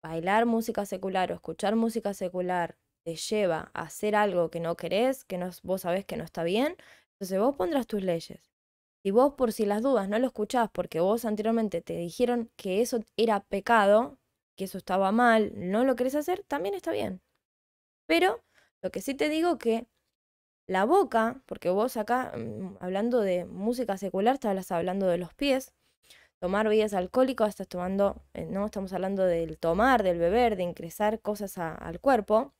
bailar 0.04 0.46
música 0.46 0.86
secular 0.86 1.32
o 1.32 1.36
escuchar 1.36 1.76
música 1.76 2.13
secular 2.13 2.78
te 3.06 3.16
lleva 3.16 3.72
a 3.74 3.84
hacer 3.84 4.16
algo 4.16 4.50
que 4.50 4.60
no 4.60 4.76
querés, 4.78 5.26
que 5.26 5.38
no, 5.38 5.50
vos 5.63 5.82
sabés 5.82 6.06
que 6.06 6.18
no 6.18 6.24
está 6.24 6.44
bien, 6.44 6.76
entonces 7.13 7.39
vos 7.39 7.56
pondrás 7.56 7.88
tus 7.88 8.04
leyes. 8.04 8.52
Si 9.04 9.12
vos 9.12 9.34
por 9.36 9.54
si 9.54 9.66
las 9.66 9.82
dudas 9.82 10.10
no 10.10 10.20
lo 10.20 10.28
escuchás 10.28 10.70
porque 10.74 11.00
vos 11.02 11.26
anteriormente 11.26 11.82
te 11.82 11.96
dijeron 11.98 12.52
que 12.58 12.82
eso 12.82 13.00
era 13.18 13.42
pecado, 13.42 14.20
que 14.58 14.66
eso 14.66 14.78
estaba 14.78 15.12
mal, 15.12 15.52
no 15.56 15.86
lo 15.86 15.96
querés 15.96 16.16
hacer, 16.16 16.44
también 16.48 16.76
está 16.76 16.92
bien. 16.92 17.22
Pero 18.08 18.44
lo 18.82 18.92
que 18.92 19.02
sí 19.02 19.13
te 19.16 19.30
digo 19.30 19.58
que 19.58 19.88
la 20.68 20.86
boca, 20.86 21.42
porque 21.46 21.70
vos 21.70 21.98
acá, 21.98 22.34
mm, 22.38 22.78
hablando 22.82 23.22
de 23.22 23.46
música 23.46 23.98
secular, 23.98 24.36
estabas 24.36 24.72
hablando 24.72 25.08
de 25.08 25.18
los 25.18 25.34
pies, 25.34 25.74
tomar 26.39 26.68
bebidas 26.70 26.94
alcohólicas, 26.94 27.50
estás 27.50 27.68
tomando, 27.70 28.24
eh, 28.34 28.46
no 28.48 28.66
estamos 28.66 28.94
hablando 28.94 29.26
del 29.26 29.60
tomar, 29.60 30.04
del 30.04 30.20
beber, 30.20 30.56
de 30.58 30.63
ingresar 30.63 31.22
cosas 31.22 31.58
al 31.60 32.00
cuerpo. 32.02 32.54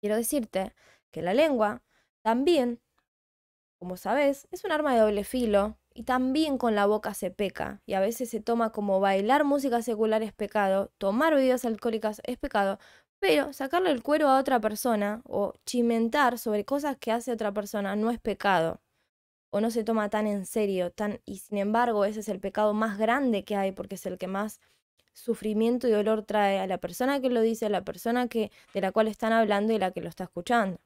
Quiero 0.00 0.16
decirte 0.16 0.74
que 1.10 1.22
la 1.22 1.34
lengua 1.34 1.82
también, 2.22 2.80
como 3.78 3.96
sabes, 3.96 4.48
es 4.50 4.64
un 4.64 4.72
arma 4.72 4.94
de 4.94 5.00
doble 5.00 5.24
filo 5.24 5.78
y 5.94 6.02
también 6.04 6.58
con 6.58 6.74
la 6.74 6.86
boca 6.86 7.14
se 7.14 7.30
peca 7.30 7.80
y 7.86 7.94
a 7.94 8.00
veces 8.00 8.30
se 8.30 8.40
toma 8.40 8.70
como 8.72 9.00
bailar 9.00 9.44
música 9.44 9.82
secular 9.82 10.22
es 10.22 10.32
pecado, 10.32 10.92
tomar 10.98 11.34
bebidas 11.34 11.64
alcohólicas 11.64 12.20
es 12.24 12.36
pecado, 12.38 12.78
pero 13.18 13.52
sacarle 13.52 13.90
el 13.90 14.02
cuero 14.02 14.28
a 14.28 14.38
otra 14.38 14.60
persona 14.60 15.22
o 15.24 15.54
chimentar 15.64 16.38
sobre 16.38 16.64
cosas 16.64 16.96
que 16.98 17.12
hace 17.12 17.32
otra 17.32 17.52
persona 17.52 17.96
no 17.96 18.10
es 18.10 18.18
pecado 18.20 18.80
o 19.50 19.60
no 19.60 19.70
se 19.70 19.84
toma 19.84 20.10
tan 20.10 20.26
en 20.26 20.46
serio, 20.46 20.92
tan 20.92 21.20
y 21.24 21.38
sin 21.38 21.58
embargo 21.58 22.04
ese 22.04 22.20
es 22.20 22.28
el 22.28 22.40
pecado 22.40 22.74
más 22.74 22.98
grande 22.98 23.44
que 23.44 23.56
hay 23.56 23.72
porque 23.72 23.94
es 23.94 24.04
el 24.06 24.18
que 24.18 24.26
más 24.26 24.60
sufrimiento 25.16 25.88
y 25.88 25.92
dolor 25.92 26.22
trae 26.24 26.58
a 26.60 26.66
la 26.66 26.78
persona 26.78 27.20
que 27.20 27.30
lo 27.30 27.40
dice, 27.40 27.66
a 27.66 27.70
la 27.70 27.84
persona 27.84 28.28
que, 28.28 28.50
de 28.74 28.80
la 28.82 28.92
cual 28.92 29.08
están 29.08 29.32
hablando 29.32 29.72
y 29.72 29.78
la 29.78 29.90
que 29.92 30.02
lo 30.02 30.08
está 30.08 30.24
escuchando. 30.24 30.78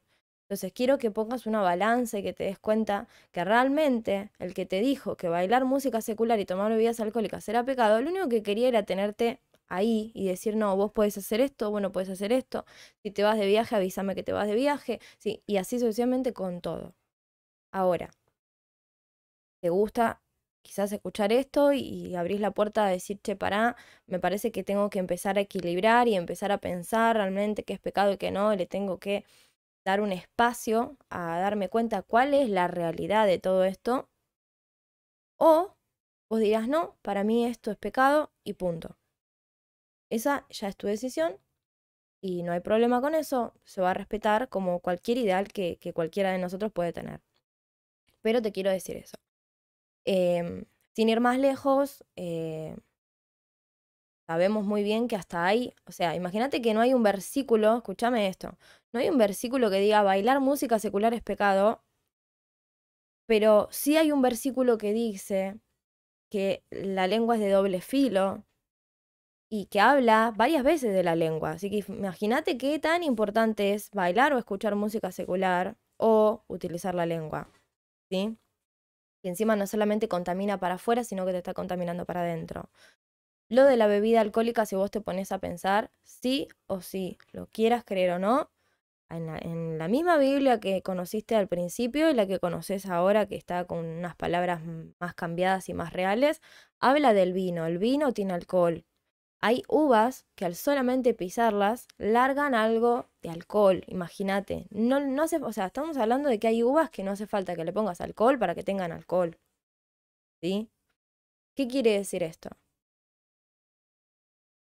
Entonces 0.44 0.72
quiero 0.72 0.98
que 0.98 1.10
pongas 1.10 1.46
una 1.46 1.62
balanza 1.62 2.18
y 2.18 2.22
que 2.22 2.32
te 2.32 2.44
des 2.44 2.58
cuenta 2.58 3.08
que 3.32 3.44
realmente 3.44 4.30
el 4.38 4.54
que 4.54 4.66
te 4.66 4.80
dijo 4.80 5.16
que 5.16 5.28
bailar 5.28 5.64
música 5.64 6.00
secular 6.00 6.40
y 6.40 6.46
tomar 6.46 6.70
bebidas 6.72 7.00
alcohólicas 7.00 7.48
era 7.48 7.64
pecado, 7.64 8.00
lo 8.00 8.10
único 8.10 8.28
que 8.28 8.42
quería 8.42 8.68
era 8.68 8.84
tenerte 8.84 9.40
ahí 9.68 10.12
y 10.14 10.26
decir, 10.26 10.56
no, 10.56 10.76
vos 10.76 10.92
podés 10.92 11.16
hacer 11.18 11.40
esto, 11.40 11.70
bueno, 11.70 11.92
puedes 11.92 12.10
hacer 12.10 12.32
esto, 12.32 12.66
si 13.02 13.10
te 13.12 13.22
vas 13.22 13.38
de 13.38 13.46
viaje, 13.46 13.76
avísame 13.76 14.14
que 14.16 14.22
te 14.24 14.32
vas 14.32 14.48
de 14.48 14.54
viaje, 14.56 15.00
sí, 15.18 15.42
y 15.46 15.56
así 15.58 15.78
sucesivamente 15.78 16.32
con 16.32 16.60
todo. 16.60 16.94
Ahora, 17.72 18.10
¿te 19.60 19.70
gusta 19.70 20.20
quizás 20.62 20.92
escuchar 20.92 21.32
esto 21.32 21.72
y 21.72 22.14
abrís 22.16 22.40
la 22.40 22.50
puerta 22.52 22.86
a 22.86 22.90
decir, 22.90 23.20
che, 23.22 23.36
pará, 23.36 23.76
me 24.06 24.18
parece 24.20 24.52
que 24.52 24.64
tengo 24.64 24.90
que 24.90 24.98
empezar 24.98 25.38
a 25.38 25.40
equilibrar 25.42 26.08
y 26.08 26.14
empezar 26.16 26.52
a 26.52 26.58
pensar 26.58 27.16
realmente 27.16 27.64
qué 27.64 27.74
es 27.74 27.80
pecado 27.80 28.12
y 28.12 28.18
qué 28.18 28.30
no, 28.30 28.54
le 28.54 28.66
tengo 28.66 28.98
que 28.98 29.24
dar 29.84 30.00
un 30.02 30.12
espacio 30.12 30.96
a 31.10 31.38
darme 31.40 31.68
cuenta 31.70 32.02
cuál 32.02 32.34
es 32.34 32.50
la 32.50 32.68
realidad 32.68 33.26
de 33.26 33.38
todo 33.38 33.64
esto. 33.64 34.08
O 35.40 35.74
vos 36.28 36.38
dirás, 36.40 36.68
no, 36.68 36.96
para 37.02 37.24
mí 37.24 37.44
esto 37.44 37.72
es 37.72 37.76
pecado 37.76 38.30
y 38.44 38.52
punto. 38.52 38.96
Esa 40.08 40.46
ya 40.50 40.68
es 40.68 40.76
tu 40.76 40.86
decisión 40.86 41.36
y 42.22 42.42
no 42.44 42.52
hay 42.52 42.60
problema 42.60 43.00
con 43.00 43.14
eso, 43.14 43.54
se 43.64 43.80
va 43.82 43.92
a 43.92 43.94
respetar 43.94 44.48
como 44.48 44.80
cualquier 44.80 45.18
ideal 45.18 45.48
que, 45.48 45.78
que 45.78 45.92
cualquiera 45.94 46.32
de 46.32 46.38
nosotros 46.38 46.72
puede 46.72 46.92
tener. 46.92 47.22
Pero 48.22 48.40
te 48.40 48.52
quiero 48.52 48.70
decir 48.70 48.96
eso. 48.96 49.16
Em, 50.04 50.64
sin 50.94 51.08
ir 51.08 51.20
más 51.20 51.38
lejos, 51.38 52.04
eh, 52.16 52.76
sabemos 54.26 54.64
muy 54.64 54.82
bien 54.82 55.08
que 55.08 55.16
hasta 55.16 55.44
ahí, 55.46 55.74
o 55.86 55.92
sea, 55.92 56.14
imagínate 56.14 56.62
que 56.62 56.72
no 56.74 56.80
hay 56.80 56.94
un 56.94 57.02
versículo, 57.02 57.76
escúchame 57.78 58.28
esto, 58.28 58.56
no 58.92 59.00
hay 59.00 59.08
un 59.08 59.18
versículo 59.18 59.70
que 59.70 59.80
diga 59.80 60.02
bailar 60.02 60.40
música 60.40 60.78
secular 60.78 61.12
es 61.14 61.22
pecado, 61.22 61.82
pero 63.26 63.68
sí 63.70 63.96
hay 63.96 64.12
un 64.12 64.22
versículo 64.22 64.76
que 64.78 64.92
dice 64.92 65.60
que 66.30 66.64
la 66.70 67.06
lengua 67.08 67.36
es 67.36 67.42
de 67.42 67.50
doble 67.50 67.80
filo 67.80 68.44
y 69.50 69.66
que 69.66 69.80
habla 69.80 70.32
varias 70.36 70.62
veces 70.64 70.92
de 70.94 71.02
la 71.02 71.16
lengua. 71.16 71.52
Así 71.52 71.70
que 71.70 71.84
imagínate 71.92 72.56
qué 72.58 72.78
tan 72.78 73.02
importante 73.02 73.74
es 73.74 73.90
bailar 73.90 74.32
o 74.32 74.38
escuchar 74.38 74.76
música 74.76 75.10
secular 75.12 75.76
o 75.98 76.44
utilizar 76.48 76.94
la 76.94 77.06
lengua. 77.06 77.48
¿Sí? 78.10 78.38
Que 79.22 79.28
encima 79.28 79.56
no 79.56 79.66
solamente 79.66 80.08
contamina 80.08 80.58
para 80.58 80.74
afuera, 80.74 81.04
sino 81.04 81.26
que 81.26 81.32
te 81.32 81.38
está 81.38 81.54
contaminando 81.54 82.06
para 82.06 82.22
adentro. 82.22 82.70
Lo 83.48 83.64
de 83.64 83.76
la 83.76 83.86
bebida 83.88 84.20
alcohólica, 84.20 84.66
si 84.66 84.76
vos 84.76 84.90
te 84.90 85.00
pones 85.00 85.32
a 85.32 85.38
pensar, 85.40 85.90
sí 86.02 86.48
o 86.66 86.80
sí, 86.82 87.18
lo 87.32 87.48
quieras 87.48 87.84
creer 87.84 88.12
o 88.12 88.18
no, 88.18 88.50
en 89.10 89.78
la, 89.78 89.88
misma 89.88 90.18
Biblia 90.18 90.60
que 90.60 90.82
conociste 90.82 91.34
al 91.34 91.48
principio 91.48 92.10
y 92.10 92.14
la 92.14 92.26
que 92.26 92.38
conoces 92.38 92.86
ahora, 92.86 93.26
que 93.26 93.36
está 93.36 93.64
con 93.66 93.84
unas 93.84 94.14
palabras 94.16 94.62
más 95.00 95.14
cambiadas 95.14 95.68
y 95.68 95.74
más 95.74 95.92
reales, 95.92 96.40
habla 96.78 97.12
del 97.12 97.32
vino. 97.32 97.66
El 97.66 97.78
vino 97.78 98.12
tiene 98.12 98.34
alcohol. 98.34 98.84
Hay 99.42 99.64
uvas 99.68 100.26
que 100.34 100.46
al 100.46 100.54
solamente 100.54 101.12
pisarlas 101.12 101.86
largan 101.98 102.54
algo 102.54 103.10
de 103.22 103.28
alcohol, 103.30 103.84
imagínate. 103.86 104.66
No, 104.70 104.98
no 105.00 105.24
o 105.24 105.52
sea, 105.52 105.66
estamos 105.66 105.96
hablando 105.98 106.28
de 106.30 106.38
que 106.38 106.48
hay 106.48 106.62
uvas 106.62 106.88
que 106.90 107.02
no 107.04 107.10
hace 107.12 107.26
falta 107.26 107.54
que 107.56 107.64
le 107.64 107.72
pongas 107.72 108.00
alcohol 108.00 108.38
para 108.38 108.54
que 108.54 108.64
tengan 108.64 108.92
alcohol. 108.92 109.38
¿Sí? 110.42 110.70
¿Qué 111.56 111.68
quiere 111.68 111.92
decir 111.92 112.22
esto? 112.24 112.50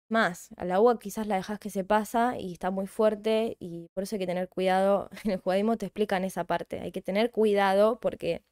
Más, 0.09 0.48
la 0.56 0.80
uva 0.80 0.98
quizás 0.98 1.26
la 1.28 1.37
dejas 1.37 1.59
que 1.61 1.70
se 1.70 1.85
pasa 1.85 2.37
y 2.38 2.52
está 2.52 2.70
muy 2.72 2.87
fuerte 2.88 3.56
y 3.61 3.88
por 3.94 4.02
eso 4.02 4.16
hay 4.16 4.18
que 4.20 4.26
tener 4.26 4.48
cuidado. 4.48 5.09
En 5.24 5.30
el 5.33 5.38
judaísmo 5.38 5.76
te 5.78 5.87
explican 5.87 6.24
esa 6.24 6.44
parte. 6.44 6.80
Hay 6.80 6.90
que 6.92 7.00
tener 7.02 7.30
cuidado 7.30 8.00
porque 8.00 8.42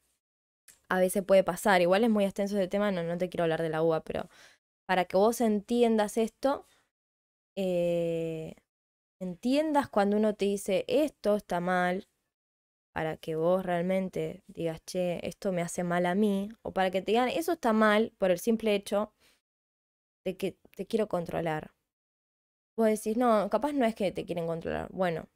a 0.89 1.01
veces 1.01 1.25
puede 1.25 1.45
pasar. 1.45 1.81
Igual 1.83 2.05
es 2.05 2.11
muy 2.11 2.25
extenso 2.25 2.57
ese 2.57 2.69
tema, 2.69 2.91
no, 2.91 3.03
no 3.03 3.19
te 3.19 3.29
quiero 3.29 3.45
hablar 3.45 3.63
de 3.63 3.71
la 3.71 3.83
uva, 3.83 4.03
pero 4.05 4.29
para 4.89 5.05
que 5.05 5.19
vos 5.19 5.43
entiendas 5.43 6.17
esto, 6.17 6.67
eh, 7.57 8.55
entiendas 9.21 9.89
cuando 9.91 10.17
uno 10.17 10.35
te 10.35 10.47
dice 10.47 10.87
esto 10.89 11.37
está 11.37 11.61
mal, 11.61 12.09
para 12.95 13.19
que 13.19 13.37
vos 13.37 13.67
realmente 13.67 14.45
digas, 14.47 14.81
che, 14.87 15.21
esto 15.29 15.53
me 15.53 15.61
hace 15.61 15.85
mal 15.85 16.07
a 16.07 16.15
mí, 16.15 16.49
o 16.63 16.73
para 16.73 16.91
que 16.91 17.03
te 17.03 17.13
digan, 17.13 17.29
eso 17.29 17.53
está 17.53 17.75
mal 17.75 18.15
por 18.19 18.31
el 18.31 18.39
simple 18.39 18.75
hecho 18.75 19.13
de 20.25 20.39
que 20.39 20.57
te 20.75 20.87
quiero 20.87 21.07
controlar. 21.07 21.75
Vos 22.79 22.87
decís, 22.89 23.19
no, 23.19 23.51
capaz 23.51 23.73
no 23.75 23.85
es 23.85 23.95
que 23.95 24.11
te 24.11 24.25
quieren 24.25 24.47
controlar. 24.47 24.89
Bueno, 24.91 25.29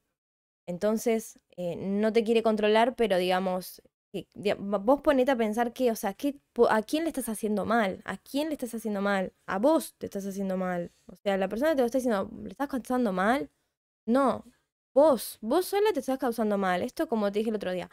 entonces 0.66 1.40
eh, 1.56 1.76
no 1.76 2.12
te 2.12 2.24
quiere 2.24 2.42
controlar, 2.42 2.96
pero 2.96 3.18
digamos, 3.18 3.82
vos 4.59 5.01
ponete 5.01 5.31
a 5.31 5.37
pensar 5.37 5.72
que, 5.72 5.90
o 5.90 5.96
sea, 5.96 6.11
¿a 6.70 6.83
quién 6.83 7.05
le 7.05 7.09
estás 7.09 7.29
haciendo 7.29 7.64
mal? 7.64 8.03
¿A 8.05 8.16
quién 8.18 8.48
le 8.48 8.55
estás 8.55 8.75
haciendo 8.75 9.01
mal? 9.01 9.33
A 9.46 9.59
vos 9.59 9.94
te 9.98 10.07
estás 10.07 10.27
haciendo 10.27 10.57
mal. 10.57 10.92
O 11.07 11.16
sea, 11.16 11.37
la 11.37 11.48
persona 11.48 11.70
que 11.70 11.77
te 11.77 11.83
lo 11.83 11.87
está 11.87 11.98
diciendo, 11.98 12.31
¿le 12.42 12.51
estás 12.51 12.68
causando 12.68 13.12
mal? 13.12 13.51
No, 14.07 14.44
vos, 14.94 15.38
vos 15.42 15.66
sola 15.66 15.92
te 15.94 16.01
estás 16.01 16.18
causando 16.18 16.59
mal. 16.59 16.83
Esto 16.83 17.09
como 17.09 17.33
te 17.33 17.40
dije 17.40 17.51
el 17.51 17.57
otro 17.57 17.72
día. 17.72 17.90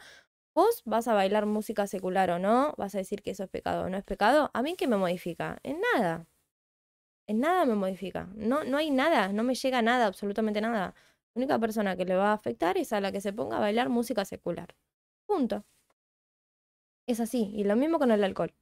Vos 0.54 0.82
vas 0.84 1.08
a 1.08 1.14
bailar 1.14 1.46
música 1.46 1.86
secular 1.86 2.30
o 2.30 2.38
no, 2.38 2.74
vas 2.78 2.94
a 2.94 2.98
decir 2.98 3.22
que 3.22 3.30
eso 3.32 3.44
es 3.44 3.50
pecado 3.50 3.84
o 3.84 3.90
no 3.90 3.96
es 3.98 4.04
pecado. 4.04 4.50
¿A 4.54 4.62
mí 4.62 4.76
qué 4.76 4.88
me 4.88 4.96
modifica? 4.96 5.58
En 5.62 5.80
nada. 5.94 6.26
En 7.26 7.40
nada 7.40 7.64
me 7.64 7.74
modifica. 7.76 8.28
No, 8.34 8.64
no 8.64 8.76
hay 8.76 8.90
nada, 8.90 9.28
no 9.32 9.42
me 9.44 9.54
llega 9.54 9.82
nada, 9.82 10.06
absolutamente 10.06 10.60
nada. 10.60 10.94
La 11.34 11.38
única 11.40 11.58
persona 11.58 11.96
que 11.96 12.04
le 12.04 12.16
va 12.16 12.30
a 12.30 12.32
afectar 12.34 12.76
es 12.76 12.92
a 12.92 13.00
la 13.00 13.12
que 13.12 13.20
se 13.20 13.32
ponga 13.32 13.56
a 13.58 13.60
bailar 13.60 13.88
música 13.88 14.24
secular. 14.24 14.76
Punto. 15.26 15.64
Es 17.06 17.20
así. 17.20 17.50
Y 17.54 17.64
lo 17.64 17.76
mismo 17.76 17.98
con 17.98 18.10
el 18.10 18.24
alcohol. 18.24 18.54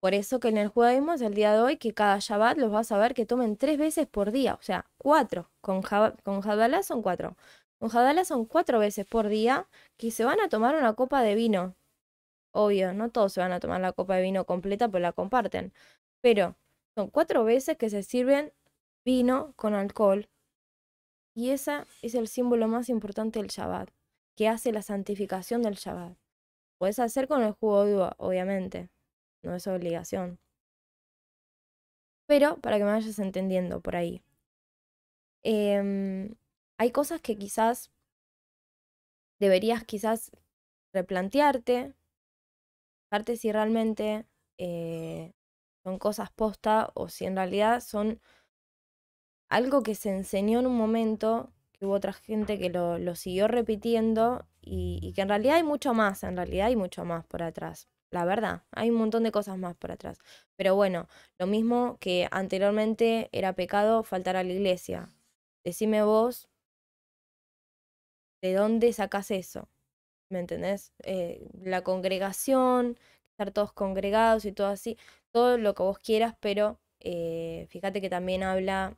Por 0.00 0.14
eso 0.14 0.40
que 0.40 0.48
en 0.48 0.56
el 0.56 0.68
judaísmo 0.68 1.12
es 1.12 1.20
el 1.20 1.34
día 1.34 1.52
de 1.52 1.60
hoy 1.60 1.76
que 1.76 1.94
cada 1.94 2.18
Shabbat 2.18 2.58
los 2.58 2.72
vas 2.72 2.90
a 2.90 2.98
ver 2.98 3.14
que 3.14 3.24
tomen 3.24 3.56
tres 3.56 3.78
veces 3.78 4.06
por 4.08 4.32
día. 4.32 4.54
O 4.54 4.62
sea, 4.62 4.90
cuatro. 4.98 5.50
Con, 5.60 5.82
con 5.82 6.42
son 6.82 7.02
cuatro. 7.02 7.36
Con 7.78 7.88
Jadalá 7.88 8.24
son 8.24 8.44
cuatro 8.44 8.78
veces 8.78 9.06
por 9.06 9.28
día 9.28 9.68
que 9.96 10.12
se 10.12 10.24
van 10.24 10.40
a 10.40 10.48
tomar 10.48 10.76
una 10.76 10.94
copa 10.94 11.22
de 11.22 11.34
vino. 11.34 11.76
Obvio, 12.52 12.92
no 12.94 13.10
todos 13.10 13.32
se 13.32 13.40
van 13.40 13.52
a 13.52 13.60
tomar 13.60 13.80
la 13.80 13.92
copa 13.92 14.16
de 14.16 14.22
vino 14.22 14.44
completa, 14.46 14.88
pues 14.88 15.02
la 15.02 15.12
comparten. 15.12 15.72
Pero 16.20 16.56
son 16.96 17.10
cuatro 17.10 17.44
veces 17.44 17.76
que 17.76 17.90
se 17.90 18.02
sirven 18.04 18.52
vino 19.04 19.52
con 19.56 19.74
alcohol. 19.74 20.28
Y 21.34 21.50
ese 21.50 21.84
es 22.02 22.14
el 22.14 22.28
símbolo 22.28 22.68
más 22.68 22.88
importante 22.88 23.40
del 23.40 23.48
Shabbat, 23.48 23.90
que 24.36 24.48
hace 24.48 24.70
la 24.72 24.82
santificación 24.82 25.62
del 25.62 25.74
Shabbat. 25.74 26.21
Puedes 26.82 26.98
hacer 26.98 27.28
con 27.28 27.44
el 27.44 27.52
jugo 27.52 27.84
uva, 27.84 28.16
obviamente. 28.18 28.90
No 29.44 29.54
es 29.54 29.68
obligación. 29.68 30.40
Pero 32.26 32.56
para 32.60 32.76
que 32.76 32.82
me 32.82 32.90
vayas 32.90 33.20
entendiendo 33.20 33.80
por 33.80 33.94
ahí. 33.94 34.24
Eh, 35.44 36.34
hay 36.78 36.90
cosas 36.90 37.20
que 37.20 37.38
quizás 37.38 37.92
deberías 39.38 39.84
quizás 39.84 40.32
replantearte, 40.92 41.94
parte 43.08 43.36
si 43.36 43.52
realmente 43.52 44.26
eh, 44.58 45.34
son 45.84 46.00
cosas 46.00 46.32
posta 46.32 46.90
o 46.96 47.08
si 47.08 47.26
en 47.26 47.36
realidad 47.36 47.78
son 47.78 48.20
algo 49.48 49.84
que 49.84 49.94
se 49.94 50.10
enseñó 50.10 50.58
en 50.58 50.66
un 50.66 50.76
momento, 50.76 51.52
hubo 51.86 51.94
otra 51.94 52.12
gente 52.12 52.58
que 52.58 52.70
lo, 52.70 52.98
lo 52.98 53.14
siguió 53.14 53.48
repitiendo 53.48 54.46
y, 54.60 54.98
y, 55.02 55.12
que 55.12 55.22
en 55.22 55.28
realidad 55.28 55.56
hay 55.56 55.62
mucho 55.64 55.94
más, 55.94 56.22
en 56.24 56.36
realidad 56.36 56.68
hay 56.68 56.76
mucho 56.76 57.04
más 57.04 57.24
por 57.26 57.42
atrás. 57.42 57.88
La 58.10 58.24
verdad, 58.24 58.62
hay 58.72 58.90
un 58.90 58.96
montón 58.96 59.22
de 59.24 59.32
cosas 59.32 59.58
más 59.58 59.74
por 59.76 59.90
atrás. 59.92 60.18
Pero 60.56 60.74
bueno, 60.76 61.08
lo 61.38 61.46
mismo 61.46 61.96
que 62.00 62.28
anteriormente 62.30 63.28
era 63.32 63.54
pecado 63.54 64.02
faltar 64.04 64.36
a 64.36 64.42
la 64.44 64.52
iglesia. 64.52 65.08
Decime 65.64 66.02
vos 66.02 66.48
¿De 68.42 68.54
dónde 68.54 68.92
sacas 68.92 69.30
eso? 69.30 69.68
¿Me 70.30 70.40
entendés? 70.40 70.92
Eh, 71.04 71.48
la 71.62 71.82
congregación, 71.82 72.98
estar 73.32 73.52
todos 73.52 73.72
congregados 73.72 74.44
y 74.44 74.52
todo 74.52 74.68
así, 74.68 74.98
todo 75.32 75.58
lo 75.58 75.74
que 75.74 75.82
vos 75.82 75.98
quieras, 75.98 76.36
pero 76.40 76.80
eh, 77.00 77.66
fíjate 77.70 78.00
que 78.00 78.10
también 78.10 78.42
habla 78.42 78.96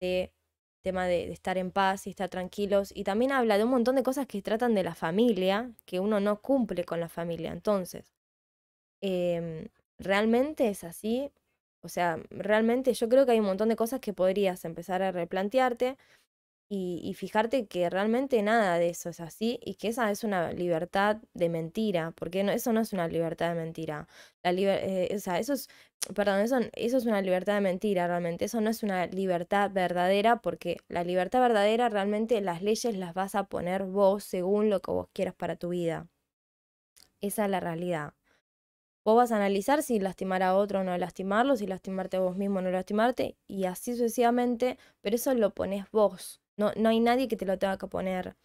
de 0.00 0.32
tema 0.82 1.06
de, 1.06 1.30
estar 1.32 1.58
en 1.58 1.70
paz 1.70 2.06
y 2.06 2.10
estar 2.10 2.28
tranquilos 2.28 2.92
y 2.94 3.04
también 3.04 3.32
habla 3.32 3.58
de 3.58 3.64
un 3.64 3.70
montón 3.70 3.96
de 3.96 4.02
cosas 4.02 4.26
que 4.26 4.42
tratan 4.42 4.74
de 4.74 4.82
la 4.84 4.94
familia, 4.94 5.70
que 5.86 6.00
uno 6.00 6.20
no 6.20 6.40
cumple 6.40 6.84
con 6.84 7.00
la 7.00 7.08
familia. 7.08 7.52
Entonces, 7.52 8.12
em, 9.00 9.68
¿realmente 9.98 10.68
es 10.68 10.84
así? 10.84 11.32
O 11.82 11.88
sea, 11.88 12.18
realmente 12.30 12.94
yo 12.94 13.08
creo 13.08 13.26
que 13.26 13.32
hay 13.32 13.40
un 13.40 13.46
montón 13.46 13.68
de 13.70 13.76
cosas 13.76 14.00
que 14.00 14.12
podrías 14.12 14.64
empezar 14.64 15.02
a 15.02 15.12
replantearte 15.12 15.96
y, 16.72 17.14
fijarte 17.14 17.66
que 17.66 17.90
realmente 17.90 18.40
nada 18.42 18.78
de 18.78 18.90
eso 18.90 19.08
es 19.10 19.18
así 19.20 19.58
y 19.64 19.74
que 19.74 19.88
esa 19.88 20.08
es 20.12 20.22
una 20.22 20.52
libertad 20.52 21.16
de 21.34 21.48
mentira, 21.48 22.12
porque 22.12 22.44
no, 22.44 22.52
eso 22.52 22.72
no 22.72 22.80
es 22.80 22.92
una 22.92 23.08
libertad 23.08 23.48
de 23.50 23.56
mentira. 23.56 24.06
La 24.44 24.52
eh, 24.52 25.12
o 25.14 25.18
sea, 25.18 25.40
eso 25.40 25.52
es, 25.54 25.68
perdón, 26.14 26.40
eso, 26.40 26.60
eso 26.74 26.96
es 26.98 27.06
una 27.06 27.22
libertad 27.22 27.54
de 27.54 27.60
mentira 27.62 28.06
realmente, 28.06 28.44
eso 28.44 28.60
no 28.60 28.70
es 28.70 28.84
una 28.84 29.06
libertad 29.06 29.70
verdadera, 29.72 30.40
porque 30.42 30.76
la 30.88 31.02
libertad 31.02 31.40
verdadera 31.40 31.88
realmente 31.88 32.40
las 32.40 32.62
leyes 32.62 32.96
las 32.96 33.14
vas 33.14 33.34
a 33.34 33.44
poner 33.44 33.84
vos 33.84 34.22
según 34.22 34.70
lo 34.70 34.80
que 34.80 34.92
vos 34.92 35.08
quieras 35.12 35.34
para 35.34 35.56
tu 35.56 35.70
vida. 35.70 36.06
Esa 37.22 37.44
es 37.46 37.50
la 37.50 37.60
realidad. 37.60 38.14
Vos 39.04 39.16
vas 39.16 39.32
a 39.32 39.36
analizar 39.36 39.82
si 39.82 39.98
lastimar 39.98 40.42
a 40.42 40.54
otro 40.56 40.80
o 40.80 40.84
no 40.84 40.96
lastimarlo, 40.98 41.56
si 41.56 41.66
lastimarte 41.66 42.18
a 42.18 42.20
vos 42.20 42.36
mismo 42.36 42.58
o 42.58 42.62
no 42.62 42.70
lastimarte, 42.70 43.36
y 43.48 43.64
así 43.64 43.92
sucesivamente, 43.94 44.78
pero 45.00 45.16
eso 45.16 45.34
lo 45.34 45.54
pones 45.54 45.90
vos. 45.90 46.40
No, 46.60 46.72
no 46.76 46.90
hay 46.90 47.00
nadie 47.00 47.26
que 47.26 47.38
te 47.38 47.46
lo 47.46 47.58
tenga 47.58 47.78
que 47.78 47.86
poner. 47.86 48.36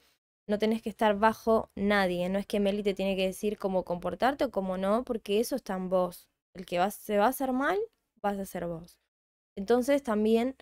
No 0.47 0.57
tenés 0.57 0.81
que 0.81 0.87
estar 0.89 1.19
bajo 1.19 1.69
nadie. 1.75 2.29
No 2.29 2.39
es 2.39 2.45
que 2.47 2.61
Meli 2.61 2.81
te 2.81 2.93
tiene 2.93 3.17
que 3.17 3.25
decir 3.27 3.57
cómo 3.57 3.83
comportarte 3.83 4.45
o 4.45 4.51
cómo 4.51 4.77
no, 4.77 5.03
porque 5.03 5.41
eso 5.41 5.57
está 5.57 5.73
en 5.75 5.89
vos. 5.89 6.29
El 6.53 6.65
que 6.65 6.79
se 6.91 7.17
va 7.17 7.25
a 7.25 7.29
hacer 7.29 7.51
mal, 7.51 7.77
vas 8.21 8.39
a 8.39 8.45
ser 8.45 8.67
vos. 8.67 9.01
Entonces 9.57 10.01
también 10.01 10.55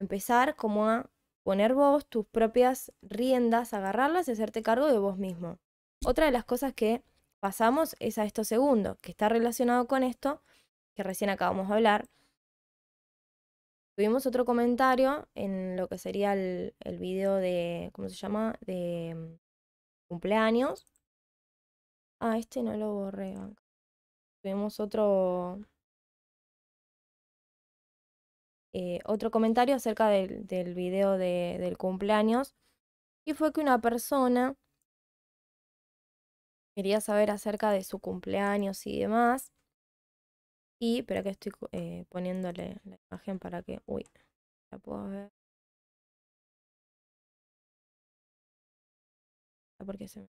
empezar 0.00 0.54
como 0.54 0.86
a 0.86 1.10
poner 1.44 1.72
vos 1.72 2.06
tus 2.06 2.26
propias 2.26 2.92
riendas, 3.00 3.72
agarrarlas 3.72 4.28
y 4.28 4.32
hacerte 4.32 4.62
cargo 4.62 4.88
de 4.88 4.98
vos 4.98 5.16
mismo. 5.16 5.58
Otra 6.04 6.26
de 6.26 6.32
las 6.32 6.44
cosas 6.44 6.74
que 6.74 7.02
pasamos 7.40 7.96
es 8.00 8.18
a 8.18 8.24
esto 8.26 8.44
segundo, 8.44 8.98
que 9.00 9.12
está 9.12 9.30
relacionado 9.30 9.86
con 9.86 10.02
esto, 10.02 10.42
que 10.94 11.02
recién 11.04 11.30
acabamos 11.30 11.68
de 11.68 11.74
hablar, 11.74 12.06
Tuvimos 13.98 14.26
otro 14.26 14.44
comentario 14.44 15.26
en 15.34 15.76
lo 15.76 15.88
que 15.88 15.98
sería 15.98 16.32
el, 16.32 16.72
el 16.84 17.00
video 17.00 17.34
de, 17.34 17.90
¿cómo 17.92 18.08
se 18.08 18.14
llama? 18.14 18.54
De 18.60 19.12
mm, 19.16 19.38
cumpleaños. 20.08 20.86
Ah, 22.20 22.38
este 22.38 22.62
no 22.62 22.76
lo 22.76 22.94
borré. 22.94 23.34
Tuvimos 24.40 24.78
otro, 24.78 25.58
eh, 28.72 29.00
otro 29.04 29.32
comentario 29.32 29.74
acerca 29.74 30.08
del, 30.08 30.46
del 30.46 30.74
video 30.74 31.18
de, 31.18 31.56
del 31.58 31.76
cumpleaños. 31.76 32.54
Y 33.26 33.34
fue 33.34 33.52
que 33.52 33.60
una 33.60 33.80
persona 33.80 34.54
quería 36.76 37.00
saber 37.00 37.32
acerca 37.32 37.72
de 37.72 37.82
su 37.82 37.98
cumpleaños 37.98 38.86
y 38.86 39.00
demás. 39.00 39.50
Y, 40.80 41.02
pero 41.04 41.22
que 41.22 41.30
estoy 41.30 41.52
eh, 41.72 42.04
poniéndole 42.08 42.80
la 42.84 42.98
imagen 43.10 43.38
para 43.38 43.62
que, 43.62 43.80
uy, 43.86 44.04
la 44.70 44.78
puedo 44.78 45.08
ver. 45.08 45.30
Ah, 49.80 49.84
porque 49.84 50.08
se 50.08 50.20
me... 50.20 50.28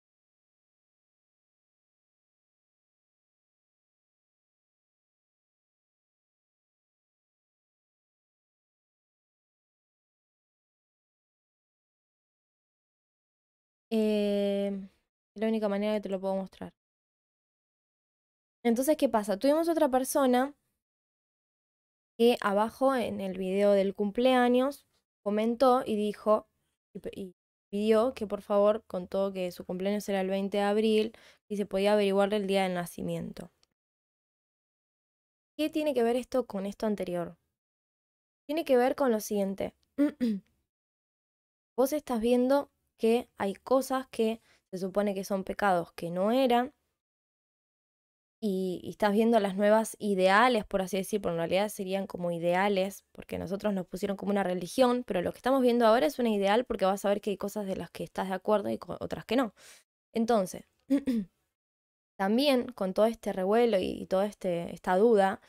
Eh, 13.92 14.72
la 15.36 15.48
única 15.48 15.70
manera 15.70 15.94
que 15.96 16.02
te 16.02 16.10
lo 16.10 16.20
puedo 16.20 16.36
mostrar. 16.36 16.74
Entonces, 18.64 18.98
¿qué 18.98 19.10
pasa? 19.10 19.38
Tuvimos 19.38 19.70
otra 19.70 19.90
persona 19.90 20.54
que 22.18 22.38
abajo 22.42 22.96
en 22.96 23.22
el 23.22 23.38
video 23.38 23.72
del 23.72 23.96
cumpleaños 23.96 24.86
comentó 25.24 25.84
y 25.86 25.96
dijo 25.96 26.50
y, 27.14 27.34
pidió 27.70 28.14
que 28.14 28.28
por 28.28 28.42
favor 28.42 28.84
contó 28.88 29.32
que 29.32 29.52
su 29.52 29.66
cumpleaños 29.66 30.10
era 30.10 30.22
el 30.22 30.28
20 30.28 30.58
de 30.58 30.64
abril 30.64 31.14
y 31.48 31.58
se 31.58 31.66
podía 31.66 31.94
averiguar 31.94 32.34
el 32.34 32.48
día 32.48 32.64
del 32.64 32.74
nacimiento. 32.74 33.52
¿Qué 35.56 35.70
tiene 35.70 35.94
que 35.94 36.04
ver 36.04 36.16
esto 36.16 36.46
con 36.46 36.66
esto 36.66 36.88
anterior? 36.88 37.38
Tiene 38.48 38.66
que 38.66 38.76
ver 38.76 38.96
con 38.96 39.12
lo 39.12 39.20
siguiente. 39.20 39.76
Vos 41.78 41.94
estás 41.94 42.20
viendo 42.20 42.72
que 42.98 43.30
hay 43.38 43.54
cosas 43.54 44.08
que 44.10 44.42
se 44.72 44.78
supone 44.78 45.14
que 45.14 45.24
son 45.24 45.44
pecados 45.44 45.94
que 45.94 46.10
no 46.10 46.32
eran 46.32 46.74
y, 48.42 48.82
estás 48.90 49.14
viendo 49.14 49.40
las 49.40 49.56
nuevas 49.56 49.96
ideales, 50.00 50.66
por 50.66 50.82
así 50.82 50.98
decir, 50.98 51.22
pero 51.22 51.34
en 51.34 51.40
realidad 51.40 51.70
serían 51.70 52.08
como 52.08 52.32
ideales, 52.32 53.04
porque 53.12 53.38
nosotros 53.38 53.74
nos 53.74 53.86
pusieron 53.88 54.18
como 54.18 54.32
una 54.32 54.44
religión, 54.44 55.04
pero 55.06 55.22
lo 55.22 55.32
que 55.32 55.40
estamos 55.40 55.62
viendo 55.62 55.86
ahora 55.86 56.06
es 56.06 56.20
una 56.20 56.30
ideal 56.30 56.66
porque 56.66 56.86
vas 56.86 57.04
a 57.06 57.10
ver 57.10 57.22
que 57.22 57.32
hay 57.32 57.38
cosas 57.38 57.66
de 57.68 57.76
las 57.76 57.92
que 57.92 58.04
estás 58.04 58.30
de 58.30 58.36
acuerdo 58.36 58.70
y 58.70 58.80
otras 59.00 59.26
que 59.26 59.36
no. 59.36 59.54
Entonces, 60.14 60.66
también 62.18 62.68
con 62.74 62.94
todo 62.94 63.06
este 63.08 63.34
revuelo 63.34 63.78
y, 63.80 64.06
toda 64.08 64.26
este, 64.26 64.74
esta 64.74 64.96
duda, 64.98 65.42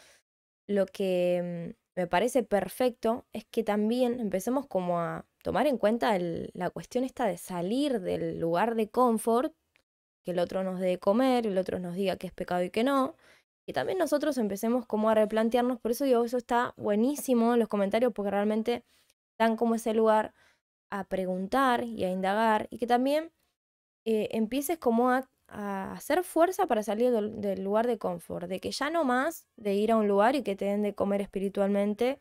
lo 0.68 0.86
que 0.86 1.74
mm, 1.97 2.01
me 2.01 2.07
parece 2.07 2.43
perfecto 2.43 3.26
es 3.32 3.45
que 3.47 3.64
también 3.64 4.20
empecemos 4.20 4.66
como 4.66 5.01
a 5.01 5.26
tomar 5.43 5.66
en 5.66 5.78
cuenta 5.78 6.18
la 6.18 6.70
cuestión 6.70 7.05
esta 7.05 7.26
de 7.26 7.38
salir 7.38 8.01
del 8.01 8.38
lugar 8.41 8.74
de 8.74 8.91
confort 8.91 9.55
que 10.25 10.33
el 10.33 10.39
otro 10.39 10.64
nos 10.64 10.81
dé 10.81 10.99
comer, 10.99 11.47
el 11.47 11.59
otro 11.59 11.79
nos 11.79 11.95
diga 11.95 12.16
que 12.16 12.27
es 12.27 12.33
pecado 12.33 12.62
y 12.62 12.71
que 12.71 12.85
no. 12.85 13.16
Y 13.66 13.73
también 13.73 13.99
nosotros 13.99 14.39
empecemos 14.39 14.87
como 14.87 15.11
a 15.11 15.14
replantearnos, 15.14 15.81
por 15.81 15.93
eso 15.93 16.05
digo, 16.05 16.25
eso 16.25 16.37
está 16.39 16.75
buenísimo 16.77 17.55
en 17.55 17.61
los 17.61 17.68
comentarios, 17.68 18.12
porque 18.12 18.31
realmente 18.31 18.85
dan 19.39 19.57
como 19.57 19.75
ese 19.77 19.95
lugar 19.95 20.35
a 20.91 21.05
preguntar 21.05 21.85
y 21.85 22.05
a 22.05 22.11
indagar, 22.11 22.68
y 22.71 22.79
que 22.79 22.87
también 22.87 23.33
eh, 24.05 24.29
empieces 24.33 24.79
como 24.79 25.11
a, 25.11 25.29
a 25.49 25.93
hacer 25.93 26.25
fuerza 26.25 26.66
para 26.66 26.83
salir 26.83 27.11
del, 27.12 27.41
del 27.41 27.62
lugar 27.64 27.87
de 27.87 27.99
confort, 27.99 28.49
de 28.49 28.61
que 28.61 28.71
ya 28.73 28.91
no 28.91 29.05
más 29.05 29.47
de 29.57 29.75
ir 29.75 29.93
a 29.93 29.97
un 29.97 30.09
lugar 30.09 30.37
y 30.37 30.43
que 30.43 30.57
te 30.57 30.66
den 30.66 30.83
de 30.83 30.95
comer 30.95 31.21
espiritualmente, 31.23 32.21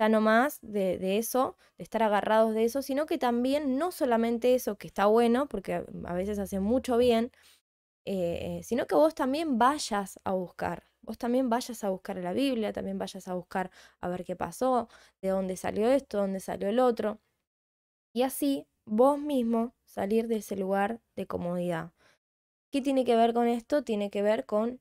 ya 0.00 0.10
no 0.10 0.22
más 0.22 0.60
de, 0.62 1.18
eso, 1.18 1.56
de 1.78 1.84
estar 1.84 2.02
agarrados 2.04 2.54
de 2.54 2.64
eso, 2.64 2.82
sino 2.82 3.06
que 3.06 3.18
también 3.18 3.78
no 3.78 3.92
solamente 3.92 4.54
eso, 4.56 4.78
que 4.78 4.88
está 4.88 5.06
bueno, 5.06 5.48
porque 5.48 5.84
a 6.06 6.14
veces 6.14 6.38
hace 6.40 6.60
mucho 6.60 6.98
bien, 6.98 7.32
eh, 8.06 8.60
sino 8.64 8.86
que 8.86 8.94
vos 8.96 9.14
también 9.14 9.58
vayas 9.58 10.20
a 10.24 10.32
buscar, 10.32 10.84
vos 11.02 11.18
también 11.18 11.50
vayas 11.50 11.84
a 11.84 11.90
buscar 11.90 12.16
la 12.18 12.32
Biblia, 12.32 12.72
también 12.72 12.98
vayas 12.98 13.28
a 13.28 13.34
buscar 13.34 13.70
a 14.00 14.08
ver 14.08 14.24
qué 14.24 14.36
pasó, 14.36 14.88
de 15.22 15.30
dónde 15.30 15.56
salió 15.56 15.88
esto, 15.90 16.18
dónde 16.18 16.40
salió 16.40 16.68
el 16.68 16.80
otro, 16.80 17.20
y 18.12 18.22
así 18.22 18.66
vos 18.86 19.18
mismo 19.18 19.74
salir 19.84 20.28
de 20.28 20.36
ese 20.36 20.56
lugar 20.56 21.00
de 21.16 21.26
comodidad. 21.26 21.92
¿Qué 22.72 22.80
tiene 22.82 23.04
que 23.04 23.16
ver 23.16 23.34
con 23.34 23.48
esto? 23.48 23.84
Tiene 23.84 24.10
que 24.10 24.22
ver 24.22 24.46
con 24.46 24.80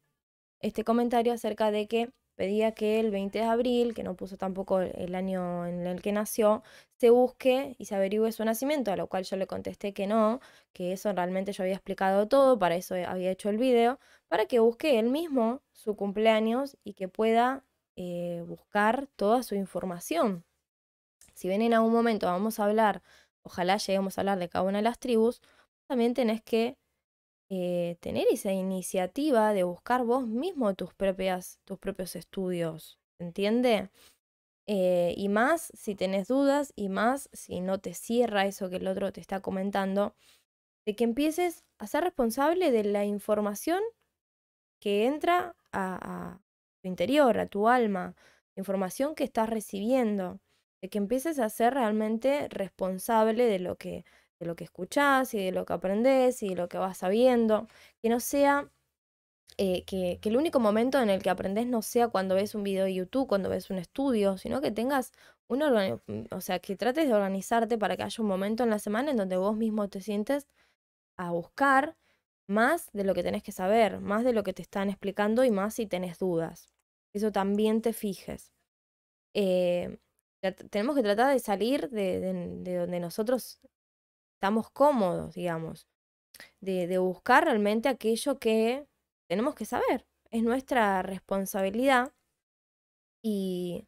este 0.61 0.83
comentario 0.83 1.33
acerca 1.33 1.71
de 1.71 1.87
que 1.87 2.11
pedía 2.39 2.71
que 2.71 3.01
el 3.01 3.11
20 3.11 3.39
de 3.39 3.43
abril, 3.43 3.93
que 3.93 4.01
no 4.01 4.15
puso 4.15 4.37
tampoco 4.37 4.79
el 4.79 5.13
año 5.13 5.67
en 5.67 5.85
el 5.85 6.01
que 6.01 6.13
nació, 6.13 6.63
se 6.95 7.09
busque 7.09 7.75
y 7.77 7.83
se 7.83 7.95
averigüe 7.95 8.31
su 8.31 8.45
nacimiento, 8.45 8.93
a 8.93 8.95
lo 8.95 9.07
cual 9.07 9.25
yo 9.25 9.35
le 9.35 9.45
contesté 9.45 9.93
que 9.93 10.07
no, 10.07 10.39
que 10.71 10.93
eso 10.93 11.11
realmente 11.11 11.51
yo 11.51 11.63
había 11.63 11.75
explicado 11.75 12.29
todo, 12.29 12.57
para 12.57 12.77
eso 12.77 12.95
había 12.95 13.29
hecho 13.29 13.49
el 13.49 13.57
video, 13.57 13.99
para 14.29 14.45
que 14.45 14.59
busque 14.59 14.99
él 14.99 15.09
mismo 15.09 15.61
su 15.73 15.97
cumpleaños 15.97 16.77
y 16.85 16.93
que 16.93 17.09
pueda 17.09 17.65
eh, 17.97 18.41
buscar 18.47 19.07
toda 19.17 19.43
su 19.43 19.55
información. 19.55 20.45
Si 21.33 21.49
bien 21.49 21.61
en 21.61 21.73
algún 21.73 21.91
momento 21.91 22.27
vamos 22.27 22.57
a 22.61 22.65
hablar, 22.65 23.01
ojalá 23.43 23.75
lleguemos 23.75 24.17
a 24.17 24.21
hablar 24.21 24.39
de 24.39 24.47
cada 24.47 24.63
una 24.63 24.77
de 24.77 24.83
las 24.83 24.97
tribus, 24.97 25.41
también 25.87 26.13
tenés 26.13 26.41
que 26.41 26.77
eh, 27.49 27.97
tener 27.99 28.27
esa 28.31 28.51
iniciativa 28.51 29.53
de 29.53 29.63
buscar 29.63 30.03
vos 30.03 30.27
mismo 30.27 30.75
tus, 30.75 30.93
propias, 30.93 31.59
tus 31.65 31.79
propios 31.79 32.15
estudios, 32.15 32.99
¿entiende? 33.19 33.89
Eh, 34.67 35.15
y 35.17 35.29
más 35.29 35.71
si 35.75 35.95
tenés 35.95 36.27
dudas 36.27 36.73
y 36.75 36.89
más 36.89 37.29
si 37.33 37.59
no 37.61 37.79
te 37.79 37.95
cierra 37.95 38.45
eso 38.45 38.69
que 38.69 38.77
el 38.77 38.87
otro 38.87 39.11
te 39.11 39.21
está 39.21 39.41
comentando, 39.41 40.15
de 40.85 40.95
que 40.95 41.03
empieces 41.05 41.65
a 41.79 41.87
ser 41.87 42.03
responsable 42.03 42.71
de 42.71 42.83
la 42.83 43.05
información 43.05 43.81
que 44.79 45.05
entra 45.07 45.55
a, 45.71 46.33
a 46.33 46.41
tu 46.81 46.87
interior, 46.87 47.39
a 47.39 47.47
tu 47.47 47.67
alma, 47.67 48.15
información 48.55 49.15
que 49.15 49.23
estás 49.23 49.49
recibiendo, 49.49 50.39
de 50.81 50.89
que 50.89 50.97
empieces 50.99 51.39
a 51.39 51.49
ser 51.49 51.73
realmente 51.73 52.47
responsable 52.49 53.45
de 53.45 53.59
lo 53.59 53.75
que 53.77 54.05
de 54.39 54.45
lo 54.47 54.55
que 54.55 54.63
escuchás 54.63 55.33
y 55.33 55.43
de 55.45 55.51
lo 55.51 55.65
que 55.65 55.73
aprendés 55.73 56.41
y 56.43 56.49
de 56.49 56.55
lo 56.55 56.69
que 56.69 56.77
vas 56.77 56.97
sabiendo, 56.97 57.67
que 58.01 58.09
no 58.09 58.19
sea, 58.19 58.71
eh, 59.57 59.83
que, 59.85 60.19
el 60.23 60.37
único 60.37 60.59
momento 60.59 61.01
en 61.01 61.09
el 61.09 61.21
que 61.21 61.29
aprendés 61.29 61.67
no 61.67 61.81
sea 61.81 62.07
cuando 62.09 62.35
ves 62.35 62.55
un 62.55 62.63
video 62.63 62.85
de 62.85 62.93
YouTube, 62.93 63.27
cuando 63.27 63.49
ves 63.49 63.69
un 63.69 63.77
estudio, 63.77 64.37
sino 64.37 64.61
que 64.61 64.71
tengas 64.71 65.11
un 65.47 65.59
mm, 65.59 66.27
o 66.31 66.41
sea, 66.41 66.59
que 66.59 66.75
trates 66.77 67.07
de 67.07 67.13
organizarte 67.13 67.77
para 67.77 67.97
que 67.97 68.03
haya 68.03 68.21
un 68.23 68.27
momento 68.29 68.63
en 68.63 68.69
la 68.69 68.79
semana 68.79 69.11
en 69.11 69.17
donde 69.17 69.37
vos 69.37 69.57
mismo 69.57 69.89
te 69.89 70.01
sientes 70.01 70.47
a 71.17 71.31
buscar 71.31 71.97
más 72.47 72.89
de 72.93 73.03
lo 73.05 73.13
que 73.13 73.23
tenés 73.23 73.43
que 73.43 73.51
saber, 73.51 73.99
más 74.01 74.23
de 74.23 74.33
lo 74.33 74.43
que 74.43 74.53
te 74.53 74.61
están 74.61 74.89
explicando 74.89 75.43
y 75.45 75.51
más 75.51 75.75
si 75.75 75.87
tenés 75.87 76.19
dudas. 76.19 76.73
Eso 77.13 77.31
también 77.31 77.81
te 77.81 77.93
fijes. 77.93 78.53
Eh, 79.33 79.99
tenemos 80.71 80.95
que 80.95 81.03
tratar 81.03 81.33
de 81.33 81.39
salir 81.39 81.89
de, 81.89 82.19
de, 82.19 82.33
de 82.63 82.75
donde 82.77 82.99
nosotros 82.99 83.59
estamos 84.39 84.69
cómodos, 84.71 85.35
digamos, 85.35 85.85
de, 86.61 86.97
buscar 86.97 87.43
realmente 87.43 87.89
aquello 87.89 88.39
que 88.39 88.87
tenemos 89.27 89.53
que 89.53 89.65
saber. 89.65 90.05
Es 90.31 90.43
nuestra 90.43 91.01
responsabilidad 91.01 92.13
y, 93.21 93.85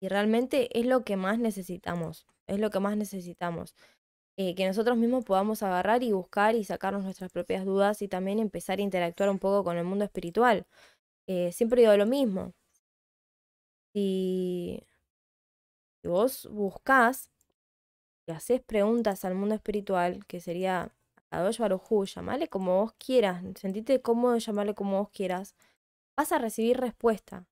y 0.00 0.08
realmente 0.08 0.68
es 0.78 0.86
lo 0.86 1.02
que 1.04 1.16
más 1.16 1.38
necesitamos, 1.38 2.26
es 2.46 2.60
lo 2.60 2.70
que 2.70 2.80
más 2.80 2.96
necesitamos. 2.98 3.74
Eh, 4.36 4.54
que 4.54 4.66
nosotros 4.66 4.98
mismos 4.98 5.24
podamos 5.24 5.62
agarrar 5.62 6.02
y 6.02 6.12
buscar 6.12 6.56
y 6.56 6.64
sacarnos 6.64 7.04
nuestras 7.04 7.32
propias 7.32 7.64
dudas 7.64 8.02
y 8.02 8.08
también 8.08 8.40
empezar 8.40 8.80
a 8.80 8.82
interactuar 8.82 9.30
un 9.30 9.38
poco 9.38 9.64
con 9.64 9.78
el 9.78 9.84
mundo 9.84 10.04
espiritual. 10.04 10.66
Eh, 11.28 11.52
siempre 11.52 11.82
digo 11.82 11.96
lo 11.96 12.06
mismo. 12.06 12.54
Si, 13.94 14.86
vos 16.02 16.48
buscás 16.50 17.30
y 18.26 18.32
haces 18.32 18.60
preguntas 18.62 19.24
al 19.24 19.34
mundo 19.34 19.54
espiritual, 19.54 20.24
que 20.26 20.40
sería 20.40 20.94
Kadosh 21.30 21.58
Barujú, 21.58 22.04
llamale 22.06 22.48
como 22.48 22.80
vos 22.82 22.92
quieras, 22.98 23.42
sentite 23.56 24.00
cómodo 24.02 24.38
llamarle 24.38 24.74
como 24.74 24.98
vos 25.00 25.10
quieras, 25.10 25.54
vas 26.16 26.32
a 26.32 26.38
recibir 26.38 26.78
respuesta. 26.78 27.46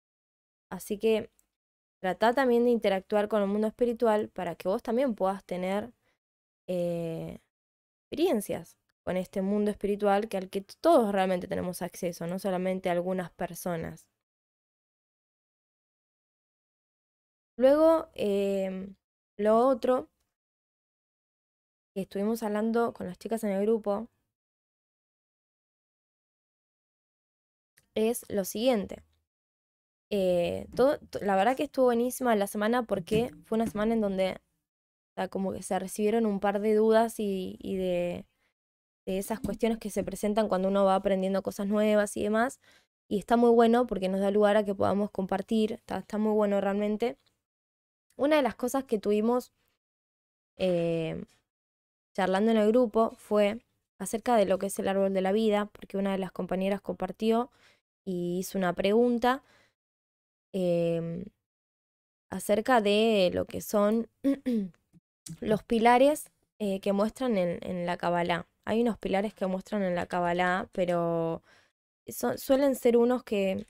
Así 0.71 0.99
que 0.99 1.31
trata 2.01 2.35
también 2.35 2.65
de 2.65 2.71
interactuar 2.71 3.29
con 3.29 3.43
el 3.43 3.49
mundo 3.49 3.69
espiritual 3.69 4.29
para 4.31 4.57
que 4.57 4.69
vos 4.69 4.83
también 4.83 5.15
puedas 5.15 5.45
tener 5.45 5.93
eh, 6.69 7.41
experiencias 8.11 8.77
con 9.05 9.17
este 9.17 9.43
mundo 9.43 9.71
espiritual 9.71 10.29
que 10.29 10.37
al 10.39 10.51
que 10.51 10.63
todos 10.81 11.13
realmente 11.13 11.49
tenemos 11.49 11.83
acceso, 11.83 12.27
no 12.27 12.39
solamente 12.39 12.91
algunas 12.91 13.31
personas. 13.33 14.09
Luego, 17.57 18.09
eh, 18.15 18.89
lo 19.37 19.59
otro 19.69 20.11
que 21.95 22.03
estuvimos 22.03 22.43
hablando 22.43 22.93
con 22.93 23.07
las 23.07 23.19
chicas 23.19 23.45
en 23.45 23.51
el 23.51 23.63
grupo 23.63 24.09
es 27.95 28.25
lo 28.29 28.45
siguiente. 28.45 29.03
Eh, 30.11 30.67
todo, 30.77 30.99
la 31.23 31.37
verdad 31.37 31.57
que 31.57 31.65
estuvo 31.65 31.87
buenísima 31.87 32.37
la 32.37 32.47
semana 32.47 32.83
porque 32.83 33.31
fue 33.47 33.57
una 33.57 33.67
semana 33.67 33.95
en 33.95 34.01
donde 34.01 34.41
como 35.31 35.53
que 35.53 35.63
se 35.63 35.79
recibieron 35.79 36.27
un 36.27 36.41
par 36.41 36.61
de 36.61 36.75
dudas 36.75 37.21
y, 37.21 37.59
y 37.61 37.77
de, 37.77 38.27
de, 39.07 39.19
esas 39.19 39.41
cuestiones 39.41 39.79
que 39.79 39.91
se 39.91 40.05
presentan 40.05 40.49
cuando 40.49 40.69
uno 40.69 40.85
va 40.85 40.95
aprendiendo 40.95 41.43
cosas 41.43 41.67
nuevas 41.69 42.17
y 42.17 42.23
demás. 42.23 42.61
Y 43.09 43.19
está 43.19 43.37
muy 43.37 43.51
bueno 43.51 43.87
porque 43.87 44.09
nos 44.09 44.21
da 44.21 44.31
lugar 44.31 44.57
a 44.57 44.65
que 44.65 44.75
podamos 44.75 45.11
compartir, 45.11 45.75
está, 45.75 45.99
está 45.99 46.19
muy 46.19 46.33
bueno 46.33 46.61
realmente. 46.61 47.19
Una 48.17 48.37
de 48.37 48.43
las 48.43 48.55
cosas 48.55 48.85
que 48.85 48.99
tuvimos 48.99 49.53
eh, 50.57 51.23
charlando 52.15 52.51
en 52.51 52.59
el 52.59 52.69
grupo 52.69 53.15
fue 53.19 53.59
acerca 53.99 54.37
de 54.37 54.47
lo 54.47 54.59
que 54.59 54.67
es 54.67 54.79
el 54.79 54.89
árbol 54.89 55.13
de 55.15 55.21
la 55.21 55.33
vida, 55.33 55.67
porque 55.67 55.97
una 55.97 56.13
de 56.13 56.19
las 56.19 56.33
compañeras 56.33 56.81
compartió 56.81 57.51
y 58.05 58.39
hizo 58.41 58.59
una 58.59 58.73
pregunta 58.75 59.43
eh, 60.53 61.25
acerca 62.31 62.81
de 62.81 63.31
lo 63.33 63.45
que 63.47 63.61
son 63.61 64.09
los 65.41 65.63
pilares 65.63 66.31
eh, 66.59 66.81
que 66.81 66.93
muestran 66.93 67.37
en, 67.39 67.87
la 67.87 67.97
Kabbalah. 67.97 68.47
Hay 68.65 68.81
unos 68.83 68.99
pilares 68.99 69.35
que 69.35 69.47
muestran 69.47 69.83
en 69.83 69.95
la 69.95 70.07
Kabbalah, 70.07 70.69
pero 70.73 71.43
son, 72.07 72.39
suelen 72.39 72.75
ser 72.75 72.97
unos 72.97 73.23
que 73.25 73.67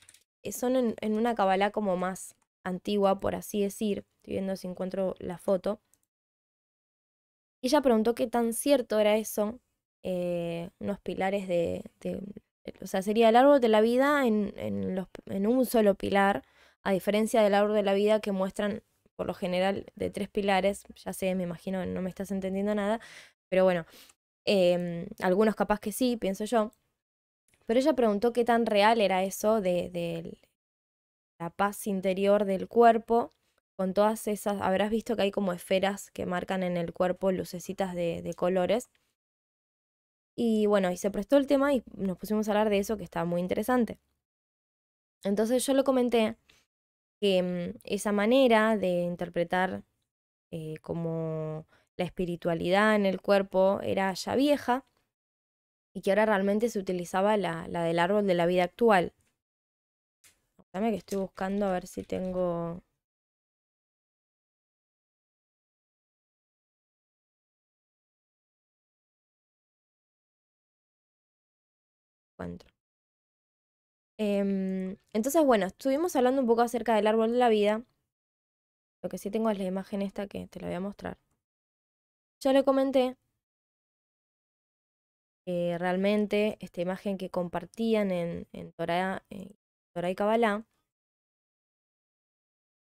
son 0.52 0.76
en, 0.76 0.94
en 1.00 1.14
una 1.14 1.34
Kabbalah 1.34 1.70
como 1.70 1.96
más 1.96 2.36
antigua, 2.64 3.20
por 3.20 3.34
así 3.34 3.62
decir. 3.62 4.04
Estoy 4.18 4.34
viendo 4.34 4.56
si 4.56 4.68
encuentro 4.68 5.14
la 5.18 5.38
foto. 5.38 5.80
Ella 7.62 7.80
preguntó 7.80 8.14
qué 8.14 8.26
tan 8.26 8.52
cierto 8.54 8.98
era 8.98 9.16
eso, 9.16 9.60
eh, 10.02 10.70
unos 10.80 11.00
pilares 11.00 11.46
de, 11.48 11.84
O 12.82 12.86
sea, 12.86 13.02
sería 13.02 13.28
el 13.28 13.36
árbol 13.36 13.60
de 13.60 13.68
la 13.68 13.80
vida 13.80 14.26
en, 14.26 14.52
en, 14.56 14.96
los, 14.96 15.08
en 15.26 15.46
un 15.46 15.64
solo 15.66 15.94
pilar, 15.94 16.42
a 16.82 16.92
diferencia 16.92 17.42
del 17.42 17.54
árbol 17.54 17.74
de 17.74 17.82
la 17.84 17.94
vida 17.94 18.20
que 18.20 18.32
muestran 18.32 18.82
por 19.16 19.26
lo 19.26 19.34
general 19.34 19.86
de 19.94 20.10
tres 20.10 20.28
pilares. 20.28 20.84
Ya 21.04 21.12
sé, 21.12 21.34
me 21.36 21.44
imagino, 21.44 21.86
no 21.86 22.02
me 22.02 22.08
estás 22.10 22.30
entendiendo 22.32 22.74
nada, 22.74 23.00
pero 23.48 23.64
bueno, 23.64 23.86
eh, 24.46 25.08
algunos 25.20 25.56
capaz 25.56 25.80
que 25.80 25.92
sí, 25.92 26.16
pienso 26.16 26.44
yo. 26.46 26.72
Pero 27.66 27.80
ella 27.80 27.94
preguntó 27.94 28.32
qué 28.32 28.44
tan 28.44 28.66
real 28.66 29.00
era 29.00 29.24
eso 29.24 29.60
de, 29.60 29.90
de 29.90 30.38
la 31.38 31.50
paz 31.50 31.86
interior 31.86 32.44
del 32.46 32.68
cuerpo 32.68 33.34
con 33.76 33.94
todas 33.94 34.28
esas, 34.28 34.60
habrás 34.60 34.90
visto 34.90 35.16
que 35.16 35.22
hay 35.22 35.30
como 35.30 35.52
esferas 35.52 36.10
que 36.10 36.26
marcan 36.26 36.62
en 36.62 36.76
el 36.76 36.92
cuerpo 36.92 37.32
lucecitas 37.32 37.94
de, 37.94 38.32
colores. 38.36 38.90
Y 40.36 40.66
bueno, 40.66 40.90
y 40.90 40.96
se 40.96 41.10
prestó 41.10 41.36
el 41.36 41.46
tema 41.46 41.74
y 41.74 41.82
nos 41.96 42.18
pusimos 42.18 42.48
a 42.48 42.52
hablar 42.52 42.70
de 42.70 42.78
eso 42.78 42.96
que 42.96 43.04
estaba 43.04 43.24
muy 43.24 43.40
interesante. 43.40 43.98
Entonces 45.24 45.64
yo 45.64 45.74
le 45.74 45.84
comenté 45.84 46.36
que 47.20 47.42
mmm, 47.42 47.78
esa 47.84 48.12
manera 48.12 48.76
de 48.76 49.02
interpretar 49.02 49.84
eh, 50.50 50.76
como 50.82 51.66
la 51.96 52.04
espiritualidad 52.04 52.96
en 52.96 53.06
el 53.06 53.20
cuerpo 53.20 53.80
era 53.82 54.12
ya 54.14 54.34
vieja 54.34 54.86
y 55.94 56.02
que 56.02 56.10
ahora 56.10 56.26
realmente 56.26 56.68
se 56.68 56.78
utilizaba 56.78 57.36
la, 57.36 57.68
la 57.68 57.84
del 57.84 57.98
árbol 57.98 58.26
de 58.26 58.34
la 58.34 58.46
vida 58.46 58.64
actual. 58.64 59.12
Dame 60.72 60.90
que 60.90 60.96
estoy 60.96 61.18
buscando 61.18 61.66
a 61.66 61.72
ver 61.72 61.86
si 61.86 62.02
tengo 62.02 62.82
encuentro. 72.42 72.68
Em, 74.18 74.96
entonces, 75.12 75.44
bueno, 75.44 75.66
estuvimos 75.66 76.14
hablando 76.16 76.40
un 76.42 76.46
poco 76.46 76.62
acerca 76.62 76.94
del 76.94 77.06
árbol 77.06 77.32
de 77.32 77.38
la 77.38 77.48
vida. 77.48 77.82
Lo 79.02 79.08
que 79.08 79.18
sí 79.18 79.30
tengo 79.30 79.50
es 79.50 79.58
la 79.58 79.64
imagen 79.64 80.02
esta 80.02 80.26
que 80.26 80.46
te 80.48 80.60
la 80.60 80.66
voy 80.68 80.76
a 80.76 80.80
mostrar. 80.80 81.18
Ya 82.40 82.52
le 82.52 82.64
comenté 82.64 83.16
que 85.44 85.76
realmente 85.78 86.56
esta 86.60 86.80
imagen 86.80 87.18
que 87.18 87.30
compartían 87.30 88.10
en, 88.10 88.46
Torah, 88.76 89.24
en 89.30 89.56
Torah 89.94 90.10
y 90.10 90.14
Kabbalah 90.14 90.64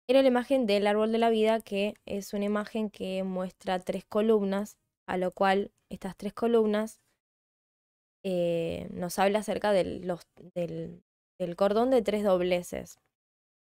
era 0.07 0.21
la 0.21 0.27
imagen 0.27 0.65
del 0.65 0.87
árbol 0.87 1.11
de 1.13 1.17
la 1.17 1.29
vida, 1.29 1.61
que 1.61 1.95
es 2.05 2.33
una 2.33 2.45
imagen 2.45 2.89
que 2.89 3.23
muestra 3.23 3.79
tres 3.79 4.03
columnas, 4.03 4.77
a 5.07 5.15
lo 5.17 5.31
cual 5.31 5.71
estas 5.89 6.17
tres 6.17 6.33
columnas 6.33 6.99
eh, 8.23 8.87
nos 8.91 9.17
habla 9.19 9.39
acerca 9.39 9.71
del, 9.71 10.05
del, 10.53 11.55
cordón 11.55 11.89
de 11.89 12.01
tres 12.01 12.23
dobleces, 12.23 12.99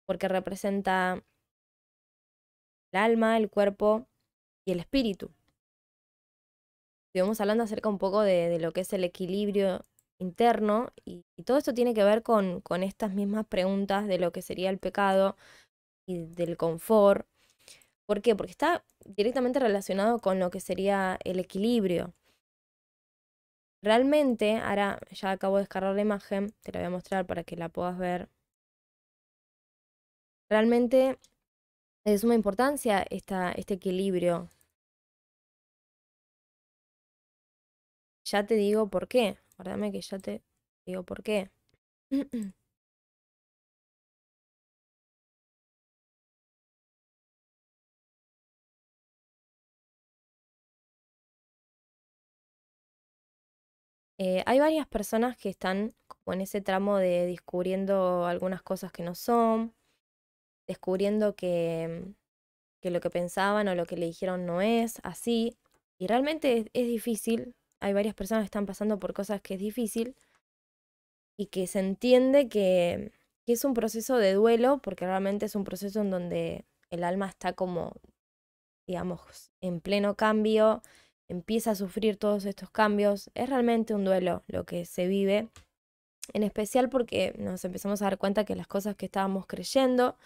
porque 0.05 0.27
representa 0.27 1.23
el 2.93 2.99
alma, 2.99 3.37
el 3.37 3.49
cuerpo 3.49 4.07
y 4.65 4.71
el 4.71 4.79
espíritu. 4.79 5.31
Estuvimos 7.13 7.41
hablando 7.41 7.63
acerca 7.63 7.89
un 7.89 7.97
poco 7.97 8.21
de, 8.21 8.59
lo 8.59 8.71
que 8.71 8.81
es 8.81 8.93
el 8.93 9.03
equilibrio 9.03 9.83
interno 10.19 10.91
y, 11.05 11.23
y, 11.35 11.43
todo 11.43 11.57
esto 11.57 11.73
tiene 11.73 11.93
que 11.93 12.03
ver 12.03 12.23
con, 12.23 12.61
con 12.61 12.83
estas 12.83 13.13
mismas 13.13 13.45
preguntas 13.45 14.07
de 14.07 14.17
lo 14.17 14.31
que 14.31 14.41
sería 14.41 14.69
el 14.69 14.79
pecado 14.79 15.35
y 16.07 16.25
del 16.25 16.57
confort. 16.57 17.27
¿Por 18.07 18.21
qué? 18.21 18.35
Porque 18.35 18.51
está 18.51 18.85
directamente 19.05 19.59
relacionado 19.59 20.19
con 20.19 20.39
lo 20.39 20.49
que 20.49 20.61
sería 20.61 21.19
el 21.23 21.39
equilibrio. 21.39 22.13
Realmente, 23.87 24.57
ahora 24.57 24.99
ya 25.11 25.31
acabo 25.31 25.55
de 25.55 25.61
descargar 25.61 25.95
la 25.95 26.01
imagen, 26.01 26.53
te 26.61 26.73
la 26.73 26.79
voy 26.79 26.87
a 26.87 26.89
mostrar 26.89 27.25
para 27.25 27.43
que 27.45 27.55
la 27.55 27.69
puedas 27.69 27.97
ver. 27.97 28.27
Realmente 30.49 31.19
es 32.05 32.13
de 32.13 32.17
suma 32.19 32.35
importancia 32.35 33.05
esta, 33.09 33.51
este 33.53 33.75
equilibrio. 33.75 34.49
Ya 38.25 38.45
te 38.45 38.55
digo 38.55 38.89
por 38.89 39.07
qué. 39.07 39.37
Guárdame 39.57 39.91
que 39.91 40.01
ya 40.01 40.19
te 40.19 40.43
digo 40.85 41.03
por 41.03 41.23
qué. 41.23 41.49
Eh, 54.19 54.43
hay 54.47 54.59
varias 54.59 54.87
personas 54.87 55.37
que 55.37 55.49
están 55.49 55.93
en 56.25 56.41
ese 56.41 56.61
tramo 56.61 56.97
de 56.97 57.27
descubriendo 57.27 58.25
algunas 58.25 58.63
cosas 58.63 58.91
que 58.91 59.03
no 59.03 59.13
son, 59.13 59.75
descubriendo 60.67 61.35
que, 61.35 62.15
que 62.81 62.89
lo 62.91 62.99
que 62.99 63.09
pensaban 63.09 63.67
o 63.67 63.75
lo 63.75 63.85
que 63.85 63.97
le 63.97 64.07
dijeron 64.07 64.45
no 64.45 64.61
es 64.61 64.99
así. 65.03 65.57
Y 65.99 66.07
realmente 66.07 66.69
es, 66.73 66.87
difícil. 66.87 67.55
Hay 67.79 67.93
varias 67.93 68.15
personas 68.15 68.43
que 68.43 68.47
están 68.47 68.65
pasando 68.65 68.99
por 68.99 69.13
cosas 69.13 69.41
que 69.41 69.55
es 69.55 69.59
difícil 69.59 70.15
y 71.37 71.47
que 71.47 71.67
se 71.67 71.79
entiende 71.79 72.49
que, 72.49 73.11
que 73.45 73.53
es 73.53 73.63
un 73.65 73.73
proceso 73.75 74.17
de 74.17 74.33
duelo 74.33 74.79
porque 74.81 75.05
realmente 75.05 75.45
es 75.45 75.55
un 75.55 75.63
proceso 75.63 76.01
en 76.01 76.09
donde 76.09 76.65
el 76.89 77.03
alma 77.03 77.29
está 77.29 77.53
como, 77.53 77.93
digamos, 78.87 79.51
en 79.61 79.79
pleno 79.79 80.15
cambio 80.15 80.81
empieza 81.29 81.71
a 81.71 81.75
sufrir 81.75 82.17
todos 82.17 82.45
estos 82.45 82.69
cambios. 82.69 83.29
Es 83.33 83.49
realmente 83.49 83.93
un 83.93 84.05
duelo 84.05 84.43
lo 84.47 84.65
que 84.65 84.85
se 84.85 85.07
vive, 85.07 85.49
en 86.33 86.43
especial 86.43 86.89
porque 86.89 87.33
nos 87.37 87.63
empezamos 87.65 88.01
a 88.01 88.05
dar 88.05 88.17
cuenta 88.17 88.45
que 88.45 88.55
las 88.55 88.67
cosas 88.67 88.95
que 88.95 89.05
estábamos 89.05 89.45
creyendo, 89.47 90.17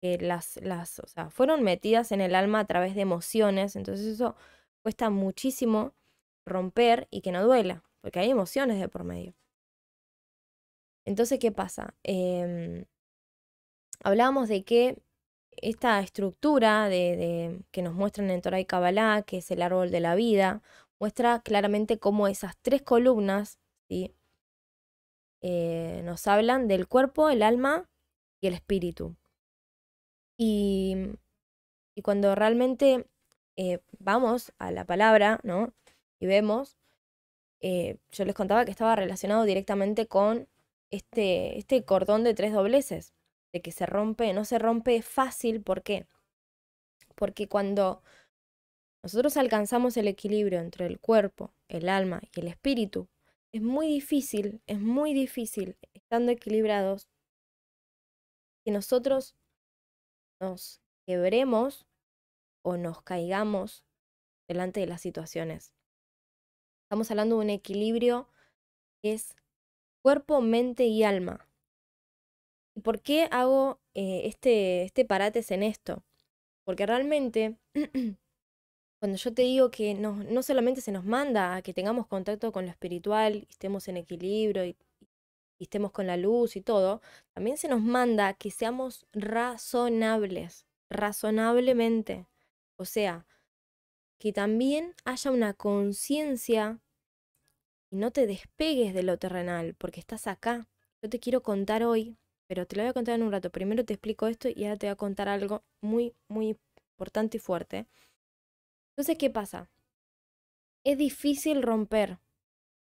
que 0.00 0.18
las, 0.18 0.56
las, 0.62 0.98
o 0.98 1.06
sea, 1.06 1.30
fueron 1.30 1.62
metidas 1.62 2.12
en 2.12 2.20
el 2.20 2.34
alma 2.34 2.60
a 2.60 2.66
través 2.66 2.94
de 2.94 3.02
emociones, 3.02 3.76
entonces 3.76 4.06
eso 4.06 4.36
cuesta 4.82 5.10
muchísimo 5.10 5.94
romper 6.46 7.06
y 7.10 7.20
que 7.20 7.32
no 7.32 7.44
duela, 7.44 7.84
porque 8.00 8.20
hay 8.20 8.30
emociones 8.30 8.80
de 8.80 8.88
por 8.88 9.04
medio. 9.04 9.34
Entonces, 11.04 11.38
¿qué 11.38 11.52
pasa? 11.52 11.94
Eh, 12.04 12.84
hablábamos 14.02 14.48
de 14.48 14.64
que 14.64 15.02
esta 15.56 16.00
estructura 16.00 16.88
de, 16.88 17.60
que 17.70 17.82
nos 17.82 17.94
muestran 17.94 18.30
en 18.30 18.42
Torah 18.42 18.60
y 18.60 18.64
Kabbalah, 18.64 19.22
que 19.22 19.38
es 19.38 19.50
el 19.50 19.62
árbol 19.62 19.90
de 19.90 20.00
la 20.00 20.14
vida, 20.14 20.62
muestra 20.98 21.40
claramente 21.40 21.98
cómo 21.98 22.28
esas 22.28 22.56
tres 22.62 22.82
columnas 22.82 23.58
¿sí? 23.88 24.14
Eh, 25.40 26.02
nos 26.04 26.26
hablan 26.26 26.68
del 26.68 26.86
cuerpo, 26.86 27.28
el 27.28 27.42
alma 27.42 27.88
y 28.40 28.46
el 28.46 28.54
espíritu. 28.54 29.16
Y, 30.36 30.96
y 31.94 32.02
cuando 32.02 32.34
realmente 32.34 33.06
eh, 33.56 33.80
vamos 33.98 34.52
a 34.58 34.70
la 34.70 34.84
palabra, 34.84 35.40
¿no? 35.42 35.74
Y 36.20 36.26
vemos, 36.26 36.78
eh, 37.60 37.98
yo 38.12 38.24
les 38.24 38.34
contaba 38.34 38.64
que 38.64 38.70
estaba 38.70 38.96
relacionado 38.96 39.44
directamente 39.44 40.06
con 40.06 40.48
este, 40.90 41.58
este 41.58 41.84
cordón 41.84 42.24
de 42.24 42.34
tres 42.34 42.52
dobleces 42.52 43.12
de 43.52 43.62
que 43.62 43.72
se 43.72 43.86
rompe, 43.86 44.32
no 44.32 44.44
se 44.44 44.58
rompe 44.58 45.02
fácil. 45.02 45.62
¿Por 45.62 45.82
qué? 45.82 46.06
Porque 47.14 47.48
cuando 47.48 48.02
nosotros 49.02 49.36
alcanzamos 49.36 49.96
el 49.96 50.08
equilibrio 50.08 50.60
entre 50.60 50.86
el 50.86 51.00
cuerpo, 51.00 51.52
el 51.68 51.88
alma 51.88 52.22
y 52.34 52.40
el 52.40 52.48
espíritu, 52.48 53.08
es 53.52 53.60
muy 53.60 53.86
difícil, 53.86 54.62
es 54.66 54.80
muy 54.80 55.12
difícil, 55.12 55.76
estando 55.92 56.32
equilibrados, 56.32 57.08
que 58.64 58.70
nosotros 58.70 59.36
nos 60.40 60.80
quebremos 61.06 61.86
o 62.64 62.76
nos 62.76 63.02
caigamos 63.02 63.84
delante 64.48 64.80
de 64.80 64.86
las 64.86 65.00
situaciones. 65.00 65.74
Estamos 66.84 67.10
hablando 67.10 67.36
de 67.36 67.44
un 67.44 67.50
equilibrio 67.50 68.28
que 69.02 69.14
es 69.14 69.34
cuerpo, 70.02 70.40
mente 70.40 70.84
y 70.84 71.02
alma. 71.04 71.48
¿Y 72.74 72.80
por 72.80 73.00
qué 73.02 73.28
hago 73.30 73.80
eh, 73.94 74.22
este, 74.24 74.82
este 74.84 75.06
en 75.54 75.62
esto? 75.62 76.04
Porque 76.64 76.86
realmente, 76.86 77.58
cuando 79.00 79.18
yo 79.18 79.34
te 79.34 79.42
digo 79.42 79.70
que 79.70 79.94
no, 79.94 80.14
no 80.24 80.42
solamente 80.42 80.80
se 80.80 80.92
nos 80.92 81.04
manda 81.04 81.56
a 81.56 81.62
que 81.62 81.74
tengamos 81.74 82.06
contacto 82.06 82.52
con 82.52 82.64
lo 82.64 82.70
espiritual, 82.70 83.46
estemos 83.50 83.88
en 83.88 83.98
equilibrio 83.98 84.64
y, 84.64 84.76
y 85.58 85.64
estemos 85.64 85.92
con 85.92 86.06
la 86.06 86.16
luz 86.16 86.56
y 86.56 86.60
todo, 86.60 87.02
también 87.34 87.56
se 87.58 87.68
nos 87.68 87.82
manda 87.82 88.34
que 88.34 88.50
seamos 88.50 89.06
razonables, 89.12 90.66
razonablemente. 90.88 92.26
O 92.76 92.84
sea, 92.84 93.26
que 94.18 94.32
también 94.32 94.94
haya 95.04 95.30
una 95.30 95.52
conciencia 95.52 96.80
y 97.90 97.96
no 97.96 98.10
te 98.12 98.26
despegues 98.26 98.94
de 98.94 99.02
lo 99.02 99.18
terrenal, 99.18 99.74
porque 99.74 100.00
estás 100.00 100.26
acá. 100.26 100.68
Yo 101.02 101.10
te 101.10 101.20
quiero 101.20 101.42
contar 101.42 101.82
hoy 101.82 102.16
pero 102.52 102.66
te 102.66 102.76
lo 102.76 102.82
voy 102.82 102.90
a 102.90 102.92
contar 102.92 103.14
en 103.14 103.22
un 103.22 103.32
rato. 103.32 103.48
Primero 103.48 103.82
te 103.82 103.94
explico 103.94 104.26
esto 104.26 104.46
y 104.54 104.64
ahora 104.64 104.76
te 104.76 104.84
voy 104.84 104.92
a 104.92 104.96
contar 104.96 105.26
algo 105.26 105.64
muy, 105.80 106.14
muy 106.28 106.58
importante 106.98 107.38
y 107.38 107.40
fuerte. 107.40 107.86
Entonces, 108.90 109.16
¿qué 109.16 109.30
pasa? 109.30 109.70
Es 110.84 110.98
difícil 110.98 111.62
romper, 111.62 112.18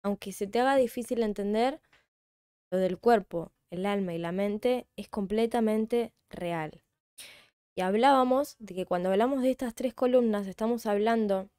aunque 0.02 0.32
se 0.32 0.46
te 0.46 0.58
haga 0.58 0.74
difícil 0.76 1.22
entender, 1.22 1.82
lo 2.72 2.78
del 2.78 2.96
cuerpo, 2.96 3.52
el 3.70 3.84
alma 3.84 4.14
y 4.14 4.18
la 4.18 4.32
mente 4.32 4.86
es 4.96 5.10
completamente 5.10 6.14
real. 6.30 6.80
Y 7.76 7.82
hablábamos 7.82 8.56
de 8.60 8.74
que 8.74 8.86
cuando 8.86 9.10
hablamos 9.10 9.42
de 9.42 9.50
estas 9.50 9.74
tres 9.74 9.92
columnas 9.92 10.46
estamos 10.46 10.86
hablando 10.86 11.50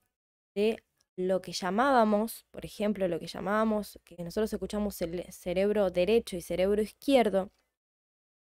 de 0.56 0.82
lo 1.16 1.44
que 1.44 1.52
llamábamos, 1.52 2.48
por 2.50 2.66
ejemplo, 2.66 3.08
lo 3.08 3.20
que 3.20 3.28
llamábamos, 3.28 4.00
que 4.04 4.24
nosotros 4.24 4.52
escuchamos 4.52 5.00
el 5.04 5.32
cerebro 5.32 5.92
derecho 5.92 6.38
y 6.38 6.42
cerebro 6.42 6.82
izquierdo, 6.82 7.52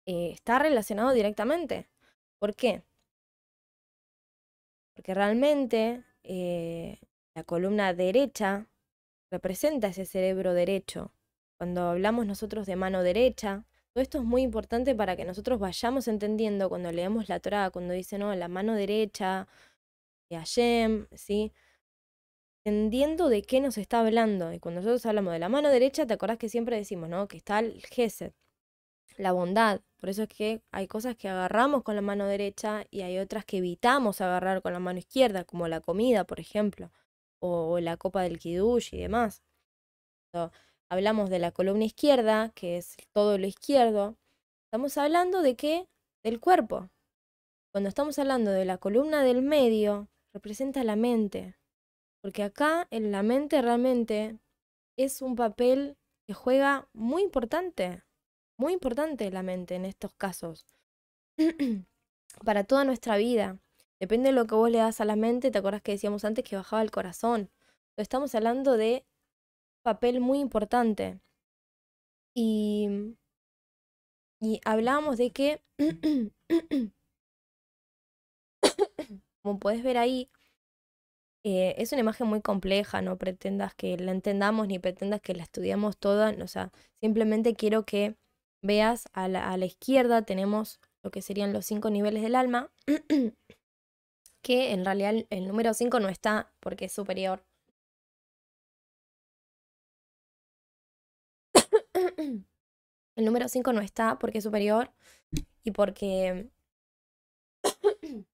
eh, 0.08 0.32
está 0.32 0.58
relacionado 0.58 1.12
directamente. 1.12 1.88
¿Por 2.40 2.56
qué? 2.56 2.82
Porque 4.96 5.14
realmente 5.14 6.04
eh, 6.24 7.00
la 7.36 7.44
columna 7.44 7.94
derecha 7.94 8.68
representa 9.30 9.88
ese 9.88 10.06
cerebro 10.06 10.54
derecho. 10.54 11.12
Cuando 11.58 11.90
hablamos 11.90 12.26
nosotros 12.26 12.66
de 12.66 12.78
mano 12.78 13.04
derecha, 13.04 13.66
todo 13.94 14.02
esto 14.02 14.20
es 14.20 14.24
muy 14.24 14.44
importante 14.44 14.96
para 14.96 15.16
que 15.18 15.26
nosotros 15.26 15.60
vayamos 15.60 16.08
entendiendo 16.08 16.70
cuando 16.70 16.92
leemos 16.92 17.28
la 17.30 17.40
Torah, 17.40 17.70
cuando 17.72 17.94
dice, 17.94 18.18
no, 18.18 18.34
la 18.36 18.48
mano 18.48 18.76
derecha 18.76 19.48
de 20.30 20.38
Hashem, 20.38 21.08
¿sí? 21.16 21.52
Entendiendo 22.66 23.28
de 23.28 23.42
qué 23.42 23.60
nos 23.60 23.78
está 23.78 24.00
hablando. 24.02 24.54
Y 24.54 24.60
cuando 24.60 24.82
nosotros 24.82 25.06
hablamos 25.06 25.34
de 25.34 25.40
la 25.40 25.50
mano 25.50 25.70
derecha, 25.70 26.06
te 26.06 26.14
acordás 26.14 26.38
que 26.38 26.48
siempre 26.50 26.78
decimos, 26.78 27.10
¿no? 27.10 27.28
Que 27.28 27.38
está 27.38 27.60
el 27.60 27.82
Gesed, 27.86 28.34
la 29.18 29.32
bondad. 29.32 29.82
Por 29.98 30.10
eso 30.10 30.24
es 30.24 30.30
que 30.30 30.62
hay 30.72 30.88
cosas 30.88 31.16
que 31.16 31.28
agarramos 31.28 31.84
con 31.84 31.96
la 31.96 32.02
mano 32.02 32.28
derecha 32.28 32.86
y 32.92 33.02
hay 33.02 33.18
otras 33.18 33.46
que 33.46 33.58
evitamos 33.58 34.22
agarrar 34.22 34.62
con 34.62 34.74
la 34.74 34.80
mano 34.80 35.00
izquierda, 35.00 35.44
como 35.44 35.68
la 35.68 35.82
comida, 35.82 36.24
por 36.26 36.40
ejemplo, 36.40 36.92
o, 37.40 37.80
la 37.80 37.98
copa 37.98 38.22
del 38.22 38.40
kiddush 38.40 38.94
y 38.94 39.00
demás. 39.00 39.44
hablamos 40.90 41.30
de 41.30 41.40
la 41.40 41.52
columna 41.52 41.86
izquierda, 41.86 42.52
que 42.56 42.78
es 42.78 42.96
todo 43.14 43.38
lo 43.38 43.48
izquierdo, 43.48 44.18
estamos 44.66 44.98
hablando 44.98 45.42
de 45.42 45.56
qué? 45.56 45.88
Del 46.24 46.40
cuerpo. 46.40 46.90
Cuando 47.72 47.90
estamos 47.90 48.18
hablando 48.20 48.52
de 48.52 48.66
la 48.66 48.78
columna 48.78 49.24
del 49.24 49.42
medio, 49.42 50.10
representa 50.34 50.84
la 50.84 50.96
mente. 50.96 51.56
Porque 52.22 52.44
acá 52.44 52.88
en 52.92 53.12
la 53.12 53.24
mente 53.24 53.62
realmente 53.62 54.40
es 54.98 55.22
un 55.22 55.36
papel 55.36 55.98
que 56.28 56.34
juega 56.34 56.88
muy 56.94 57.24
importante. 57.24 58.04
Muy 58.58 58.74
importante 58.74 59.30
la 59.32 59.44
mente 59.44 59.76
en 59.76 59.86
estos 59.86 60.14
casos. 60.14 60.66
Para 62.46 62.64
toda 62.64 62.86
nuestra 62.86 63.18
vida. 63.18 63.60
Depende 64.00 64.30
de 64.30 64.36
lo 64.36 64.46
que 64.48 64.56
vos 64.56 64.72
le 64.72 64.80
das 64.80 65.02
a 65.02 65.06
la 65.06 65.16
mente, 65.16 65.52
¿te 65.52 65.58
acuerdas 65.60 65.82
que 65.82 65.94
decíamos 65.94 66.26
antes 66.26 66.44
que 66.46 66.56
bajaba 66.56 66.82
el 66.84 66.92
corazón? 66.92 67.50
Estamos 67.98 68.36
hablando 68.36 68.78
de 68.78 69.06
papel 69.84 70.20
muy 70.22 70.40
importante. 70.40 71.20
Y, 72.36 72.88
y 74.40 74.62
hablábamos 74.66 75.18
de 75.18 75.32
que, 75.32 75.62
como 79.42 79.60
puedes 79.60 79.84
ver 79.84 79.98
ahí, 79.98 80.30
eh, 81.44 81.76
es 81.78 81.92
una 81.92 82.02
imagen 82.02 82.28
muy 82.28 82.42
compleja, 82.42 83.02
no 83.02 83.18
pretendas 83.18 83.74
que 83.76 83.98
la 83.98 84.12
entendamos 84.12 84.68
ni 84.68 84.80
pretendas 84.80 85.22
que 85.22 85.34
la 85.34 85.44
estudiemos 85.44 85.98
toda, 85.98 86.36
o 86.44 86.48
sea, 86.48 86.72
simplemente 87.02 87.56
quiero 87.56 87.86
que 87.86 88.16
veas 88.62 89.08
a 89.14 89.28
la, 89.28 89.58
izquierda 89.66 90.24
tenemos 90.24 90.80
lo 91.04 91.12
que 91.12 91.22
serían 91.22 91.54
los 91.54 91.66
cinco 91.66 91.90
niveles 91.90 92.22
del 92.22 92.36
alma, 92.36 92.72
que 94.42 94.72
en 94.72 94.86
realidad 94.86 95.26
el 95.30 95.48
número 95.48 95.74
5 95.74 96.00
no 96.00 96.10
está 96.10 96.52
porque 96.60 96.86
es 96.86 96.94
superior. 96.94 97.44
El 103.16 103.26
número 103.26 103.48
5 103.48 103.74
no 103.74 103.82
está 103.82 104.20
porque 104.20 104.38
es 104.38 104.44
superior 104.44 104.92
y 105.64 105.72
porque 105.72 106.50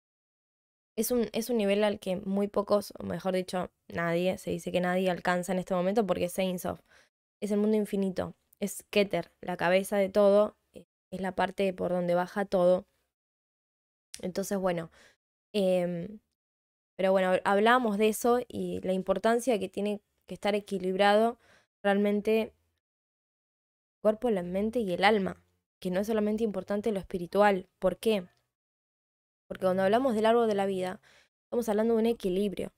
es 0.96 1.12
un, 1.12 1.30
es 1.32 1.50
un 1.50 1.58
nivel 1.58 1.84
al 1.84 2.00
que 2.00 2.18
muy 2.18 2.48
pocos, 2.48 2.94
o 3.00 3.04
mejor 3.04 3.34
dicho, 3.34 3.72
nadie, 3.88 4.38
se 4.38 4.52
dice 4.52 4.72
que 4.72 4.82
nadie 4.82 5.10
alcanza 5.10 5.54
en 5.54 5.60
este 5.60 5.74
momento 5.74 6.06
porque 6.06 6.26
es 6.26 6.34
Saints 6.34 6.66
of. 6.66 6.82
Es 7.42 7.52
el 7.52 7.60
mundo 7.60 7.78
infinito. 7.78 8.36
Es 8.64 8.86
Keter, 8.92 9.30
la 9.42 9.58
cabeza 9.58 9.98
de 9.98 10.08
todo. 10.08 10.56
Eh, 10.72 10.86
es 11.12 11.20
la 11.20 11.36
parte 11.36 11.74
por 11.74 11.92
donde 11.92 12.16
baja 12.16 12.46
todo. 12.46 12.88
Entonces, 14.22 14.58
bueno. 14.58 14.90
Em, 15.54 16.20
pero 16.96 17.12
bueno, 17.12 17.34
hablamos 17.44 17.98
de 17.98 18.08
eso 18.08 18.40
y 18.48 18.80
la 18.82 18.94
importancia 18.94 19.60
que 19.60 19.68
tiene 19.68 20.02
que 20.28 20.36
estar 20.36 20.56
equilibrado 20.56 21.40
realmente 21.84 22.42
el 22.44 22.54
cuerpo, 24.02 24.30
la 24.30 24.44
mente 24.44 24.80
y 24.80 24.94
el 24.94 25.04
alma. 25.04 25.44
Que 25.82 25.92
no 25.92 26.00
es 26.00 26.08
solamente 26.08 26.46
importante 26.46 26.94
lo 26.94 27.00
espiritual. 27.00 27.68
¿Por 27.80 27.98
qué? 27.98 28.26
Porque 29.48 29.66
cuando 29.66 29.84
hablamos 29.84 30.16
del 30.16 30.26
árbol 30.26 30.48
de 30.48 30.56
la 30.56 30.66
vida, 30.66 31.02
estamos 31.44 31.68
hablando 31.68 31.96
de 31.96 32.00
un 32.00 32.06
equilibrio. 32.06 32.72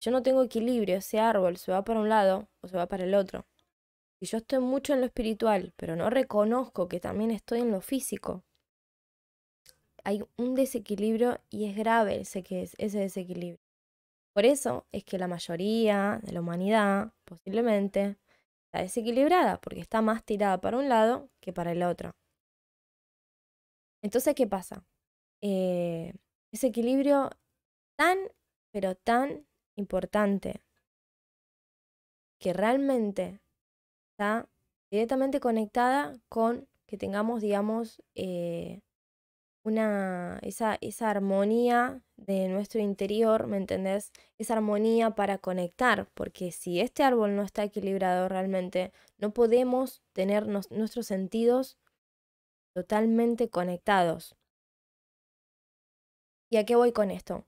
Yo 0.00 0.10
no 0.10 0.22
tengo 0.22 0.42
equilibrio, 0.42 0.96
ese 0.96 1.20
árbol 1.20 1.58
se 1.58 1.70
va 1.70 1.84
para 1.84 2.00
un 2.00 2.08
lado 2.08 2.48
o 2.62 2.68
se 2.68 2.78
va 2.78 2.86
para 2.86 3.04
el 3.04 3.14
otro. 3.14 3.46
Si 4.22 4.26
yo 4.26 4.38
estoy 4.38 4.60
mucho 4.60 4.94
en 4.94 5.00
lo 5.00 5.06
espiritual, 5.06 5.72
pero 5.74 5.96
no 5.96 6.08
reconozco 6.08 6.86
que 6.86 7.00
también 7.00 7.32
estoy 7.32 7.58
en 7.58 7.72
lo 7.72 7.80
físico, 7.80 8.44
hay 10.04 10.22
un 10.36 10.54
desequilibrio 10.54 11.40
y 11.50 11.68
es 11.68 11.76
grave 11.76 12.20
ese, 12.20 12.44
que 12.44 12.62
es, 12.62 12.76
ese 12.78 13.00
desequilibrio. 13.00 13.58
Por 14.32 14.46
eso 14.46 14.86
es 14.92 15.02
que 15.02 15.18
la 15.18 15.26
mayoría 15.26 16.20
de 16.22 16.30
la 16.30 16.40
humanidad 16.40 17.12
posiblemente 17.24 18.16
está 18.66 18.82
desequilibrada, 18.82 19.60
porque 19.60 19.80
está 19.80 20.02
más 20.02 20.24
tirada 20.24 20.60
para 20.60 20.78
un 20.78 20.88
lado 20.88 21.28
que 21.40 21.52
para 21.52 21.72
el 21.72 21.82
otro. 21.82 22.12
Entonces, 24.04 24.36
¿qué 24.36 24.46
pasa? 24.46 24.84
Eh, 25.40 26.14
ese 26.52 26.68
equilibrio 26.68 27.28
tan, 27.96 28.18
pero 28.70 28.94
tan 28.94 29.48
importante 29.74 30.62
que 32.38 32.52
realmente 32.52 33.41
está 34.22 34.48
directamente 34.90 35.40
conectada 35.40 36.16
con 36.28 36.68
que 36.86 36.96
tengamos, 36.96 37.40
digamos, 37.40 38.02
eh, 38.14 38.82
una, 39.64 40.38
esa, 40.42 40.78
esa 40.80 41.10
armonía 41.10 42.02
de 42.16 42.48
nuestro 42.48 42.80
interior, 42.80 43.46
¿me 43.46 43.56
entendés? 43.56 44.12
Esa 44.38 44.54
armonía 44.54 45.14
para 45.14 45.38
conectar, 45.38 46.08
porque 46.14 46.52
si 46.52 46.80
este 46.80 47.02
árbol 47.02 47.34
no 47.34 47.42
está 47.42 47.64
equilibrado 47.64 48.28
realmente, 48.28 48.92
no 49.18 49.32
podemos 49.32 50.02
tener 50.12 50.46
nuestros 50.46 51.06
sentidos 51.06 51.78
totalmente 52.74 53.48
conectados. 53.48 54.36
¿Y 56.50 56.58
a 56.58 56.64
qué 56.64 56.76
voy 56.76 56.92
con 56.92 57.10
esto? 57.10 57.44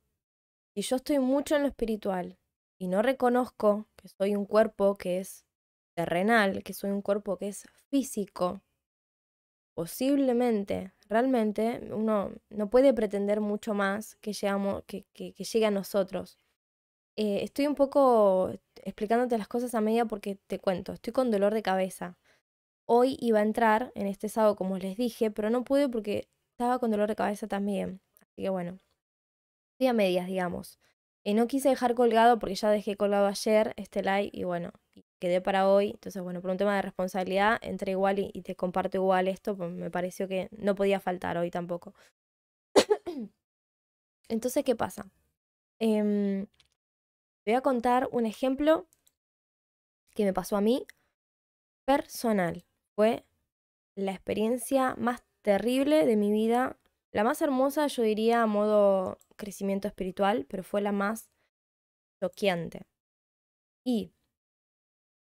Si 0.75 0.83
yo 0.83 0.97
estoy 0.97 1.19
mucho 1.19 1.55
en 1.55 1.63
lo 1.63 1.69
espiritual 1.69 2.39
y 2.79 2.89
no 2.89 3.03
reconozco 3.03 3.87
que 3.97 4.09
soy 4.09 4.35
un 4.35 4.47
cuerpo 4.47 4.97
que 4.97 5.21
es 5.21 5.45
terrenal, 5.95 6.63
que 6.63 6.75
soy 6.75 6.91
un 6.91 7.03
cuerpo 7.03 7.37
que 7.39 7.49
es 7.49 7.67
físico, 7.91 8.63
posiblemente, 9.75 10.93
realmente, 11.09 11.81
uno 11.93 12.33
no 12.51 12.71
puede 12.71 12.95
pretender 12.95 13.41
mucho 13.41 13.75
más 13.75 14.17
que, 14.17 14.33
que, 14.87 15.05
que, 15.13 15.45
llegue 15.45 15.67
a 15.67 15.71
nosotros. 15.71 16.39
Eh, 17.17 17.41
estoy 17.45 17.67
un 17.67 17.75
poco 17.77 18.53
explicándote 18.77 19.39
las 19.39 19.49
cosas 19.49 19.75
a 19.75 19.81
media 19.81 20.07
porque 20.07 20.37
te 20.47 20.59
cuento, 20.61 20.93
estoy 20.93 21.13
con 21.13 21.31
dolor 21.31 21.55
de 21.55 21.63
cabeza. 21.63 22.19
Hoy 22.87 23.17
iba 23.21 23.41
a 23.41 23.43
entrar 23.43 23.93
en 23.95 24.07
este 24.09 24.29
sábado, 24.29 24.57
como 24.57 24.79
les 24.79 24.97
dije, 24.97 25.31
pero 25.31 25.51
no 25.51 25.65
pude 25.65 25.89
porque 25.89 26.29
estaba 26.53 26.79
con 26.79 26.91
dolor 26.91 27.09
de 27.09 27.17
cabeza 27.17 27.49
también. 27.49 28.01
Así 28.21 28.43
que 28.43 28.51
bueno, 28.51 28.79
a 29.89 29.93
medias, 29.93 30.27
digamos. 30.27 30.79
y 31.25 31.35
no 31.35 31.47
quise 31.47 31.69
dejar 31.71 31.95
colgado 31.95 32.39
porque 32.39 32.55
ya 32.55 32.71
dejé 32.71 32.97
colgado 32.97 33.27
ayer 33.27 33.75
este 33.77 34.03
live 34.03 34.31
y 34.33 34.45
bueno, 34.45 34.73
quedé 35.25 35.41
para 35.41 35.69
hoy. 35.69 35.91
Entonces, 35.91 36.23
bueno, 36.23 36.43
por 36.43 36.51
un 36.51 36.59
tema 36.59 36.77
de 36.77 36.83
responsabilidad, 36.83 37.59
entré 37.63 37.93
igual 37.93 38.19
y, 38.19 38.43
te 38.43 38.55
comparto 38.57 38.99
igual 38.99 39.27
esto, 39.27 39.57
pues 39.57 39.71
me 39.71 39.91
pareció 39.91 40.29
que 40.29 40.49
no 40.53 40.75
podía 40.75 41.01
faltar 41.01 41.39
hoy 41.39 41.51
tampoco. 41.51 41.95
Entonces, 44.29 44.65
¿qué 44.65 44.77
pasa? 44.77 45.11
Eh, 45.81 46.47
voy 47.47 47.55
a 47.55 47.63
contar 47.63 48.09
un 48.13 48.27
ejemplo 48.27 48.87
que 50.15 50.25
me 50.25 50.35
pasó 50.35 50.57
a 50.57 50.61
mí 50.61 50.87
personal. 51.87 52.65
Fue 52.95 53.25
la 53.97 54.13
experiencia 54.13 54.95
más 54.99 55.25
terrible 55.43 56.05
de 56.05 56.17
mi 56.17 56.31
vida. 56.33 56.79
La 57.13 57.25
más 57.25 57.41
hermosa, 57.41 57.87
yo 57.87 58.03
diría, 58.03 58.43
a 58.43 58.47
modo 58.47 59.19
crecimiento 59.37 59.89
espiritual, 59.89 60.47
pero 60.49 60.63
fue 60.65 60.83
la 60.83 60.93
más 60.93 61.31
choqueante. 62.23 62.87
Y 63.85 64.14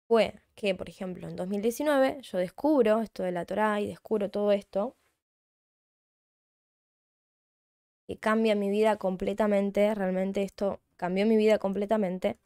fue 0.07 0.33
que, 0.55 0.73
por 0.73 0.89
ejemplo, 0.89 1.27
en 1.27 1.35
2019 1.35 2.19
yo 2.23 2.39
descubro 2.39 3.01
esto 3.01 3.21
de 3.23 3.31
la 3.31 3.45
Torah 3.45 3.79
y 3.81 3.87
descubro 3.87 4.31
todo 4.31 4.51
esto, 4.51 4.95
que 8.07 8.17
cambia 8.17 8.55
mi 8.55 8.69
vida 8.71 8.97
completamente, 8.97 9.93
realmente 9.93 10.41
esto 10.41 10.81
cambió 10.97 11.25
mi 11.27 11.37
vida 11.37 11.59
completamente, 11.59 12.39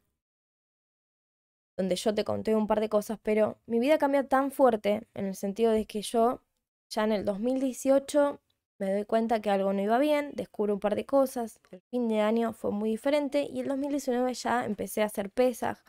donde 1.77 1.95
yo 1.95 2.13
te 2.13 2.23
conté 2.25 2.55
un 2.55 2.67
par 2.67 2.79
de 2.81 2.89
cosas, 2.89 3.19
pero 3.23 3.57
mi 3.65 3.79
vida 3.79 3.97
cambia 3.97 4.27
tan 4.27 4.51
fuerte 4.51 5.07
en 5.13 5.25
el 5.27 5.35
sentido 5.35 5.71
de 5.71 5.85
que 5.85 6.01
yo 6.01 6.41
ya 6.89 7.03
en 7.05 7.11
el 7.13 7.25
2018 7.25 8.41
me 8.79 8.91
doy 8.93 9.05
cuenta 9.05 9.41
que 9.41 9.49
algo 9.49 9.73
no 9.73 9.81
iba 9.81 9.97
bien, 9.99 10.31
descubro 10.35 10.73
un 10.73 10.79
par 10.79 10.95
de 10.95 11.05
cosas, 11.05 11.59
el 11.71 11.81
fin 11.89 12.07
de 12.07 12.21
año 12.21 12.53
fue 12.53 12.71
muy 12.71 12.89
diferente 12.91 13.43
y 13.49 13.59
el 13.61 13.67
2019 13.67 14.33
ya 14.33 14.65
empecé 14.65 15.01
a 15.01 15.05
hacer 15.05 15.29
pesas. 15.31 15.83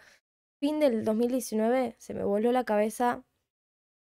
Fin 0.60 0.78
del 0.78 1.04
2019 1.04 1.96
se 1.98 2.14
me 2.14 2.22
volvió 2.22 2.52
la 2.52 2.64
cabeza, 2.64 3.24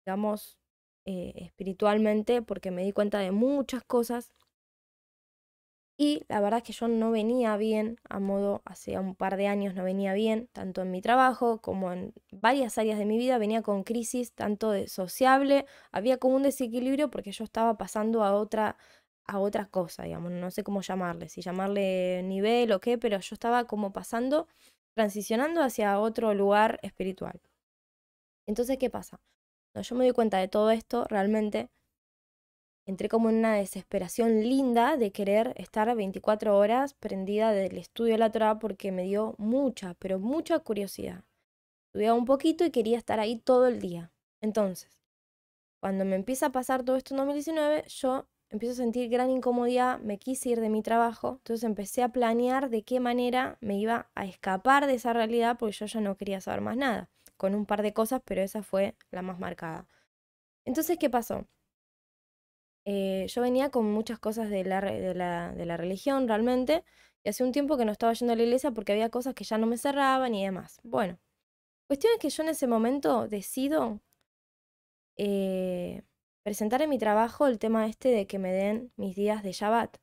digamos, 0.05 0.59
eh, 1.05 1.33
espiritualmente 1.37 2.41
porque 2.41 2.71
me 2.71 2.83
di 2.83 2.93
cuenta 2.93 3.19
de 3.19 3.31
muchas 3.31 3.83
cosas. 3.83 4.31
Y 5.97 6.23
la 6.29 6.39
verdad 6.39 6.59
es 6.59 6.63
que 6.63 6.71
yo 6.73 6.87
no 6.87 7.11
venía 7.11 7.57
bien, 7.57 7.97
a 8.09 8.19
modo, 8.19 8.61
hace 8.63 8.97
un 8.97 9.15
par 9.15 9.35
de 9.35 9.47
años 9.47 9.75
no 9.75 9.83
venía 9.83 10.13
bien, 10.13 10.47
tanto 10.53 10.81
en 10.81 10.91
mi 10.91 11.01
trabajo 11.01 11.59
como 11.61 11.91
en 11.91 12.13
varias 12.31 12.77
áreas 12.77 12.97
de 12.97 13.05
mi 13.05 13.17
vida, 13.17 13.37
venía 13.37 13.61
con 13.61 13.83
crisis, 13.83 14.33
tanto 14.33 14.71
de 14.71 14.87
sociable, 14.87 15.65
había 15.91 16.17
como 16.17 16.37
un 16.37 16.43
desequilibrio 16.43 17.09
porque 17.11 17.33
yo 17.33 17.43
estaba 17.43 17.77
pasando 17.77 18.23
a 18.23 18.33
otra, 18.33 18.77
a 19.25 19.39
otra 19.39 19.65
cosa, 19.65 20.03
digamos, 20.03 20.31
no 20.31 20.51
sé 20.51 20.63
cómo 20.63 20.81
llamarle, 20.81 21.27
si 21.27 21.41
llamarle 21.41 22.23
nivel 22.23 22.71
o 22.71 22.79
qué, 22.79 22.97
pero 22.97 23.19
yo 23.19 23.33
estaba 23.33 23.65
como 23.65 23.91
pasando, 23.91 24.47
transicionando 24.95 25.61
hacia 25.61 25.99
otro 25.99 26.33
lugar 26.33 26.79
espiritual. 26.83 27.41
Entonces, 28.47 28.77
¿qué 28.77 28.89
pasa? 28.89 29.21
No, 29.75 29.81
yo 29.81 29.95
me 29.95 30.05
doy 30.05 30.13
cuenta 30.13 30.37
de 30.37 30.47
todo 30.47 30.71
esto, 30.71 31.05
realmente 31.05 31.69
entré 32.87 33.07
como 33.07 33.29
en 33.29 33.35
una 33.37 33.53
desesperación 33.53 34.41
linda 34.41 34.97
de 34.97 35.11
querer 35.11 35.53
estar 35.57 35.95
24 35.95 36.57
horas 36.57 36.95
prendida 36.95 37.51
del 37.51 37.77
estudio 37.77 38.13
de 38.13 38.17
la 38.17 38.31
Torah 38.31 38.57
porque 38.57 38.91
me 38.91 39.03
dio 39.03 39.35
mucha, 39.37 39.93
pero 39.95 40.17
mucha 40.17 40.57
curiosidad. 40.59 41.23
estudiaba 41.87 42.17
un 42.17 42.25
poquito 42.25 42.65
y 42.65 42.71
quería 42.71 42.97
estar 42.97 43.19
ahí 43.19 43.37
todo 43.37 43.67
el 43.67 43.79
día. 43.79 44.11
Entonces, 44.41 44.99
cuando 45.81 46.05
me 46.05 46.15
empieza 46.15 46.47
a 46.47 46.51
pasar 46.51 46.83
todo 46.83 46.97
esto 46.97 47.13
en 47.13 47.17
2019, 47.17 47.83
yo 47.87 48.27
empiezo 48.49 48.73
a 48.73 48.75
sentir 48.83 49.09
gran 49.09 49.29
incomodidad, 49.29 49.99
me 49.99 50.17
quise 50.17 50.49
ir 50.49 50.59
de 50.59 50.69
mi 50.69 50.81
trabajo, 50.81 51.35
entonces 51.37 51.63
empecé 51.63 52.03
a 52.03 52.09
planear 52.09 52.69
de 52.69 52.83
qué 52.83 52.99
manera 52.99 53.57
me 53.61 53.77
iba 53.77 54.09
a 54.15 54.25
escapar 54.25 54.87
de 54.87 54.95
esa 54.95 55.13
realidad 55.13 55.57
porque 55.59 55.73
yo 55.73 55.85
ya 55.85 56.01
no 56.01 56.17
quería 56.17 56.41
saber 56.41 56.61
más 56.61 56.77
nada, 56.77 57.09
con 57.37 57.55
un 57.55 57.65
par 57.65 57.81
de 57.83 57.93
cosas, 57.93 58.21
pero 58.25 58.41
esa 58.41 58.63
fue 58.63 58.95
la 59.11 59.21
más 59.21 59.39
marcada. 59.39 59.87
Entonces, 60.65 60.97
¿qué 60.99 61.09
pasó? 61.09 61.47
Eh, 62.85 63.27
yo 63.27 63.41
venía 63.41 63.69
con 63.69 63.91
muchas 63.91 64.19
cosas 64.19 64.49
de 64.49 64.63
la, 64.63 64.81
de, 64.81 65.13
la, 65.13 65.53
de 65.53 65.65
la 65.65 65.77
religión 65.77 66.27
realmente, 66.27 66.83
y 67.23 67.29
hace 67.29 67.43
un 67.43 67.51
tiempo 67.51 67.77
que 67.77 67.85
no 67.85 67.91
estaba 67.91 68.13
yendo 68.13 68.33
a 68.33 68.35
la 68.35 68.43
iglesia 68.43 68.71
porque 68.71 68.93
había 68.93 69.09
cosas 69.09 69.35
que 69.35 69.43
ya 69.43 69.57
no 69.57 69.67
me 69.67 69.77
cerraban 69.77 70.33
y 70.33 70.43
demás. 70.45 70.79
Bueno, 70.83 71.19
cuestión 71.87 72.13
es 72.13 72.19
que 72.19 72.29
yo 72.29 72.43
en 72.43 72.49
ese 72.49 72.67
momento 72.67 73.27
decido 73.27 74.01
eh, 75.17 76.01
presentar 76.43 76.81
en 76.81 76.89
mi 76.89 76.97
trabajo 76.97 77.47
el 77.47 77.59
tema 77.59 77.87
este 77.87 78.09
de 78.09 78.27
que 78.27 78.39
me 78.39 78.51
den 78.51 78.91
mis 78.95 79.15
días 79.15 79.43
de 79.43 79.51
Shabbat, 79.51 79.97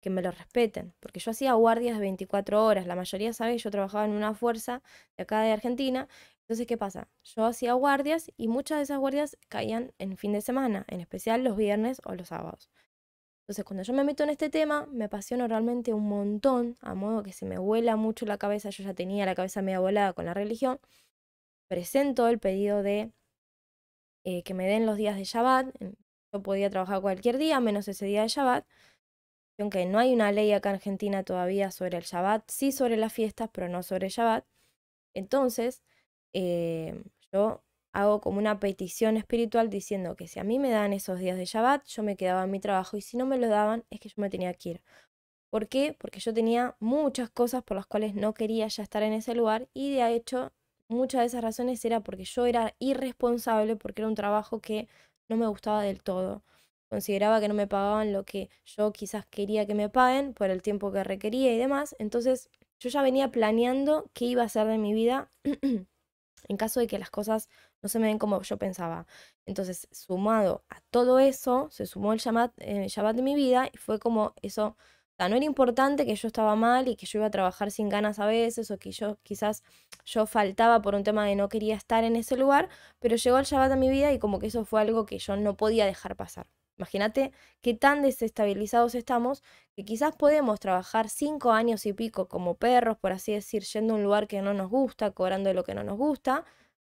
que 0.00 0.10
me 0.10 0.22
lo 0.22 0.32
respeten, 0.32 0.94
porque 1.00 1.20
yo 1.20 1.30
hacía 1.30 1.52
guardias 1.54 1.96
de 1.96 2.00
24 2.02 2.64
horas, 2.64 2.86
la 2.86 2.96
mayoría 2.96 3.32
sabe, 3.32 3.58
yo 3.58 3.70
trabajaba 3.70 4.04
en 4.04 4.12
una 4.12 4.34
fuerza 4.34 4.82
de 5.16 5.22
acá 5.22 5.40
de 5.42 5.52
Argentina, 5.52 6.08
entonces, 6.42 6.66
¿qué 6.66 6.76
pasa? 6.76 7.08
Yo 7.22 7.46
hacía 7.46 7.72
guardias 7.74 8.30
y 8.36 8.48
muchas 8.48 8.78
de 8.78 8.82
esas 8.84 8.98
guardias 8.98 9.38
caían 9.48 9.94
en 9.98 10.16
fin 10.16 10.32
de 10.32 10.42
semana, 10.42 10.84
en 10.88 11.00
especial 11.00 11.44
los 11.44 11.56
viernes 11.56 12.02
o 12.04 12.14
los 12.14 12.28
sábados. 12.28 12.68
Entonces, 13.42 13.64
cuando 13.64 13.82
yo 13.84 13.94
me 13.94 14.04
meto 14.04 14.24
en 14.24 14.30
este 14.30 14.50
tema, 14.50 14.86
me 14.92 15.04
apasiono 15.06 15.48
realmente 15.48 15.94
un 15.94 16.08
montón, 16.08 16.76
a 16.80 16.94
modo 16.94 17.22
que 17.22 17.32
se 17.32 17.46
me 17.46 17.58
vuela 17.58 17.96
mucho 17.96 18.26
la 18.26 18.38
cabeza, 18.38 18.70
yo 18.70 18.84
ya 18.84 18.94
tenía 18.94 19.24
la 19.26 19.34
cabeza 19.34 19.62
media 19.62 19.80
volada 19.80 20.12
con 20.12 20.26
la 20.26 20.34
religión, 20.34 20.80
presento 21.68 22.28
el 22.28 22.38
pedido 22.38 22.82
de 22.82 23.12
eh, 24.24 24.42
que 24.42 24.54
me 24.54 24.66
den 24.66 24.86
los 24.86 24.96
días 24.96 25.16
de 25.16 25.24
Shabbat. 25.24 25.74
Yo 26.32 26.42
podía 26.42 26.70
trabajar 26.70 27.00
cualquier 27.02 27.38
día, 27.38 27.60
menos 27.60 27.88
ese 27.88 28.06
día 28.06 28.22
de 28.22 28.28
Shabbat. 28.28 28.66
Aunque 29.58 29.86
no 29.86 29.98
hay 29.98 30.14
una 30.14 30.32
ley 30.32 30.52
acá 30.52 30.70
en 30.70 30.76
Argentina 30.76 31.22
todavía 31.24 31.70
sobre 31.70 31.98
el 31.98 32.04
Shabbat, 32.04 32.50
sí 32.50 32.72
sobre 32.72 32.96
las 32.96 33.12
fiestas, 33.12 33.50
pero 33.52 33.68
no 33.68 33.82
sobre 33.82 34.08
Shabbat. 34.08 34.44
Entonces, 35.14 35.82
eh, 36.34 37.02
yo 37.32 37.62
hago 37.92 38.20
como 38.20 38.38
una 38.38 38.58
petición 38.60 39.16
espiritual 39.16 39.68
diciendo 39.70 40.16
que 40.16 40.28
si 40.28 40.40
a 40.40 40.44
mí 40.44 40.58
me 40.58 40.70
dan 40.70 40.92
esos 40.92 41.18
días 41.18 41.36
de 41.36 41.44
Shabbat, 41.44 41.86
yo 41.86 42.02
me 42.02 42.16
quedaba 42.16 42.44
en 42.44 42.50
mi 42.50 42.60
trabajo 42.60 42.96
y 42.96 43.02
si 43.02 43.16
no 43.16 43.26
me 43.26 43.38
lo 43.38 43.48
daban, 43.48 43.84
es 43.90 44.00
que 44.00 44.08
yo 44.08 44.14
me 44.18 44.30
tenía 44.30 44.54
que 44.54 44.70
ir. 44.70 44.82
¿Por 45.50 45.68
qué? 45.68 45.94
Porque 45.98 46.20
yo 46.20 46.32
tenía 46.32 46.76
muchas 46.80 47.30
cosas 47.30 47.62
por 47.62 47.76
las 47.76 47.86
cuales 47.86 48.14
no 48.14 48.32
quería 48.34 48.68
ya 48.68 48.82
estar 48.82 49.02
en 49.02 49.12
ese 49.12 49.34
lugar 49.34 49.68
y 49.74 49.94
de 49.94 50.14
hecho 50.14 50.52
muchas 50.88 51.20
de 51.22 51.26
esas 51.26 51.42
razones 51.42 51.84
era 51.84 52.00
porque 52.00 52.24
yo 52.24 52.46
era 52.46 52.74
irresponsable, 52.78 53.76
porque 53.76 54.02
era 54.02 54.08
un 54.08 54.14
trabajo 54.14 54.60
que 54.60 54.88
no 55.28 55.36
me 55.36 55.46
gustaba 55.46 55.82
del 55.82 56.02
todo. 56.02 56.44
Consideraba 56.88 57.40
que 57.40 57.48
no 57.48 57.54
me 57.54 57.66
pagaban 57.66 58.12
lo 58.12 58.24
que 58.24 58.50
yo 58.64 58.92
quizás 58.92 59.26
quería 59.26 59.66
que 59.66 59.74
me 59.74 59.88
paguen 59.88 60.34
por 60.34 60.50
el 60.50 60.62
tiempo 60.62 60.92
que 60.92 61.04
requería 61.04 61.54
y 61.54 61.58
demás. 61.58 61.96
Entonces 61.98 62.50
yo 62.80 62.90
ya 62.90 63.02
venía 63.02 63.30
planeando 63.30 64.10
qué 64.12 64.26
iba 64.26 64.42
a 64.42 64.46
hacer 64.46 64.66
de 64.66 64.78
mi 64.78 64.92
vida 64.92 65.30
en 66.48 66.56
caso 66.56 66.80
de 66.80 66.86
que 66.86 66.98
las 66.98 67.10
cosas 67.10 67.48
no 67.82 67.88
se 67.88 67.98
me 67.98 68.08
den 68.08 68.18
como 68.18 68.42
yo 68.42 68.58
pensaba. 68.58 69.06
Entonces, 69.46 69.88
sumado 69.90 70.64
a 70.68 70.80
todo 70.90 71.18
eso, 71.18 71.68
se 71.70 71.86
sumó 71.86 72.12
el 72.12 72.18
Shabbat, 72.18 72.52
eh, 72.58 72.88
de 73.14 73.22
mi 73.22 73.34
vida 73.34 73.68
y 73.72 73.76
fue 73.78 73.98
como 73.98 74.34
eso 74.42 74.76
no 75.28 75.36
era 75.36 75.44
importante 75.44 76.06
que 76.06 76.14
yo 76.14 76.28
estaba 76.28 76.56
mal 76.56 76.88
y 76.88 76.96
que 76.96 77.06
yo 77.06 77.18
iba 77.18 77.26
a 77.26 77.30
trabajar 77.30 77.70
sin 77.70 77.88
ganas 77.88 78.18
a 78.18 78.26
veces 78.26 78.70
o 78.70 78.78
que 78.78 78.92
yo 78.92 79.18
quizás 79.22 79.62
yo 80.04 80.26
faltaba 80.26 80.82
por 80.82 80.94
un 80.94 81.04
tema 81.04 81.26
de 81.26 81.36
no 81.36 81.48
quería 81.48 81.76
estar 81.76 82.04
en 82.04 82.16
ese 82.16 82.36
lugar, 82.36 82.68
pero 83.00 83.16
llegó 83.16 83.38
el 83.38 83.44
Shabbat 83.44 83.72
a 83.72 83.76
mi 83.76 83.88
vida 83.90 84.12
y 84.12 84.18
como 84.18 84.38
que 84.38 84.46
eso 84.48 84.64
fue 84.64 84.80
algo 84.80 85.06
que 85.06 85.18
yo 85.18 85.36
no 85.36 85.56
podía 85.56 85.86
dejar 85.86 86.16
pasar. 86.16 86.46
Imagínate 86.78 87.32
qué 87.60 87.74
tan 87.74 88.02
desestabilizados 88.02 88.94
estamos 88.94 89.42
que 89.76 89.84
quizás 89.84 90.16
podemos 90.16 90.58
trabajar 90.58 91.08
cinco 91.08 91.52
años 91.52 91.86
y 91.86 91.92
pico 91.92 92.28
como 92.28 92.54
perros, 92.56 92.96
por 92.98 93.12
así 93.12 93.32
decir, 93.32 93.62
yendo 93.64 93.94
a 93.94 93.96
un 93.98 94.02
lugar 94.02 94.26
que 94.26 94.42
no 94.42 94.54
nos 94.54 94.68
gusta, 94.70 95.10
cobrando 95.12 95.52
lo 95.54 95.64
que 95.64 95.74
no 95.74 95.84
nos 95.84 95.96
gusta, 95.98 96.44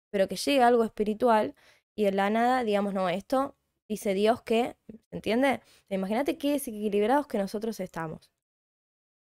pero 0.09 0.27
que 0.27 0.35
llega 0.37 0.67
algo 0.67 0.83
espiritual 0.83 1.55
y 1.95 2.03
de 2.05 2.11
la 2.11 2.29
nada 2.29 2.63
digamos, 2.63 2.93
no, 2.93 3.09
esto 3.09 3.55
dice 3.87 4.13
Dios 4.13 4.41
que, 4.41 4.75
¿entiende? 5.11 5.61
Imagínate 5.89 6.37
qué 6.37 6.51
desequilibrados 6.53 7.27
que 7.27 7.37
nosotros 7.37 7.79
estamos. 7.79 8.31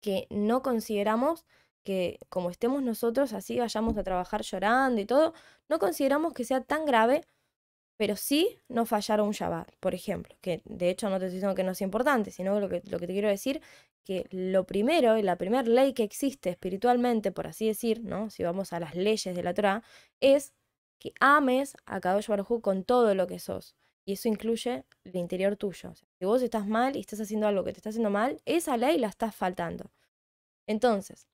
Que 0.01 0.27
no 0.29 0.61
consideramos 0.61 1.45
que 1.85 2.19
como 2.29 2.49
estemos 2.49 2.81
nosotros 2.83 3.31
así 3.33 3.59
vayamos 3.59 3.97
a 3.97 4.03
trabajar 4.03 4.41
llorando 4.41 4.99
y 5.01 5.05
todo, 5.05 5.33
no 5.69 5.79
consideramos 5.79 6.33
que 6.33 6.43
sea 6.43 6.61
tan 6.61 6.85
grave, 6.85 7.21
pero 7.97 8.15
sí 8.17 8.59
no 8.67 8.85
fallar 8.85 9.21
un 9.21 9.31
Shabbat, 9.31 9.71
por 9.79 9.95
ejemplo, 9.95 10.35
que 10.41 10.61
de 10.65 10.89
hecho 10.89 11.09
no 11.09 11.19
te 11.19 11.25
estoy 11.25 11.37
diciendo 11.37 11.55
que 11.55 11.63
no 11.63 11.71
es 11.71 11.81
importante, 11.81 12.31
sino 12.31 12.59
lo 12.59 12.67
que, 12.69 12.81
lo 12.89 12.99
que 12.99 13.07
te 13.07 13.13
quiero 13.13 13.29
decir, 13.29 13.61
que 14.03 14.27
lo 14.31 14.65
primero 14.65 15.17
y 15.17 15.21
la 15.21 15.37
primera 15.37 15.63
ley 15.63 15.93
que 15.93 16.03
existe 16.03 16.49
espiritualmente, 16.49 17.31
por 17.31 17.47
así 17.47 17.67
decir, 17.67 18.03
¿no? 18.03 18.29
si 18.29 18.43
vamos 18.43 18.73
a 18.73 18.79
las 18.79 18.95
leyes 18.95 19.35
de 19.35 19.43
la 19.43 19.53
Torah, 19.53 19.83
es 20.19 20.53
que 20.99 21.13
ames 21.19 21.77
a 21.85 22.01
Kadosh 22.01 22.27
Baruj 22.27 22.61
con 22.61 22.83
todo 22.83 23.15
lo 23.15 23.27
que 23.27 23.39
sos. 23.39 23.75
Y 24.05 24.13
eso 24.13 24.27
incluye 24.27 24.85
el 25.03 25.15
interior 25.15 25.55
tuyo. 25.57 25.93
si 25.95 26.25
vos 26.25 26.41
estás 26.41 26.67
mal 26.67 26.95
y 26.95 26.99
estás 26.99 27.19
haciendo 27.19 27.47
algo 27.47 27.63
que 27.63 27.73
te 27.73 27.79
está 27.79 27.89
haciendo 27.89 28.11
mal, 28.11 28.39
esa 28.45 28.77
ley 28.77 28.99
la 28.99 29.07
estás 29.07 29.35
faltando. 29.35 29.91
Entonces, 30.67 31.27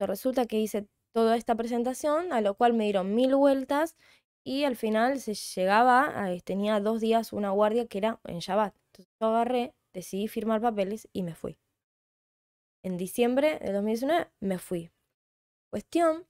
resulta 0.00 0.46
que 0.46 0.60
hice 0.60 0.88
toda 1.12 1.36
esta 1.36 1.54
presentación, 1.54 2.32
a 2.32 2.40
lo 2.40 2.54
cual 2.54 2.74
me 2.74 2.84
dieron 2.84 3.14
mil 3.14 3.34
vueltas 3.36 3.96
y 4.44 4.64
al 4.64 4.76
final 4.76 5.20
se 5.20 5.34
llegaba, 5.34 6.24
a, 6.24 6.38
tenía 6.40 6.80
dos 6.80 7.00
días 7.00 7.32
una 7.32 7.50
guardia 7.50 7.86
que 7.86 7.98
era 7.98 8.20
en 8.24 8.40
Shabbat. 8.40 8.74
Entonces 8.92 9.12
yo 9.20 9.28
agarré, 9.28 9.74
decidí 9.92 10.28
firmar 10.28 10.60
papeles 10.60 11.08
y 11.12 11.22
me 11.22 11.34
fui. 11.34 11.58
En 12.82 12.96
diciembre 12.96 13.58
de 13.60 13.72
2019 13.72 14.30
me 14.40 14.58
fui. 14.58 14.90
Cuestión 15.70 16.26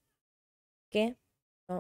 que 0.91 1.17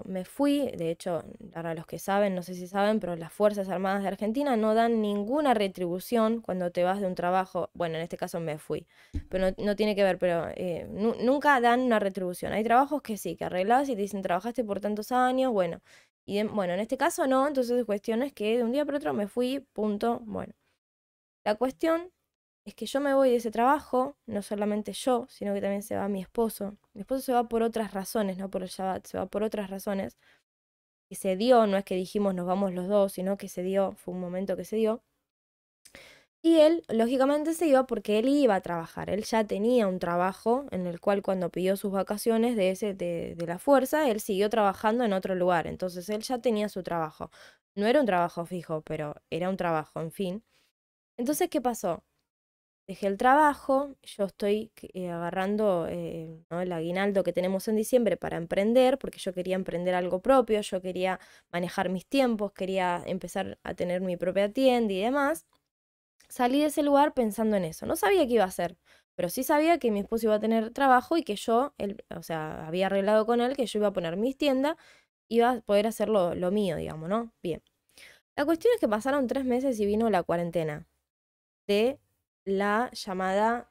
me 0.04 0.24
fui, 0.24 0.70
de 0.76 0.90
hecho, 0.90 1.22
para 1.52 1.74
los 1.74 1.86
que 1.86 1.98
saben, 1.98 2.34
no 2.34 2.42
sé 2.42 2.54
si 2.54 2.66
saben, 2.66 3.00
pero 3.00 3.16
las 3.16 3.32
Fuerzas 3.32 3.68
Armadas 3.68 4.02
de 4.02 4.08
Argentina 4.08 4.56
no 4.56 4.74
dan 4.74 5.02
ninguna 5.02 5.52
retribución 5.54 6.40
cuando 6.40 6.70
te 6.70 6.84
vas 6.84 7.00
de 7.00 7.06
un 7.06 7.14
trabajo, 7.14 7.70
bueno, 7.74 7.96
en 7.96 8.02
este 8.02 8.16
caso 8.16 8.40
me 8.40 8.58
fui, 8.58 8.86
pero 9.28 9.54
no, 9.58 9.76
tiene 9.76 9.94
que 9.94 10.02
ver, 10.02 10.18
pero 10.18 10.46
eh, 10.56 10.86
nunca 10.90 11.60
dan 11.60 11.80
una 11.80 11.98
retribución. 11.98 12.52
Hay 12.52 12.64
trabajos 12.64 13.02
que 13.02 13.18
sí, 13.18 13.36
que 13.36 13.44
arreglas 13.44 13.88
y 13.88 13.94
te 13.94 14.02
dicen, 14.02 14.22
trabajaste 14.22 14.64
por 14.64 14.80
tantos 14.80 15.12
años, 15.12 15.52
bueno, 15.52 15.80
y 16.26 16.42
bueno, 16.44 16.72
en 16.72 16.80
este 16.80 16.96
caso 16.96 17.26
no, 17.26 17.46
entonces 17.46 17.84
cuestión 17.84 18.22
es 18.22 18.32
que 18.32 18.56
de 18.58 18.64
un 18.64 18.72
día 18.72 18.84
para 18.86 18.98
otro 18.98 19.12
me 19.12 19.28
fui, 19.28 19.60
punto, 19.74 20.20
bueno. 20.24 20.54
La 21.44 21.56
cuestión 21.56 22.10
es 22.64 22.74
que 22.74 22.86
yo 22.86 23.00
me 23.00 23.14
voy 23.14 23.30
de 23.30 23.36
ese 23.36 23.50
trabajo, 23.50 24.16
no 24.26 24.42
solamente 24.42 24.92
yo, 24.92 25.26
sino 25.28 25.52
que 25.54 25.60
también 25.60 25.82
se 25.82 25.96
va 25.96 26.08
mi 26.08 26.20
esposo. 26.22 26.76
Mi 26.94 27.02
esposo 27.02 27.20
se 27.22 27.32
va 27.32 27.48
por 27.48 27.62
otras 27.62 27.92
razones, 27.92 28.38
no 28.38 28.50
por 28.50 28.62
el 28.62 28.68
Shabbat, 28.68 29.06
se 29.06 29.18
va 29.18 29.26
por 29.26 29.42
otras 29.42 29.70
razones. 29.70 30.16
Que 31.08 31.14
se 31.16 31.36
dio, 31.36 31.66
no 31.66 31.76
es 31.78 31.84
que 31.84 31.94
dijimos 31.96 32.34
nos 32.34 32.46
vamos 32.46 32.72
los 32.74 32.88
dos, 32.88 33.12
sino 33.12 33.36
que 33.38 33.48
se 33.48 33.62
dio, 33.62 33.92
fue 33.96 34.14
un 34.14 34.20
momento 34.20 34.56
que 34.56 34.64
se 34.64 34.76
dio. 34.76 35.02
Y 36.42 36.58
él, 36.60 36.84
lógicamente, 36.88 37.54
se 37.54 37.66
iba 37.66 37.86
porque 37.86 38.18
él 38.18 38.28
iba 38.28 38.54
a 38.54 38.60
trabajar. 38.60 39.08
Él 39.08 39.24
ya 39.24 39.44
tenía 39.44 39.86
un 39.88 39.98
trabajo 39.98 40.66
en 40.72 40.86
el 40.86 41.00
cual 41.00 41.22
cuando 41.22 41.48
pidió 41.50 41.76
sus 41.76 41.90
vacaciones 41.92 42.54
de, 42.56 42.70
ese, 42.70 42.92
de, 42.94 43.34
de 43.34 43.46
la 43.46 43.58
fuerza, 43.58 44.10
él 44.10 44.20
siguió 44.20 44.50
trabajando 44.50 45.04
en 45.04 45.14
otro 45.14 45.34
lugar. 45.34 45.66
Entonces 45.66 46.08
él 46.10 46.20
ya 46.22 46.38
tenía 46.38 46.68
su 46.68 46.82
trabajo. 46.82 47.30
No 47.74 47.86
era 47.86 47.98
un 48.00 48.06
trabajo 48.06 48.44
fijo, 48.44 48.82
pero 48.82 49.14
era 49.30 49.48
un 49.48 49.56
trabajo, 49.56 50.00
en 50.02 50.12
fin. 50.12 50.44
Entonces, 51.18 51.48
¿qué 51.50 51.60
pasó? 51.60 52.04
Dejé 52.86 53.06
el 53.06 53.16
trabajo, 53.16 53.96
yo 54.02 54.24
estoy 54.24 54.70
eh, 54.92 55.10
agarrando 55.10 55.86
eh, 55.88 56.44
el 56.50 56.72
aguinaldo 56.72 57.24
que 57.24 57.32
tenemos 57.32 57.66
en 57.68 57.76
diciembre 57.76 58.16
para 58.16 58.36
emprender, 58.36 58.98
porque 58.98 59.18
yo 59.18 59.32
quería 59.32 59.56
emprender 59.56 59.94
algo 59.94 60.20
propio, 60.20 60.60
yo 60.60 60.80
quería 60.82 61.18
manejar 61.52 61.88
mis 61.88 62.06
tiempos, 62.06 62.52
quería 62.52 63.02
empezar 63.06 63.58
a 63.62 63.74
tener 63.74 64.00
mi 64.02 64.16
propia 64.16 64.52
tienda 64.52 64.92
y 64.92 65.00
demás. 65.00 65.46
Salí 66.28 66.60
de 66.60 66.66
ese 66.66 66.82
lugar 66.82 67.14
pensando 67.14 67.56
en 67.56 67.64
eso. 67.64 67.86
No 67.86 67.96
sabía 67.96 68.26
qué 68.26 68.34
iba 68.34 68.44
a 68.44 68.48
hacer, 68.48 68.76
pero 69.14 69.28
sí 69.28 69.44
sabía 69.44 69.78
que 69.78 69.90
mi 69.90 70.00
esposo 70.00 70.26
iba 70.26 70.34
a 70.36 70.40
tener 70.40 70.70
trabajo 70.72 71.16
y 71.16 71.24
que 71.24 71.36
yo, 71.36 71.74
él, 71.78 72.04
o 72.14 72.22
sea, 72.22 72.66
había 72.66 72.86
arreglado 72.86 73.26
con 73.26 73.40
él 73.40 73.56
que 73.56 73.66
yo 73.66 73.78
iba 73.78 73.88
a 73.88 73.92
poner 73.92 74.16
mis 74.16 74.36
tiendas, 74.36 74.76
iba 75.28 75.50
a 75.52 75.60
poder 75.62 75.86
hacer 75.86 76.08
lo, 76.08 76.34
lo 76.34 76.50
mío, 76.50 76.76
digamos, 76.76 77.08
¿no? 77.08 77.32
Bien. 77.42 77.62
La 78.36 78.44
cuestión 78.44 78.74
es 78.74 78.80
que 78.80 78.88
pasaron 78.88 79.26
tres 79.28 79.44
meses 79.44 79.80
y 79.80 79.86
vino 79.86 80.10
la 80.10 80.22
cuarentena 80.24 80.86
de 81.66 81.98
la 82.44 82.90
llamada, 82.92 83.70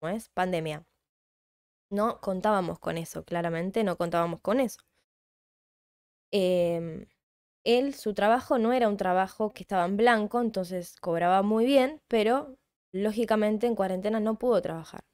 ¿cómo 0.00 0.14
es? 0.14 0.28
Pandemia. 0.28 0.86
No 1.90 2.20
contábamos 2.20 2.78
con 2.78 2.98
eso, 2.98 3.24
claramente 3.24 3.84
no 3.84 3.96
contábamos 3.96 4.40
con 4.40 4.60
eso. 4.60 4.80
Em, 6.32 7.06
él, 7.64 7.94
su 7.94 8.14
trabajo 8.14 8.58
no 8.58 8.72
era 8.72 8.88
un 8.88 8.96
trabajo 8.96 9.52
que 9.52 9.62
estaba 9.62 9.84
en 9.86 9.96
blanco, 9.96 10.40
entonces 10.40 10.96
cobraba 11.00 11.42
muy 11.42 11.64
bien, 11.66 12.02
pero 12.08 12.58
lógicamente 12.92 13.66
en 13.66 13.76
cuarentena 13.76 14.20
no 14.20 14.38
pudo 14.38 14.60
trabajar. 14.62 15.04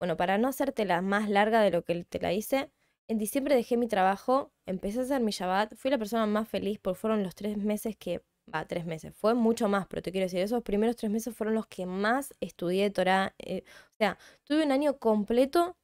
Bueno, 0.00 0.16
para 0.16 0.38
no 0.38 0.48
hacerte 0.48 0.84
la 0.84 1.02
más 1.02 1.30
larga 1.30 1.62
de 1.62 1.70
lo 1.70 1.84
que 1.84 2.04
te 2.04 2.20
la 2.20 2.32
hice, 2.32 2.70
en 3.08 3.18
diciembre 3.18 3.54
dejé 3.54 3.76
mi 3.76 3.88
trabajo, 3.88 4.52
empecé 4.66 5.00
a 5.00 5.02
hacer 5.02 5.22
mi 5.22 5.32
Shabbat, 5.32 5.74
fui 5.76 5.90
la 5.90 5.98
persona 5.98 6.26
más 6.26 6.48
feliz 6.48 6.78
porque 6.80 6.98
fueron 7.00 7.22
los 7.22 7.34
tres 7.34 7.56
meses 7.58 7.96
que, 7.96 8.22
va, 8.52 8.66
tres 8.66 8.86
meses, 8.86 9.14
fue 9.14 9.34
mucho 9.34 9.68
más, 9.68 9.86
pero 9.86 10.02
te 10.02 10.12
quiero 10.12 10.26
decir, 10.26 10.40
esos 10.40 10.62
primeros 10.62 10.96
tres 10.96 11.10
meses 11.10 11.34
fueron 11.34 11.54
los 11.54 11.66
que 11.66 11.86
más 11.86 12.34
estudié 12.40 12.90
Torah. 12.90 13.34
Eh, 13.38 13.64
o 13.66 13.96
sea, 13.98 14.18
tuve 14.44 14.64
un 14.64 14.72
año 14.72 14.98
completo 14.98 15.76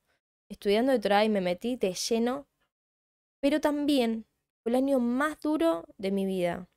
estudiando 0.48 0.92
de 0.92 0.98
Torah 1.00 1.24
y 1.24 1.28
me 1.28 1.40
metí 1.40 1.76
de 1.76 1.94
lleno, 1.94 2.46
pero 3.40 3.60
también 3.60 4.26
fue 4.62 4.70
el 4.70 4.76
año 4.76 5.00
más 5.00 5.40
duro 5.40 5.84
de 5.98 6.12
mi 6.12 6.26
vida. 6.26 6.68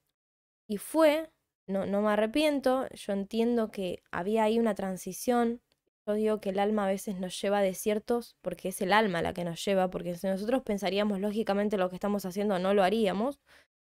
Y 0.67 0.77
fue, 0.77 1.31
no, 1.67 1.85
no 1.85 2.01
me 2.01 2.09
arrepiento, 2.09 2.87
yo 2.89 3.13
entiendo 3.13 3.71
que 3.71 4.01
había 4.11 4.43
ahí 4.43 4.59
una 4.59 4.75
transición 4.75 5.61
yo 6.07 6.13
digo 6.13 6.39
que 6.39 6.49
el 6.49 6.59
alma 6.59 6.85
a 6.85 6.87
veces 6.87 7.19
nos 7.19 7.39
lleva 7.41 7.59
a 7.59 7.61
desiertos 7.63 8.37
porque 8.41 8.69
es 8.69 8.81
el 8.81 8.93
alma 8.93 9.23
la 9.23 9.33
que 9.33 9.43
nos 9.43 9.63
lleva, 9.65 9.89
porque 9.89 10.15
si 10.15 10.27
nosotros 10.27 10.61
pensaríamos 10.61 11.19
lógicamente 11.19 11.77
lo 11.77 11.89
que 11.89 11.95
estamos 11.95 12.25
haciendo 12.25 12.59
no 12.59 12.75
lo 12.75 12.83
haríamos, 12.83 13.39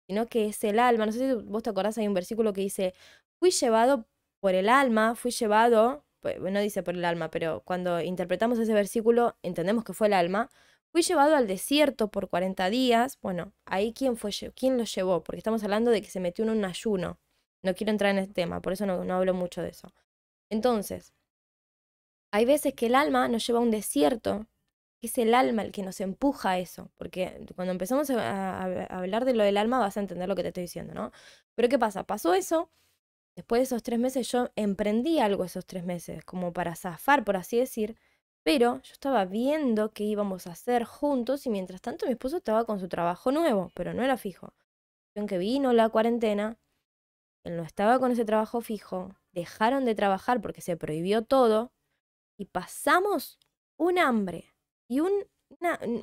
sino 0.08 0.28
que 0.28 0.48
es 0.48 0.64
el 0.64 0.80
alma. 0.80 1.06
No 1.06 1.12
sé 1.12 1.20
si 1.20 1.34
vos 1.44 1.64
te 1.64 1.70
acordás, 1.70 1.98
hay 1.98 2.08
un 2.08 2.14
versículo 2.14 2.54
que 2.54 2.62
dice, 2.62 2.94
fui 3.40 3.52
llevado 3.52 4.08
por 4.40 4.54
el 4.56 4.70
alma, 4.70 5.16
fui 5.16 5.32
llevado, 5.32 6.06
pues, 6.22 6.40
no 6.40 6.60
dice 6.60 6.84
por 6.84 6.96
el 6.96 7.06
alma, 7.06 7.30
pero 7.32 7.62
cuando 7.66 8.02
interpretamos 8.02 8.60
ese 8.60 8.74
versículo 8.74 9.38
entendemos 9.44 9.84
que 9.84 9.94
fue 9.94 10.08
el 10.08 10.14
alma, 10.14 10.50
fui 10.92 11.02
llevado 11.02 11.36
al 11.36 11.48
desierto 11.48 12.10
por 12.10 12.30
40 12.30 12.70
días, 12.70 13.20
bueno, 13.22 13.54
ahí 13.66 13.94
quién 13.94 14.18
fue, 14.18 14.32
quién 14.56 14.78
lo 14.78 14.86
llevó, 14.86 15.24
porque 15.24 15.40
estamos 15.40 15.64
hablando 15.64 15.92
de 15.92 16.02
que 16.02 16.10
se 16.10 16.20
metió 16.20 16.46
en 16.46 16.52
un 16.52 16.66
ayuno. 16.66 17.20
No 17.64 17.74
quiero 17.76 17.92
entrar 17.92 18.12
en 18.12 18.20
este 18.20 18.34
tema, 18.34 18.62
por 18.62 18.74
eso 18.74 18.86
no, 18.86 19.04
no 19.04 19.16
hablo 19.16 19.34
mucho 19.34 19.62
de 19.62 19.70
eso. 19.70 19.92
Entonces, 20.50 21.14
hay 22.32 22.46
veces 22.46 22.74
que 22.74 22.88
el 22.88 22.96
alma 22.96 23.28
nos 23.28 23.46
lleva 23.48 23.60
a 23.60 23.62
un 23.62 23.72
desierto, 23.72 24.48
es 25.06 25.18
el 25.18 25.34
alma 25.34 25.64
el 25.64 25.72
que 25.72 25.84
nos 25.84 26.02
empuja 26.02 26.52
a 26.52 26.60
eso, 26.60 26.92
porque 26.96 27.46
cuando 27.56 27.72
empezamos 27.72 28.10
a, 28.10 28.64
hablar 28.90 29.26
de 29.26 29.34
lo 29.34 29.44
del 29.44 29.58
alma 29.58 29.80
vas 29.80 29.98
a 29.98 30.00
entender 30.00 30.28
lo 30.30 30.36
que 30.36 30.44
te 30.44 30.50
estoy 30.50 30.64
diciendo, 30.64 30.94
¿no? 30.94 31.12
Pero 31.56 31.70
¿qué 31.70 31.80
pasa? 31.80 32.04
Pasó 32.04 32.34
eso, 32.34 32.70
después 33.36 33.60
de 33.60 33.64
esos 33.64 33.84
tres 33.84 34.00
meses 34.00 34.32
yo 34.32 34.50
emprendí 34.56 35.20
algo 35.20 35.44
esos 35.46 35.66
tres 35.66 35.86
meses, 35.86 36.24
como 36.26 36.54
para 36.54 36.76
zafar, 36.76 37.24
por 37.24 37.38
así 37.38 37.58
decir, 37.58 37.98
pero 38.44 38.82
yo 38.84 38.94
estaba 38.94 39.26
viendo 39.26 39.92
qué 39.94 40.04
íbamos 40.04 40.48
a 40.48 40.52
hacer 40.52 40.84
juntos 40.84 41.46
y 41.46 41.50
mientras 41.50 41.82
tanto 41.82 42.06
mi 42.06 42.14
esposo 42.14 42.38
estaba 42.38 42.66
con 42.66 42.80
su 42.80 42.88
trabajo 42.88 43.32
nuevo, 43.32 43.72
pero 43.76 43.94
no 43.94 44.04
era 44.04 44.18
fijo. 44.18 44.54
Aunque 45.16 45.38
vino 45.38 45.74
la 45.74 45.90
cuarentena, 45.90 46.58
él 47.44 47.58
no 47.58 47.64
estaba 47.64 48.00
con 48.00 48.12
ese 48.12 48.26
trabajo 48.26 48.62
fijo, 48.62 49.16
dejaron 49.32 49.86
de 49.86 49.96
trabajar 49.96 50.42
porque 50.42 50.62
se 50.62 50.78
prohibió 50.78 51.24
todo, 51.24 51.72
y 52.38 52.46
pasamos 52.46 53.40
un 53.78 54.00
hambre. 54.00 54.55
Y 54.88 55.00
un, 55.00 55.12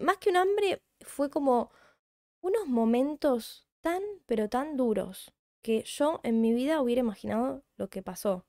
más 0.03 0.16
que 0.18 0.30
un 0.30 0.37
hambre, 0.37 0.83
fue 1.01 1.30
como 1.30 1.70
unos 2.41 2.66
momentos 2.66 3.66
tan, 3.80 4.03
pero 4.26 4.49
tan 4.49 4.76
duros 4.76 5.33
que 5.62 5.83
yo 5.85 6.20
en 6.24 6.41
mi 6.41 6.53
vida 6.53 6.80
hubiera 6.80 7.01
imaginado 7.01 7.62
lo 7.76 7.89
que 7.89 8.03
pasó. 8.03 8.45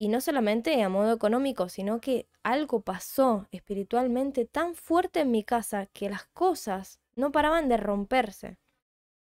Y 0.00 0.08
no 0.08 0.20
solamente 0.20 0.80
a 0.80 0.88
modo 0.88 1.12
económico, 1.12 1.68
sino 1.68 2.00
que 2.00 2.28
algo 2.44 2.82
pasó 2.82 3.48
espiritualmente 3.50 4.44
tan 4.44 4.76
fuerte 4.76 5.20
en 5.20 5.32
mi 5.32 5.42
casa 5.42 5.86
que 5.86 6.08
las 6.08 6.26
cosas 6.26 7.00
no 7.16 7.32
paraban 7.32 7.68
de 7.68 7.78
romperse. 7.78 8.58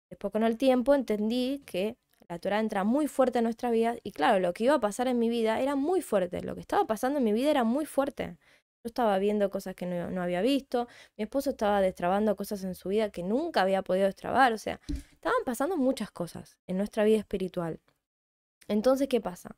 Después 0.09 0.31
con 0.31 0.43
el 0.43 0.57
tiempo 0.57 0.93
entendí 0.93 1.63
que 1.65 1.97
la 2.29 2.39
Torah 2.39 2.59
entra 2.59 2.83
muy 2.83 3.07
fuerte 3.07 3.39
en 3.39 3.45
nuestra 3.45 3.71
vida 3.71 3.95
y 4.03 4.11
claro, 4.11 4.39
lo 4.39 4.53
que 4.53 4.65
iba 4.65 4.75
a 4.75 4.79
pasar 4.79 5.07
en 5.07 5.17
mi 5.17 5.29
vida 5.29 5.59
era 5.61 5.75
muy 5.75 6.01
fuerte, 6.01 6.41
lo 6.41 6.55
que 6.55 6.61
estaba 6.61 6.85
pasando 6.85 7.19
en 7.19 7.25
mi 7.25 7.33
vida 7.33 7.49
era 7.49 7.63
muy 7.63 7.85
fuerte. 7.85 8.37
Yo 8.83 8.89
estaba 8.89 9.17
viendo 9.19 9.49
cosas 9.49 9.75
que 9.75 9.85
no, 9.85 10.21
había 10.21 10.41
visto, 10.41 10.87
mi 11.17 11.23
esposo 11.23 11.49
estaba 11.51 11.81
destrabando 11.81 12.35
cosas 12.35 12.63
en 12.63 12.75
su 12.75 12.89
vida 12.89 13.09
que 13.09 13.23
nunca 13.23 13.61
había 13.61 13.81
podido 13.81 14.05
destrabar, 14.05 14.53
o 14.53 14.57
sea, 14.57 14.79
estaban 15.11 15.43
pasando 15.45 15.77
muchas 15.77 16.11
cosas 16.11 16.57
en 16.67 16.77
nuestra 16.77 17.03
vida 17.03 17.17
espiritual. 17.17 17.79
Entonces, 18.67 19.07
¿qué 19.07 19.21
pasa? 19.21 19.55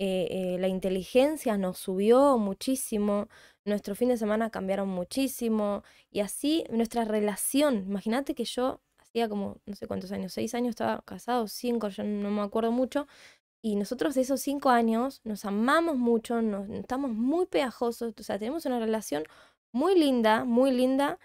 Eh, 0.00 0.28
eh, 0.30 0.58
la 0.60 0.68
inteligencia 0.68 1.58
nos 1.58 1.78
subió 1.78 2.38
muchísimo, 2.38 3.28
nuestro 3.64 3.94
fin 3.94 4.10
de 4.10 4.16
semana 4.16 4.50
cambiaron 4.50 4.88
muchísimo 4.88 5.82
y 6.10 6.20
así 6.20 6.64
nuestra 6.70 7.04
relación, 7.04 7.84
imagínate 7.88 8.34
que 8.34 8.44
yo 8.44 8.80
hacía 9.08 9.28
como, 9.28 9.60
no 9.66 9.74
sé 9.74 9.86
cuántos 9.86 10.12
años, 10.12 10.32
seis 10.32 10.54
años 10.54 10.70
estaba 10.70 11.02
casado, 11.02 11.48
cinco, 11.48 11.88
yo 11.88 12.04
no 12.04 12.30
me 12.30 12.42
acuerdo 12.42 12.70
mucho. 12.70 13.06
Y 13.62 13.76
nosotros 13.76 14.14
de 14.14 14.22
esos 14.22 14.40
cinco 14.40 14.70
años 14.70 15.20
nos 15.24 15.44
amamos 15.44 15.96
mucho, 15.96 16.42
nos, 16.42 16.68
estamos 16.70 17.10
muy 17.10 17.46
pegajosos, 17.46 18.14
o 18.18 18.22
sea, 18.22 18.38
tenemos 18.38 18.66
una 18.66 18.78
relación 18.78 19.24
muy 19.72 19.98
linda, 19.98 20.44
muy 20.44 20.70
linda, 20.70 21.18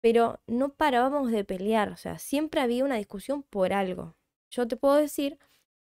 pero 0.00 0.40
no 0.46 0.70
parábamos 0.74 1.30
de 1.30 1.44
pelear, 1.44 1.90
o 1.90 1.96
sea, 1.96 2.18
siempre 2.18 2.60
había 2.60 2.84
una 2.84 2.96
discusión 2.96 3.42
por 3.44 3.72
algo. 3.72 4.16
Yo 4.50 4.66
te 4.68 4.76
puedo 4.76 4.96
decir 4.96 5.38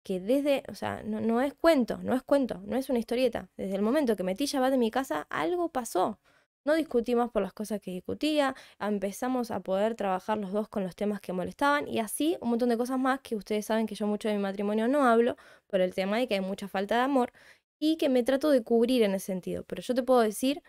que 0.04 0.20
desde, 0.20 0.64
o 0.70 0.76
sea, 0.76 1.04
no, 1.04 1.20
no 1.22 1.42
es 1.42 1.54
cuento, 1.54 1.98
no 2.04 2.16
es 2.16 2.24
cuento, 2.24 2.62
no 2.66 2.78
es 2.78 2.90
una 2.90 3.00
historieta. 3.00 3.50
Desde 3.58 3.76
el 3.76 3.82
momento 3.82 4.16
que 4.16 4.24
metí 4.24 4.46
Shabbat 4.46 4.72
de 4.72 4.78
mi 4.78 4.92
casa, 4.92 5.28
algo 5.30 5.70
pasó. 5.70 6.20
No 6.66 6.74
discutimos 6.74 7.30
por 7.32 7.44
las 7.44 7.54
cosas 7.54 7.80
que 7.80 7.92
discutía, 7.92 8.56
empezamos 8.80 9.52
a 9.52 9.60
poder 9.60 9.94
trabajar 9.96 10.40
los 10.40 10.52
dos 10.52 10.68
con 10.68 10.84
los 10.84 10.96
temas 10.96 11.22
que 11.22 11.32
molestaban 11.32 11.88
y 11.88 12.00
así 12.00 12.38
un 12.42 12.50
montón 12.50 12.70
de 12.70 12.78
cosas 12.78 12.98
más 12.98 13.20
que 13.22 13.36
ustedes 13.36 13.68
saben 13.68 13.86
que 13.86 13.94
yo 13.94 14.08
mucho 14.08 14.30
de 14.30 14.36
mi 14.36 14.42
matrimonio 14.42 14.88
no 14.88 15.06
hablo 15.06 15.36
por 15.68 15.80
el 15.82 15.94
tema 15.94 16.18
de 16.18 16.28
que 16.28 16.34
hay 16.36 16.42
mucha 16.42 16.68
falta 16.68 16.96
de 16.96 17.02
amor 17.02 17.32
y 17.80 17.98
que 17.98 18.10
me 18.10 18.24
trato 18.24 18.50
de 18.50 18.64
cubrir 18.64 19.04
en 19.04 19.14
ese 19.14 19.28
sentido. 19.28 19.64
Pero 19.66 19.84
yo 19.84 19.94
te 19.94 20.02
puedo 20.04 20.22
decir 20.22 20.64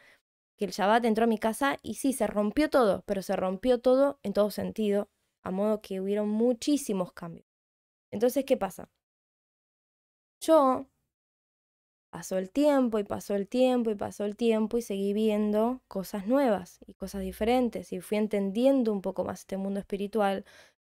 que 0.58 0.66
el 0.66 0.72
Shabbat 0.72 1.04
entró 1.06 1.24
a 1.24 1.28
mi 1.28 1.38
casa 1.38 1.78
y 1.82 1.94
sí, 1.94 2.12
se 2.12 2.26
rompió 2.26 2.70
todo, 2.70 3.02
pero 3.06 3.22
se 3.22 3.36
rompió 3.36 3.80
todo 3.80 4.20
en 4.22 4.32
todo 4.34 4.50
sentido, 4.50 5.08
a 5.44 5.50
modo 5.50 5.80
que 5.82 6.00
hubieron 6.00 6.28
muchísimos 6.28 7.12
cambios. 7.12 7.46
Entonces, 8.12 8.44
¿qué 8.46 8.56
pasa? 8.58 8.90
Yo 10.40 10.86
pasó 12.10 12.38
el 12.38 12.50
tiempo 12.50 12.98
y 12.98 13.04
pasó 13.04 13.34
el 13.34 13.48
tiempo 13.48 13.90
y 13.90 13.94
pasó 13.94 14.24
el 14.24 14.36
tiempo 14.36 14.78
y 14.78 14.82
seguí 14.82 15.12
viendo 15.12 15.82
cosas 15.88 16.26
nuevas 16.26 16.80
y 16.86 16.94
cosas 16.94 17.22
diferentes 17.22 17.92
y 17.92 18.00
fui 18.00 18.18
entendiendo 18.18 18.92
un 18.92 19.02
poco 19.02 19.24
más 19.24 19.40
este 19.40 19.56
mundo 19.56 19.80
espiritual, 19.80 20.44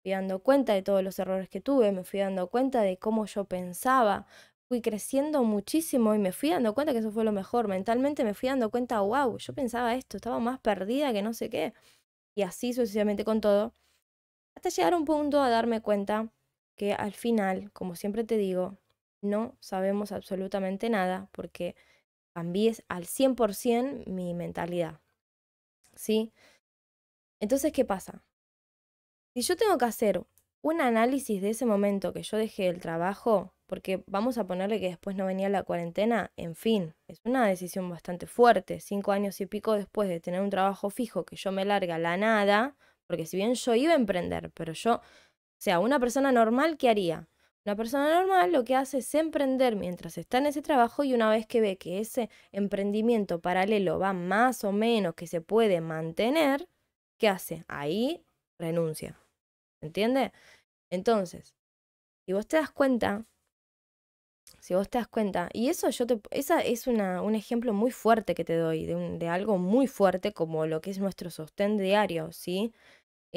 fui 0.03 0.11
dando 0.11 0.39
cuenta 0.39 0.73
de 0.73 0.83
todos 0.83 1.03
los 1.03 1.19
errores 1.19 1.49
que 1.49 1.61
tuve, 1.61 1.91
me 1.91 2.03
fui 2.03 2.19
dando 2.19 2.49
cuenta 2.49 2.81
de 2.81 2.97
cómo 2.97 3.25
yo 3.25 3.45
pensaba, 3.45 4.27
fui 4.67 4.81
creciendo 4.81 5.43
muchísimo 5.43 6.13
y 6.15 6.19
me 6.19 6.31
fui 6.31 6.49
dando 6.51 6.73
cuenta 6.73 6.93
que 6.93 6.99
eso 6.99 7.11
fue 7.11 7.23
lo 7.23 7.31
mejor, 7.31 7.67
mentalmente 7.67 8.23
me 8.23 8.33
fui 8.33 8.49
dando 8.49 8.69
cuenta, 8.69 8.99
wow, 9.01 9.37
yo 9.37 9.53
pensaba 9.53 9.95
esto, 9.95 10.17
estaba 10.17 10.39
más 10.39 10.59
perdida 10.59 11.13
que 11.13 11.21
no 11.21 11.33
sé 11.33 11.49
qué 11.49 11.73
y 12.35 12.43
así 12.43 12.73
sucesivamente 12.73 13.25
con 13.25 13.41
todo, 13.41 13.73
hasta 14.55 14.69
llegar 14.69 14.93
a 14.93 14.97
un 14.97 15.05
punto 15.05 15.41
a 15.41 15.49
darme 15.49 15.81
cuenta 15.81 16.31
que 16.75 16.93
al 16.93 17.13
final, 17.13 17.71
como 17.73 17.95
siempre 17.95 18.23
te 18.23 18.37
digo, 18.37 18.77
no 19.21 19.57
sabemos 19.59 20.11
absolutamente 20.11 20.89
nada 20.89 21.29
porque 21.31 21.75
cambié 22.33 22.75
al 22.87 23.05
100% 23.05 24.05
mi 24.07 24.33
mentalidad. 24.33 25.01
¿Sí? 25.95 26.31
Entonces, 27.39 27.71
¿qué 27.71 27.85
pasa? 27.85 28.23
Si 29.33 29.41
yo 29.41 29.55
tengo 29.55 29.77
que 29.77 29.85
hacer 29.85 30.25
un 30.61 30.81
análisis 30.81 31.41
de 31.41 31.51
ese 31.51 31.65
momento 31.65 32.13
que 32.13 32.23
yo 32.23 32.37
dejé 32.37 32.67
el 32.67 32.79
trabajo, 32.79 33.53
porque 33.67 34.03
vamos 34.07 34.37
a 34.37 34.47
ponerle 34.47 34.79
que 34.79 34.89
después 34.89 35.15
no 35.15 35.25
venía 35.25 35.49
la 35.49 35.63
cuarentena, 35.63 36.31
en 36.37 36.55
fin, 36.55 36.95
es 37.07 37.19
una 37.23 37.45
decisión 37.47 37.89
bastante 37.89 38.27
fuerte, 38.27 38.79
cinco 38.79 39.11
años 39.11 39.39
y 39.41 39.45
pico 39.45 39.73
después 39.73 40.09
de 40.09 40.19
tener 40.19 40.41
un 40.41 40.49
trabajo 40.49 40.89
fijo 40.89 41.25
que 41.25 41.35
yo 41.35 41.51
me 41.51 41.65
larga 41.65 41.99
la 41.99 42.17
nada, 42.17 42.75
porque 43.05 43.25
si 43.25 43.37
bien 43.37 43.53
yo 43.53 43.75
iba 43.75 43.93
a 43.93 43.95
emprender, 43.95 44.51
pero 44.51 44.73
yo, 44.73 44.95
o 44.95 45.01
sea, 45.57 45.79
una 45.79 45.99
persona 45.99 46.31
normal, 46.31 46.77
¿qué 46.77 46.89
haría? 46.89 47.27
Una 47.67 47.75
persona 47.75 48.21
normal 48.21 48.53
lo 48.53 48.63
que 48.63 48.75
hace 48.75 48.99
es 48.99 49.13
emprender 49.13 49.75
mientras 49.75 50.17
está 50.17 50.37
en 50.37 50.45
ese 50.45 50.61
trabajo 50.61 51.03
y 51.03 51.13
una 51.13 51.29
vez 51.29 51.45
que 51.45 51.59
ve 51.59 51.77
que 51.77 51.99
ese 51.99 52.29
emprendimiento 52.53 53.41
paralelo 53.41 53.99
va 53.99 54.13
más 54.13 54.63
o 54.63 54.71
menos 54.71 55.15
que 55.15 55.27
se 55.27 55.41
puede 55.41 55.81
mantener, 55.81 56.69
¿qué 57.17 57.27
hace? 57.27 57.65
Ahí 57.67 58.23
renuncia. 58.57 59.19
¿Entiende? 59.81 60.31
Entonces, 60.89 61.57
si 62.25 62.31
vos 62.31 62.47
te 62.47 62.55
das 62.55 62.71
cuenta, 62.71 63.25
si 64.61 64.73
vos 64.73 64.89
te 64.89 64.99
das 64.99 65.09
cuenta, 65.09 65.49
y 65.51 65.67
eso 65.67 65.89
yo 65.89 66.07
te, 66.07 66.21
esa 66.31 66.61
es 66.61 66.87
una, 66.87 67.21
un 67.21 67.35
ejemplo 67.35 67.73
muy 67.73 67.91
fuerte 67.91 68.33
que 68.33 68.45
te 68.45 68.55
doy, 68.55 68.85
de, 68.85 69.17
de 69.17 69.27
algo 69.27 69.57
muy 69.57 69.87
fuerte 69.87 70.31
como 70.31 70.65
lo 70.67 70.79
que 70.79 70.91
es 70.91 70.99
nuestro 70.99 71.29
sostén 71.29 71.77
diario, 71.77 72.31
¿sí? 72.31 72.71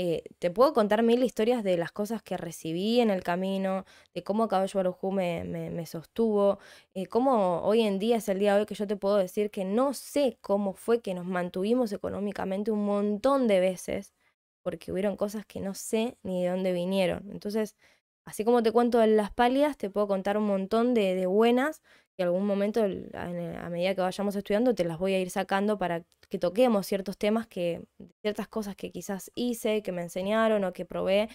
Eh, 0.02 0.24
te 0.38 0.50
puedo 0.50 0.72
contar 0.72 1.02
mil 1.02 1.22
historias 1.22 1.62
de 1.62 1.76
las 1.76 1.92
cosas 1.92 2.22
que 2.22 2.38
recibí 2.38 3.00
en 3.00 3.10
el 3.10 3.22
camino, 3.22 3.84
de 4.14 4.22
cómo 4.24 4.48
Caballo 4.48 4.78
Barujú 4.78 5.12
me, 5.12 5.44
me, 5.44 5.84
sostuvo, 5.84 6.58
eh, 6.94 7.04
cómo 7.06 7.60
hoy 7.64 7.82
en 7.82 7.98
día 7.98 8.16
es 8.16 8.26
el 8.30 8.38
día 8.38 8.54
de 8.54 8.60
hoy 8.60 8.66
que 8.66 8.74
yo 8.74 8.86
te 8.86 8.96
puedo 8.96 9.16
decir 9.18 9.50
que 9.50 9.66
no 9.66 9.92
sé 9.92 10.38
cómo 10.40 10.72
fue 10.72 11.02
que 11.02 11.12
nos 11.12 11.26
mantuvimos 11.26 11.92
económicamente 11.92 12.70
un 12.70 12.86
montón 12.86 13.46
de 13.46 13.60
veces, 13.60 14.14
porque 14.62 14.90
hubieron 14.90 15.16
cosas 15.18 15.44
que 15.44 15.60
no 15.60 15.74
sé 15.74 16.16
ni 16.22 16.44
de 16.44 16.48
dónde 16.48 16.72
vinieron. 16.72 17.30
Entonces, 17.30 17.76
así 18.24 18.42
como 18.42 18.62
te 18.62 18.72
cuento 18.72 19.00
de 19.00 19.08
las 19.08 19.30
pálidas, 19.32 19.76
te 19.76 19.90
puedo 19.90 20.08
contar 20.08 20.38
un 20.38 20.46
montón 20.46 20.94
de 20.94 21.26
buenas 21.26 21.82
y 22.20 22.22
algún 22.22 22.46
momento, 22.46 22.82
a 22.82 23.70
medida 23.70 23.94
que 23.94 24.02
vayamos 24.02 24.36
estudiando, 24.36 24.74
te 24.74 24.84
las 24.84 24.98
voy 24.98 25.14
a 25.14 25.20
ir 25.20 25.30
sacando 25.30 25.78
para 25.78 26.04
que 26.28 26.38
toquemos 26.38 26.86
ciertos 26.86 27.16
temas 27.16 27.46
que, 27.46 27.82
ciertas 28.20 28.46
cosas 28.46 28.76
que 28.76 28.92
quizás 28.92 29.30
hice, 29.34 29.82
que 29.82 29.90
me 29.90 30.02
enseñaron 30.02 30.62
o 30.64 30.74
que 30.74 30.84
probé 30.84 31.30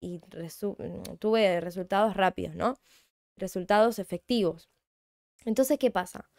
y 0.00 0.20
mm, 0.20 1.16
tuve 1.18 1.60
resultados 1.60 2.16
rápidos, 2.16 2.54
¿no? 2.56 2.78
Resultados 3.36 3.98
efectivos. 3.98 4.70
Entonces, 5.44 5.78
¿qué 5.78 5.90
pasa? 5.90 6.30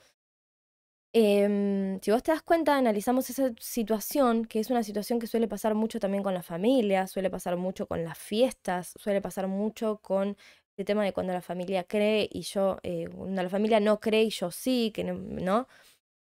Em, 1.13 1.99
si 2.01 2.11
vos 2.11 2.23
te 2.23 2.31
das 2.31 2.41
cuenta, 2.41 2.75
analizamos 2.77 3.29
esa 3.29 3.51
situación, 3.59 4.45
que 4.45 4.59
es 4.59 4.71
una 4.71 4.81
situación 4.83 5.19
que 5.19 5.27
suele 5.27 5.47
pasar 5.47 5.75
mucho 5.75 5.99
también 5.99 6.23
con 6.23 6.33
la 6.33 6.41
familia, 6.43 7.05
suele 7.07 7.29
pasar 7.29 7.55
mucho 7.55 7.87
con 7.87 8.03
las 8.03 8.17
fiestas, 8.17 8.93
suele 8.97 9.21
pasar 9.21 9.47
mucho 9.47 9.99
con 10.01 10.35
el 10.77 10.85
tema 10.85 11.03
de 11.03 11.13
cuando 11.13 11.33
la 11.33 11.41
familia 11.41 11.83
cree 11.85 12.27
y 12.31 12.41
yo, 12.41 12.79
eh, 12.83 13.07
cuando 13.15 13.43
la 13.43 13.49
familia 13.49 13.79
no 13.79 13.99
cree 13.99 14.23
y 14.23 14.29
yo 14.29 14.51
sí, 14.51 14.91
que 14.93 15.03
no, 15.03 15.67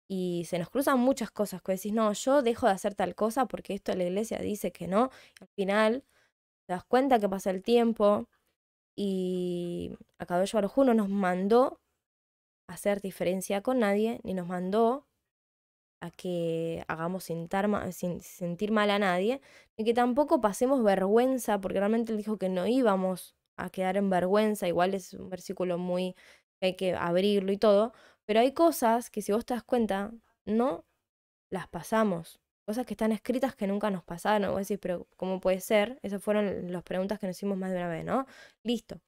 Y 0.09 0.45
se 0.47 0.59
nos 0.59 0.71
cruzan 0.71 1.01
muchas 1.01 1.31
cosas, 1.33 1.63
que 1.63 1.73
decís, 1.73 1.93
no, 1.93 2.13
yo 2.13 2.43
dejo 2.43 2.67
de 2.67 2.73
hacer 2.73 2.95
tal 2.95 3.15
cosa 3.15 3.47
porque 3.47 3.75
esto 3.75 3.95
la 3.95 4.05
iglesia 4.05 4.39
dice 4.39 4.73
que 4.73 4.89
no, 4.89 5.11
al 5.41 5.49
final 5.57 6.05
te 6.67 6.75
das 6.75 6.85
cuenta 6.85 7.21
que 7.21 7.29
pasa 7.29 7.51
el 7.51 7.63
tiempo 7.63 8.29
y 8.97 9.93
a 10.19 10.27
Cabello 10.27 10.57
Barujú 10.57 10.85
no 10.85 10.95
nos 10.95 11.09
mandó 11.11 11.81
hacer 12.69 13.01
diferencia 13.01 13.63
con 13.63 13.81
nadie, 13.81 14.21
ni 14.25 14.35
nos 14.35 14.47
mandó 14.49 15.07
a 16.01 16.11
que 16.11 16.85
hagamos 16.89 17.25
sin, 17.25 17.49
sentir 18.21 18.71
mal 18.73 18.91
a 18.91 18.99
nadie, 18.99 19.41
ni 19.77 19.85
que 19.85 19.95
tampoco 19.95 20.41
pasemos 20.41 20.83
vergüenza, 20.83 21.61
porque 21.61 21.79
realmente 21.79 22.13
él 22.13 22.19
dijo 22.19 22.39
que 22.39 22.49
no 22.49 22.67
íbamos 22.67 23.35
a 23.57 23.71
quedar 23.71 23.97
en 23.97 24.11
vergüenza, 24.11 24.69
igual 24.69 24.95
es 24.95 25.15
un 25.15 25.29
versículo 25.31 25.79
muy 25.79 26.15
que 26.61 26.67
hay 26.67 26.77
que 26.77 26.95
abrirlo 26.95 27.53
y 27.53 27.59
todo, 27.59 27.93
pero 28.25 28.41
hay 28.41 28.53
cosas 28.53 29.11
que 29.11 29.23
si 29.23 29.33
vos 29.33 29.45
te 29.47 29.55
das 29.55 29.65
cuenta, 29.65 30.13
no 30.45 30.87
las 31.51 31.69
pasamos. 31.69 32.41
Cosas 32.67 32.87
que 32.87 32.95
están 32.95 33.13
escritas 33.13 33.55
que 33.55 33.67
nunca 33.69 33.91
nos 33.91 34.05
pasaron. 34.05 34.51
Vos 34.51 34.61
decís, 34.61 34.79
pero 34.81 35.07
¿cómo 35.17 35.41
puede 35.41 35.61
ser? 35.61 36.01
Esas 36.03 36.23
fueron 36.23 36.73
las 36.73 36.83
preguntas 36.83 37.19
que 37.21 37.27
nos 37.27 37.37
hicimos 37.37 37.59
más 37.59 37.71
de 37.71 37.79
una 37.79 37.89
vez, 37.89 38.05
¿no? 38.05 38.27
Listo. 38.65 39.01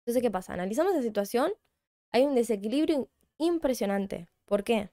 Entonces, 0.00 0.22
¿qué 0.22 0.30
pasa? 0.30 0.52
Analizamos 0.54 0.94
la 0.94 1.02
situación 1.02 1.52
hay 2.12 2.24
un 2.24 2.34
desequilibrio 2.34 3.08
impresionante. 3.38 4.28
¿Por 4.44 4.64
qué? 4.64 4.90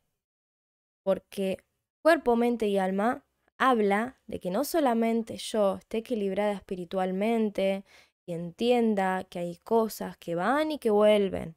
Porque 1.04 1.58
cuerpo, 2.02 2.36
mente 2.36 2.68
y 2.68 2.78
alma 2.78 3.26
habla 3.58 4.20
de 4.26 4.40
que 4.40 4.52
no 4.52 4.64
solamente 4.64 5.38
yo 5.38 5.76
esté 5.78 5.98
equilibrada 5.98 6.54
espiritualmente 6.54 7.84
y 8.30 8.34
entienda 8.34 9.24
que 9.24 9.40
hay 9.40 9.56
cosas 9.58 10.16
que 10.18 10.36
van 10.36 10.72
y 10.72 10.78
que 10.78 10.92
vuelven. 10.92 11.56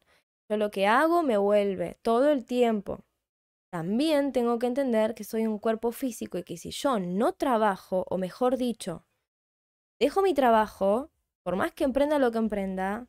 Yo 0.48 0.56
lo 0.56 0.70
que 0.70 0.86
hago 0.86 1.22
me 1.22 1.36
vuelve 1.36 1.98
todo 2.00 2.30
el 2.30 2.46
tiempo. 2.46 3.04
También 3.70 4.32
tengo 4.32 4.58
que 4.58 4.68
entender 4.68 5.14
que 5.14 5.24
soy 5.24 5.46
un 5.46 5.58
cuerpo 5.58 5.92
físico 5.92 6.38
y 6.38 6.44
que 6.44 6.56
si 6.56 6.70
yo 6.70 6.98
no 6.98 7.34
trabajo, 7.34 8.06
o 8.08 8.16
mejor 8.16 8.56
dicho, 8.56 9.04
dejo 10.00 10.22
mi 10.22 10.32
trabajo, 10.32 11.10
por 11.42 11.56
más 11.56 11.72
que 11.72 11.84
emprenda 11.84 12.18
lo 12.18 12.32
que 12.32 12.38
emprenda, 12.38 13.06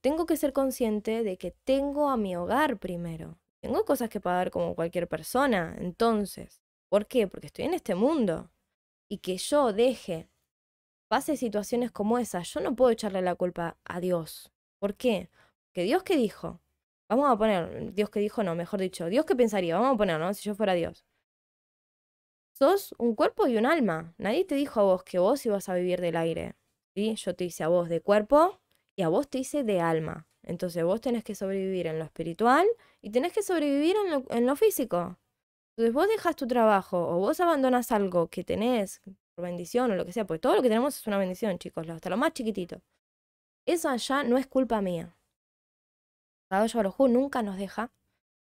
tengo 0.00 0.24
que 0.24 0.36
ser 0.36 0.52
consciente 0.52 1.24
de 1.24 1.38
que 1.38 1.50
tengo 1.50 2.08
a 2.08 2.16
mi 2.16 2.36
hogar 2.36 2.78
primero. 2.78 3.40
Tengo 3.60 3.84
cosas 3.84 4.08
que 4.10 4.20
pagar 4.20 4.52
como 4.52 4.76
cualquier 4.76 5.08
persona. 5.08 5.74
Entonces, 5.78 6.62
¿por 6.88 7.06
qué? 7.06 7.26
Porque 7.26 7.48
estoy 7.48 7.64
en 7.64 7.74
este 7.74 7.96
mundo. 7.96 8.52
Y 9.10 9.18
que 9.18 9.38
yo 9.38 9.72
deje, 9.72 10.28
pase 11.12 11.36
situaciones 11.36 11.90
como 11.90 12.18
esas, 12.18 12.48
yo 12.54 12.60
no 12.60 12.74
puedo 12.74 12.90
echarle 12.90 13.20
la 13.20 13.34
culpa 13.34 13.76
a 13.84 14.00
Dios. 14.00 14.50
¿Por 14.78 14.94
qué? 14.94 15.28
Porque 15.66 15.82
Dios 15.82 16.04
que 16.04 16.16
dijo, 16.16 16.62
vamos 17.06 17.30
a 17.30 17.36
poner, 17.36 17.92
Dios 17.92 18.08
que 18.08 18.18
dijo, 18.18 18.42
no, 18.42 18.54
mejor 18.54 18.80
dicho, 18.80 19.04
Dios 19.10 19.26
que 19.26 19.36
pensaría, 19.36 19.74
vamos 19.76 19.92
a 19.92 19.98
poner, 19.98 20.18
¿no? 20.18 20.32
Si 20.32 20.42
yo 20.42 20.54
fuera 20.54 20.72
Dios. 20.72 21.04
Sos 22.54 22.94
un 22.96 23.14
cuerpo 23.14 23.46
y 23.46 23.58
un 23.58 23.66
alma. 23.66 24.14
Nadie 24.16 24.46
te 24.46 24.54
dijo 24.54 24.80
a 24.80 24.84
vos 24.84 25.04
que 25.04 25.18
vos 25.18 25.44
ibas 25.44 25.68
a 25.68 25.74
vivir 25.74 26.00
del 26.00 26.16
aire. 26.16 26.56
¿sí? 26.94 27.14
Yo 27.16 27.36
te 27.36 27.44
hice 27.44 27.62
a 27.62 27.68
vos 27.68 27.90
de 27.90 28.00
cuerpo 28.00 28.62
y 28.96 29.02
a 29.02 29.08
vos 29.08 29.28
te 29.28 29.36
hice 29.36 29.64
de 29.64 29.82
alma. 29.82 30.26
Entonces 30.42 30.82
vos 30.82 31.02
tenés 31.02 31.24
que 31.24 31.34
sobrevivir 31.34 31.88
en 31.88 31.98
lo 31.98 32.06
espiritual 32.06 32.66
y 33.02 33.10
tenés 33.10 33.34
que 33.34 33.42
sobrevivir 33.42 33.96
en 34.30 34.46
lo, 34.46 34.56
físico. 34.56 35.18
Entonces 35.76 35.92
vos 35.92 36.08
dejas 36.08 36.36
tu 36.36 36.46
trabajo 36.46 37.06
o 37.06 37.18
vos 37.18 37.38
abandonas 37.38 37.92
algo 37.92 38.28
que 38.28 38.44
tenés 38.44 39.02
bendición 39.36 39.90
o 39.90 39.94
lo 39.94 40.04
que 40.04 40.12
sea, 40.12 40.26
porque 40.26 40.40
todo 40.40 40.56
lo 40.56 40.62
que 40.62 40.68
tenemos 40.68 40.96
es 40.96 41.06
una 41.06 41.18
bendición, 41.18 41.58
chicos, 41.58 41.88
hasta 41.88 42.10
lo 42.10 42.16
más 42.16 42.32
chiquitito. 42.32 42.82
Eso 43.66 43.88
allá 43.88 44.24
no 44.24 44.36
es 44.36 44.46
culpa 44.46 44.80
mía. 44.80 45.16
Caballo 46.50 46.76
Barujú 46.76 47.08
nunca 47.08 47.42
nos 47.42 47.56
deja, 47.56 47.90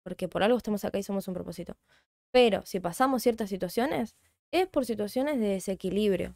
porque 0.03 0.29
por 0.29 0.43
algo 0.43 0.57
estamos 0.57 0.85
acá 0.85 0.99
y 0.99 1.03
somos 1.03 1.29
un 1.29 1.35
propósito. 1.35 1.77
Pero 2.33 2.65
si 2.65 2.81
pasamos 2.81 3.23
ciertas 3.23 3.51
situaciones, 3.51 4.17
es 4.51 4.67
por 4.69 4.87
situaciones 4.87 5.39
de 5.39 5.49
desequilibrio. 5.49 6.35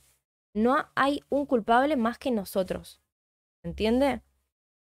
No 0.55 0.77
hay 0.95 1.23
un 1.31 1.47
culpable 1.47 1.97
más 1.97 2.19
que 2.19 2.31
nosotros. 2.31 3.01
¿Entiende? 3.65 4.23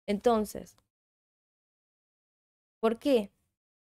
Entonces, 0.06 0.76
¿por 2.80 2.98
qué 2.98 3.30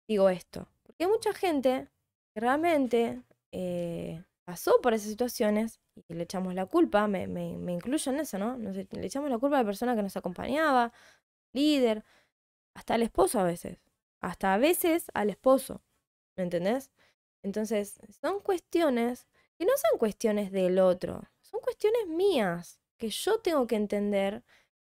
digo 0.06 0.28
esto? 0.28 0.68
Porque 0.84 1.04
hay 1.04 1.10
mucha 1.10 1.32
gente 1.32 1.88
que 2.34 2.40
realmente 2.40 3.22
eh, 3.50 4.22
pasó 4.45 4.80
por 4.82 4.95
esas 4.95 5.09
situaciones 5.09 5.80
y 6.09 6.14
le 6.14 6.24
echamos 6.24 6.55
la 6.55 6.66
culpa, 6.66 7.07
me, 7.07 7.24
incluyo 7.72 8.12
en 8.12 8.20
eso, 8.20 8.38
¿no? 8.38 8.57
le 8.57 9.07
echamos 9.07 9.30
la 9.30 9.38
culpa 9.38 9.57
a 9.57 9.61
la 9.61 9.66
persona 9.66 9.95
que 9.95 10.03
nos 10.03 10.16
acompañaba, 10.16 10.93
líder, 11.53 12.05
hasta 12.74 12.95
al 12.95 13.03
esposo 13.03 13.40
a 13.40 13.45
veces, 13.45 13.78
hasta 14.20 14.55
a 14.55 14.59
veces 14.59 15.07
al 15.14 15.30
esposo, 15.30 15.82
¿me 16.36 16.45
entendés? 16.45 16.90
Entonces, 17.43 18.01
son 18.20 18.40
cuestiones 18.40 19.26
que 19.59 19.66
no 19.66 19.72
son 19.90 19.99
cuestiones 19.99 20.53
del 20.53 20.78
otro, 20.78 21.22
son 21.40 21.61
cuestiones 21.61 22.09
mías, 22.09 22.80
que 22.99 23.11
yo 23.11 23.40
tengo 23.40 23.66
que 23.66 23.76
entender 23.76 24.45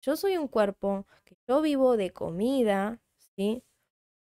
yo 0.06 0.16
soy 0.16 0.36
un 0.36 0.46
cuerpo, 0.46 1.04
que 1.24 1.36
yo 1.48 1.60
vivo 1.60 1.96
de 1.96 2.12
comida, 2.12 3.00
¿sí? 3.34 3.64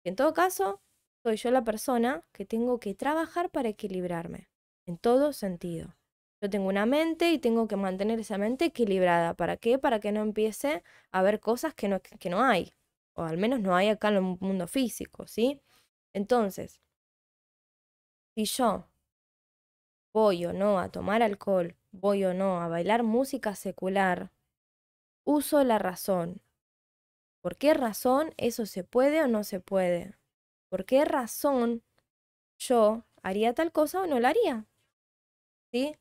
En 0.05 0.17
todo 0.17 0.35
caso, 0.35 0.83
soy 1.23 1.37
yo 1.37 1.53
la 1.53 1.63
persona 1.63 2.25
que 2.33 2.45
tengo 2.45 2.81
que 2.81 2.95
trabajar 2.95 3.51
para 3.51 3.69
equilibrarme, 3.69 4.49
en 4.89 4.99
todo 4.99 5.33
sentido. 5.33 5.95
Yo 6.43 6.51
tengo 6.51 6.69
una 6.69 6.87
mente 6.87 7.33
y 7.33 7.39
tengo 7.39 7.69
que 7.69 7.77
mantener 7.77 8.21
esa 8.21 8.39
mente 8.39 8.67
equilibrada. 8.67 9.35
¿Para 9.35 9.57
qué? 9.57 9.79
Para 9.79 10.01
que 10.01 10.13
no 10.13 10.23
empiece 10.23 10.83
a 11.13 11.23
ver 11.23 11.41
cosas 11.41 11.75
que 11.75 11.89
no, 11.89 12.01
que 12.03 12.31
no 12.31 12.43
hay, 12.43 12.75
o 13.15 13.23
al 13.25 13.39
menos 13.39 13.61
no 13.61 13.77
hay 13.77 13.89
acá 13.89 14.09
en 14.09 14.17
el 14.17 14.23
mundo 14.23 14.67
físico, 14.69 15.27
¿sí? 15.29 15.61
Entonces, 16.15 16.81
si 18.35 18.45
yo 18.47 18.89
voy 20.13 20.45
o 20.45 20.53
no 20.53 20.79
a 20.79 20.91
tomar 20.91 21.23
alcohol, 21.23 21.75
voy 21.93 22.25
o 22.25 22.35
no 22.35 22.61
a 22.61 22.69
bailar 22.69 23.03
música 23.05 23.55
secular, 23.55 24.33
uso 25.25 25.65
la 25.65 25.79
razón. 25.79 26.43
¿Por 27.43 27.57
qué 27.57 27.75
razón 27.75 28.33
eso 28.37 28.67
se 28.67 28.85
puede 28.85 29.23
o 29.23 29.29
no 29.29 29.45
se 29.45 29.61
puede? 29.61 30.17
¿Por 30.69 30.85
qué 30.85 31.05
razón 31.05 31.83
yo 32.59 33.05
haría 33.23 33.55
tal 33.55 33.73
cosa 33.73 34.03
o 34.03 34.07
no 34.07 34.21
la 34.21 34.31
haría? 34.31 34.67
¿Sí? 35.73 35.97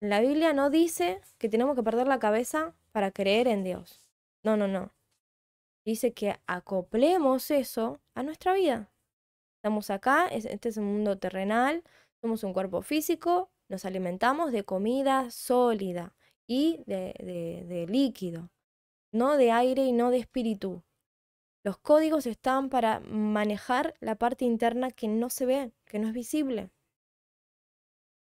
La 0.00 0.20
Biblia 0.20 0.52
no 0.52 0.70
dice 0.70 1.20
que 1.38 1.48
tenemos 1.48 1.74
que 1.76 1.82
perder 1.82 2.06
la 2.06 2.18
cabeza 2.18 2.74
para 2.92 3.10
creer 3.10 3.48
en 3.48 3.64
Dios. 3.64 4.08
No, 4.42 4.56
no, 4.56 4.68
no. 4.68 4.92
Dice 5.84 6.12
que 6.12 6.38
acoplemos 6.46 7.50
eso 7.50 8.00
a 8.14 8.22
nuestra 8.22 8.54
vida. 8.54 8.90
Estamos 9.56 9.90
acá, 9.90 10.28
este 10.28 10.68
es 10.68 10.76
un 10.76 10.84
mundo 10.84 11.18
terrenal, 11.18 11.82
somos 12.20 12.44
un 12.44 12.52
cuerpo 12.52 12.82
físico, 12.82 13.50
nos 13.68 13.84
alimentamos 13.84 14.52
de 14.52 14.64
comida 14.64 15.30
sólida 15.30 16.14
y 16.46 16.80
de, 16.86 17.86
líquido, 17.88 18.50
no 19.12 19.36
de 19.36 19.50
aire 19.50 19.84
y 19.84 19.92
no 19.92 20.10
de 20.10 20.18
espíritu. 20.18 20.82
Los 21.64 21.76
códigos 21.78 22.26
están 22.26 22.70
para 22.70 23.00
manejar 23.00 23.94
la 24.00 24.14
parte 24.14 24.44
interna 24.44 24.90
que 24.90 25.08
no 25.08 25.28
se 25.28 25.44
ve, 25.44 25.72
que 25.84 25.98
no 25.98 26.08
es 26.08 26.14
visible. 26.14 26.70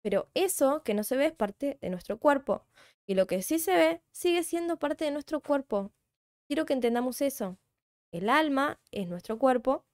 Pero 0.01 0.29
eso 0.33 0.83
que 0.83 0.93
no 0.93 1.03
se 1.03 1.17
ve 1.17 1.27
es 1.27 1.33
parte 1.33 1.77
de 1.81 1.89
nuestro 1.89 2.19
cuerpo. 2.19 2.65
Y 3.07 3.15
lo 3.15 3.27
que 3.27 3.41
sí 3.41 3.59
se 3.59 3.75
ve 3.75 4.01
sigue 4.11 4.43
siendo 4.43 4.77
parte 4.77 5.05
de 5.05 5.11
nuestro 5.11 5.41
cuerpo. 5.41 5.91
Quiero 6.47 6.65
que 6.65 6.73
entendamos 6.73 7.21
eso. 7.21 7.57
El 8.11 8.29
alma 8.29 8.79
es 8.91 9.07
nuestro 9.07 9.37
cuerpo. 9.37 9.85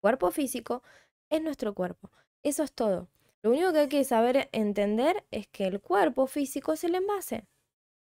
Cuerpo 0.00 0.30
físico 0.30 0.82
es 1.30 1.42
nuestro 1.42 1.74
cuerpo. 1.74 2.10
Eso 2.42 2.62
es 2.62 2.72
todo. 2.72 3.08
Lo 3.42 3.50
único 3.50 3.72
que 3.72 3.78
hay 3.80 3.88
que 3.88 4.04
saber 4.04 4.48
entender 4.52 5.24
es 5.30 5.46
que 5.46 5.66
el 5.66 5.80
cuerpo 5.80 6.26
físico 6.26 6.72
es 6.72 6.82
el 6.84 6.94
envase, 6.94 7.46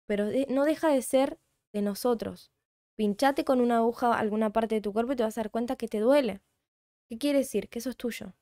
pero 0.07 0.27
no 0.49 0.65
deja 0.65 0.89
de 0.89 1.03
ser 1.03 1.39
de 1.73 1.83
nosotros. 1.83 2.51
Pinchate 2.97 3.45
con 3.45 3.61
una 3.61 3.79
aguja 3.79 4.19
alguna 4.19 4.51
parte 4.51 4.77
de 4.77 4.81
tu 4.81 4.93
cuerpo 4.93 5.13
y 5.13 5.17
te 5.17 5.23
vas 5.23 5.37
a 5.39 5.43
dar 5.43 5.51
cuenta 5.51 5.77
que 5.77 5.89
te 5.89 6.01
duele. 6.01 6.41
¿Qué 7.09 7.19
quiere 7.19 7.39
decir? 7.41 7.69
Que 7.69 7.81
eso 7.81 7.91
es 7.91 7.97
tuyo. 7.97 8.35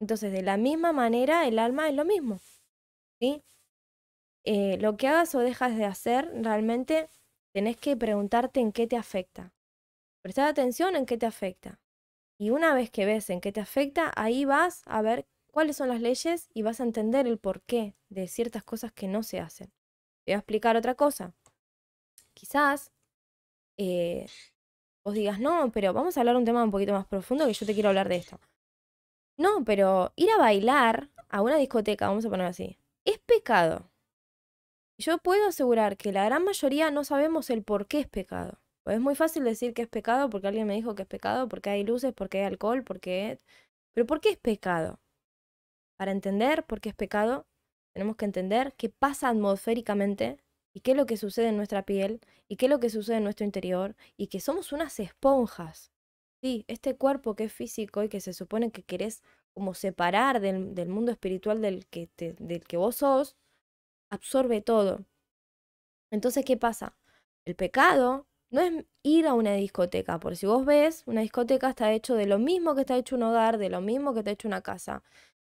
Entonces, 0.00 0.32
de 0.32 0.42
la 0.42 0.56
misma 0.56 0.92
manera, 0.92 1.46
el 1.46 1.58
alma 1.58 1.88
es 1.88 1.94
lo 1.94 2.04
mismo. 2.04 2.40
¿sí? 3.20 3.42
Eh, 4.44 4.78
lo 4.80 4.96
que 4.96 5.08
hagas 5.08 5.34
o 5.34 5.40
dejas 5.40 5.76
de 5.76 5.84
hacer, 5.84 6.30
realmente 6.34 7.08
tenés 7.52 7.76
que 7.76 7.96
preguntarte 7.96 8.60
en 8.60 8.72
qué 8.72 8.86
te 8.86 8.96
afecta. 8.96 9.52
Prestar 10.22 10.48
atención 10.48 10.96
en 10.96 11.06
qué 11.06 11.18
te 11.18 11.26
afecta. 11.26 11.80
Y 12.38 12.50
una 12.50 12.74
vez 12.74 12.90
que 12.90 13.06
ves 13.06 13.30
en 13.30 13.40
qué 13.40 13.52
te 13.52 13.60
afecta, 13.60 14.12
ahí 14.16 14.44
vas 14.44 14.82
a 14.86 15.02
ver 15.02 15.26
cuáles 15.52 15.76
son 15.76 15.88
las 15.88 16.00
leyes 16.00 16.48
y 16.54 16.62
vas 16.62 16.80
a 16.80 16.84
entender 16.84 17.26
el 17.26 17.38
porqué 17.38 17.96
de 18.08 18.28
ciertas 18.28 18.64
cosas 18.64 18.92
que 18.92 19.08
no 19.08 19.22
se 19.22 19.40
hacen. 19.40 19.68
Te 20.24 20.32
voy 20.32 20.36
a 20.36 20.38
explicar 20.38 20.76
otra 20.76 20.94
cosa. 20.94 21.34
Quizás 22.34 22.90
eh, 23.78 24.26
vos 25.04 25.14
digas, 25.14 25.40
no, 25.40 25.70
pero 25.72 25.92
vamos 25.94 26.16
a 26.16 26.20
hablar 26.20 26.36
un 26.36 26.44
tema 26.46 26.64
un 26.64 26.70
poquito 26.72 26.92
más 26.94 27.06
profundo 27.06 27.46
que 27.46 27.54
yo 27.54 27.66
te 27.66 27.74
quiero 27.74 27.90
hablar 27.90 28.08
de 28.08 28.16
esto. 28.16 28.40
No, 29.40 29.64
pero 29.64 30.12
ir 30.16 30.28
a 30.30 30.36
bailar 30.36 31.08
a 31.30 31.40
una 31.40 31.56
discoteca, 31.56 32.08
vamos 32.08 32.26
a 32.26 32.28
poner 32.28 32.44
así, 32.44 32.76
es 33.06 33.18
pecado. 33.20 33.90
Yo 34.98 35.16
puedo 35.16 35.46
asegurar 35.48 35.96
que 35.96 36.12
la 36.12 36.26
gran 36.26 36.44
mayoría 36.44 36.90
no 36.90 37.04
sabemos 37.04 37.48
el 37.48 37.62
por 37.62 37.86
qué 37.86 38.00
es 38.00 38.06
pecado. 38.06 38.60
Pues 38.84 38.96
es 38.96 39.02
muy 39.02 39.14
fácil 39.14 39.44
decir 39.44 39.72
que 39.72 39.80
es 39.80 39.88
pecado 39.88 40.28
porque 40.28 40.46
alguien 40.48 40.66
me 40.66 40.74
dijo 40.74 40.94
que 40.94 41.04
es 41.04 41.08
pecado, 41.08 41.48
porque 41.48 41.70
hay 41.70 41.84
luces, 41.84 42.12
porque 42.12 42.40
hay 42.40 42.44
alcohol, 42.44 42.84
porque... 42.84 43.38
Pero 43.94 44.06
¿por 44.06 44.20
qué 44.20 44.28
es 44.28 44.36
pecado? 44.36 45.00
Para 45.96 46.12
entender 46.12 46.66
por 46.66 46.82
qué 46.82 46.90
es 46.90 46.94
pecado, 46.94 47.46
tenemos 47.94 48.16
que 48.16 48.26
entender 48.26 48.74
qué 48.76 48.90
pasa 48.90 49.30
atmosféricamente 49.30 50.36
y 50.74 50.80
qué 50.80 50.90
es 50.90 50.98
lo 50.98 51.06
que 51.06 51.16
sucede 51.16 51.48
en 51.48 51.56
nuestra 51.56 51.84
piel 51.86 52.20
y 52.46 52.56
qué 52.56 52.66
es 52.66 52.70
lo 52.70 52.78
que 52.78 52.90
sucede 52.90 53.16
en 53.16 53.24
nuestro 53.24 53.46
interior 53.46 53.96
y 54.18 54.26
que 54.26 54.40
somos 54.40 54.72
unas 54.72 55.00
esponjas. 55.00 55.90
Sí, 56.42 56.64
este 56.68 56.96
cuerpo 56.96 57.34
que 57.34 57.44
es 57.44 57.52
físico 57.52 58.02
y 58.02 58.08
que 58.08 58.20
se 58.20 58.32
supone 58.32 58.70
que 58.70 58.82
querés 58.82 59.22
como 59.54 59.74
separar 59.74 60.40
del, 60.40 60.74
del 60.74 60.88
mundo 60.88 61.12
espiritual 61.12 61.60
del 61.60 61.86
que, 61.86 62.08
del 62.38 62.64
que 62.64 62.76
vos 62.76 62.96
sos, 62.96 63.36
absorbe 64.10 64.60
todo. 64.62 65.06
Entonces, 66.10 66.44
¿qué 66.44 66.56
pasa? 66.56 66.96
El 67.44 67.56
pecado 67.56 68.26
no 68.50 68.60
es 68.60 68.84
ir 69.02 69.26
a 69.26 69.34
una 69.34 69.54
discoteca, 69.54 70.18
porque 70.20 70.36
si 70.36 70.46
vos 70.46 70.64
ves, 70.66 71.04
una 71.06 71.20
discoteca 71.22 71.68
está 71.70 71.92
hecho 71.92 72.14
de 72.14 72.26
lo 72.26 72.38
mismo 72.38 72.74
que 72.74 72.80
está 72.82 72.96
hecho 72.96 73.16
un 73.16 73.22
hogar, 73.22 73.58
de 73.58 73.70
lo 73.70 73.80
mismo 73.80 74.12
que 74.12 74.20
está 74.20 74.32
hecho 74.32 74.48
una 74.48 74.62
casa. 74.62 75.02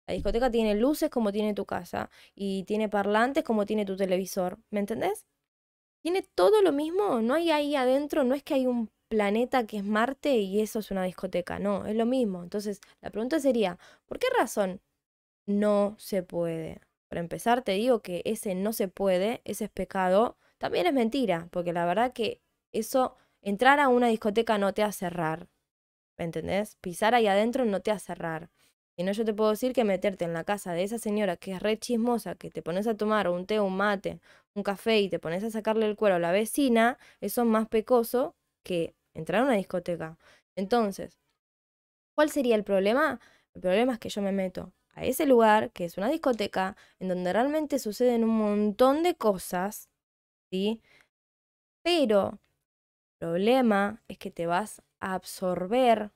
La 0.08 0.14
discoteca 0.14 0.52
tiene 0.52 0.76
luces 0.76 1.10
como 1.10 1.32
tiene 1.32 1.54
tu 1.54 1.66
casa 1.66 2.10
y 2.36 2.64
tiene 2.66 2.90
parlantes 2.90 3.44
como 3.44 3.66
tiene 3.66 3.86
tu 3.86 3.96
televisor. 3.98 4.60
¿Me 4.72 4.80
entendés? 4.80 5.26
Tiene 6.04 6.24
todo 6.36 6.62
lo 6.62 6.72
mismo, 6.74 7.22
no 7.22 7.36
hay 7.36 7.52
ahí 7.52 7.76
adentro, 7.76 8.24
no 8.24 8.36
es 8.36 8.44
que 8.44 8.56
hay 8.56 8.68
un 8.68 8.92
planeta 9.12 9.68
que 9.68 9.78
es 9.78 9.84
Marte 9.84 10.38
y 10.38 10.62
eso 10.62 10.80
es 10.80 10.90
una 10.90 11.04
discoteca. 11.04 11.60
No, 11.60 11.86
es 11.86 11.96
lo 11.98 12.06
mismo. 12.06 12.44
Entonces, 12.44 12.80
la 13.02 13.12
pregunta 13.12 13.40
sería, 13.42 13.78
¿por 14.06 14.20
qué 14.20 14.28
razón 14.40 14.82
no 15.46 15.96
se 16.00 16.24
puede? 16.24 16.82
Para 17.10 17.22
empezar, 17.22 17.64
te 17.64 17.74
digo 17.74 18.02
que 18.02 18.22
ese 18.26 18.56
no 18.56 18.74
se 18.74 18.88
puede, 18.88 19.42
ese 19.46 19.66
es 19.66 19.72
pecado, 19.72 20.38
también 20.58 20.88
es 20.88 20.94
mentira, 20.94 21.50
porque 21.52 21.74
la 21.74 21.86
verdad 21.86 22.14
que 22.14 22.42
eso, 22.72 23.18
entrar 23.42 23.82
a 23.82 23.90
una 23.90 24.08
discoteca 24.08 24.58
no 24.58 24.74
te 24.74 24.84
hace 24.84 25.08
errar. 25.08 25.50
¿Me 26.18 26.26
entendés? 26.26 26.78
Pisar 26.82 27.16
ahí 27.16 27.28
adentro 27.28 27.66
no 27.66 27.82
te 27.82 27.92
hace 27.92 28.14
errar. 28.14 28.50
Y 28.98 29.04
no, 29.04 29.12
yo 29.14 29.26
te 29.26 29.34
puedo 29.34 29.52
decir 29.52 29.74
que 29.74 29.84
meterte 29.84 30.26
en 30.26 30.34
la 30.34 30.44
casa 30.46 30.74
de 30.74 30.84
esa 30.84 31.00
señora 31.00 31.38
que 31.38 31.54
es 31.54 31.62
re 31.62 31.78
chismosa, 31.80 32.36
que 32.36 32.52
te 32.52 32.62
pones 32.62 32.88
a 32.88 32.96
tomar 32.96 33.30
un 33.30 33.46
té, 33.46 33.60
un 33.60 33.76
mate, 33.78 34.22
un 34.54 34.64
café 34.64 35.00
y 35.02 35.10
te 35.10 35.20
pones 35.20 35.44
a 35.44 35.52
sacarle 35.52 35.86
el 35.88 35.96
cuero 35.98 36.16
a 36.18 36.20
la 36.20 36.32
vecina, 36.32 36.98
eso 37.22 37.42
es 37.42 37.48
más 37.48 37.68
pecoso 37.68 38.36
que 38.64 38.96
entrar 39.14 39.42
a 39.42 39.46
una 39.46 39.56
discoteca. 39.56 40.18
Entonces, 40.56 41.18
¿cuál 42.16 42.30
sería 42.30 42.56
el 42.56 42.64
problema? 42.64 43.20
El 43.54 43.62
problema 43.62 43.94
es 43.94 44.00
que 44.00 44.10
yo 44.10 44.22
me 44.22 44.32
meto 44.32 44.74
a 44.94 45.06
ese 45.06 45.26
lugar, 45.26 45.72
que 45.72 45.86
es 45.86 45.98
una 45.98 46.10
discoteca, 46.10 46.76
en 47.00 47.08
donde 47.10 47.34
realmente 47.34 47.80
suceden 47.80 48.24
un 48.24 48.38
montón 48.38 49.04
de 49.04 49.16
cosas, 49.16 49.90
¿sí? 50.52 50.82
Pero 51.84 52.40
el 53.22 53.28
problema 53.28 54.04
es 54.08 54.18
que 54.18 54.32
te 54.32 54.48
vas 54.48 54.82
a 55.02 55.16
absorber 55.16 56.12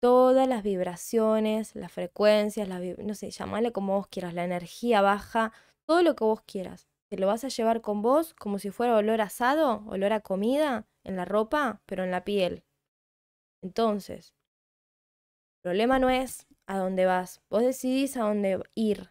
todas 0.00 0.48
las 0.48 0.62
vibraciones, 0.62 1.74
las 1.76 1.92
frecuencias, 1.92 2.68
no 2.68 3.14
sé, 3.14 3.30
llamale 3.30 3.72
como 3.72 3.96
vos 3.96 4.06
quieras, 4.08 4.34
la 4.34 4.44
energía 4.44 5.02
baja, 5.02 5.52
todo 5.86 6.02
lo 6.02 6.14
que 6.16 6.24
vos 6.24 6.42
quieras. 6.42 6.88
Te 7.10 7.18
lo 7.18 7.26
vas 7.26 7.44
a 7.44 7.48
llevar 7.48 7.80
con 7.82 8.02
vos 8.02 8.34
como 8.34 8.58
si 8.58 8.70
fuera 8.70 8.96
olor 8.96 9.20
asado, 9.20 9.84
olor 9.88 10.12
a 10.12 10.20
comida, 10.20 10.86
en 11.04 11.16
la 11.16 11.24
ropa, 11.24 11.82
pero 11.86 12.04
en 12.04 12.10
la 12.10 12.24
piel. 12.24 12.64
Entonces, 13.62 14.34
el 15.58 15.62
problema 15.62 15.98
no 15.98 16.10
es 16.10 16.46
a 16.66 16.78
dónde 16.78 17.06
vas, 17.06 17.42
vos 17.50 17.62
decidís 17.62 18.16
a 18.16 18.22
dónde 18.22 18.62
ir. 18.74 19.10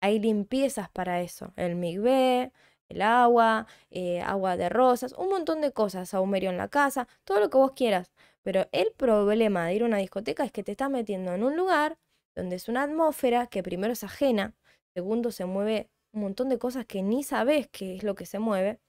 Hay 0.00 0.18
limpiezas 0.18 0.90
para 0.90 1.20
eso, 1.20 1.52
el 1.56 1.76
migbe, 1.76 2.52
el 2.88 3.02
agua, 3.02 3.66
eh, 3.90 4.20
agua 4.20 4.56
de 4.56 4.68
rosas, 4.68 5.12
un 5.14 5.28
montón 5.30 5.60
de 5.60 5.72
cosas, 5.72 6.10
saumerio 6.10 6.50
en 6.50 6.58
la 6.58 6.68
casa, 6.68 7.08
todo 7.24 7.40
lo 7.40 7.50
que 7.50 7.58
vos 7.58 7.72
quieras. 7.72 8.12
Pero 8.42 8.68
el 8.72 8.92
problema 8.92 9.66
de 9.66 9.74
ir 9.74 9.82
a 9.82 9.86
una 9.86 9.98
discoteca 9.98 10.44
es 10.44 10.52
que 10.52 10.62
te 10.64 10.72
estás 10.72 10.90
metiendo 10.90 11.32
en 11.32 11.44
un 11.44 11.56
lugar 11.56 11.98
donde 12.34 12.56
es 12.56 12.68
una 12.68 12.82
atmósfera 12.82 13.46
que 13.46 13.62
primero 13.62 13.92
es 13.92 14.04
ajena, 14.04 14.54
segundo 14.94 15.30
se 15.30 15.44
mueve 15.44 15.90
un 16.12 16.22
montón 16.22 16.48
de 16.48 16.58
cosas 16.58 16.84
que 16.86 17.02
ni 17.02 17.22
sabes 17.22 17.68
qué 17.68 17.96
es 17.96 18.02
lo 18.02 18.14
que 18.14 18.26
se 18.26 18.38
mueve, 18.38 18.80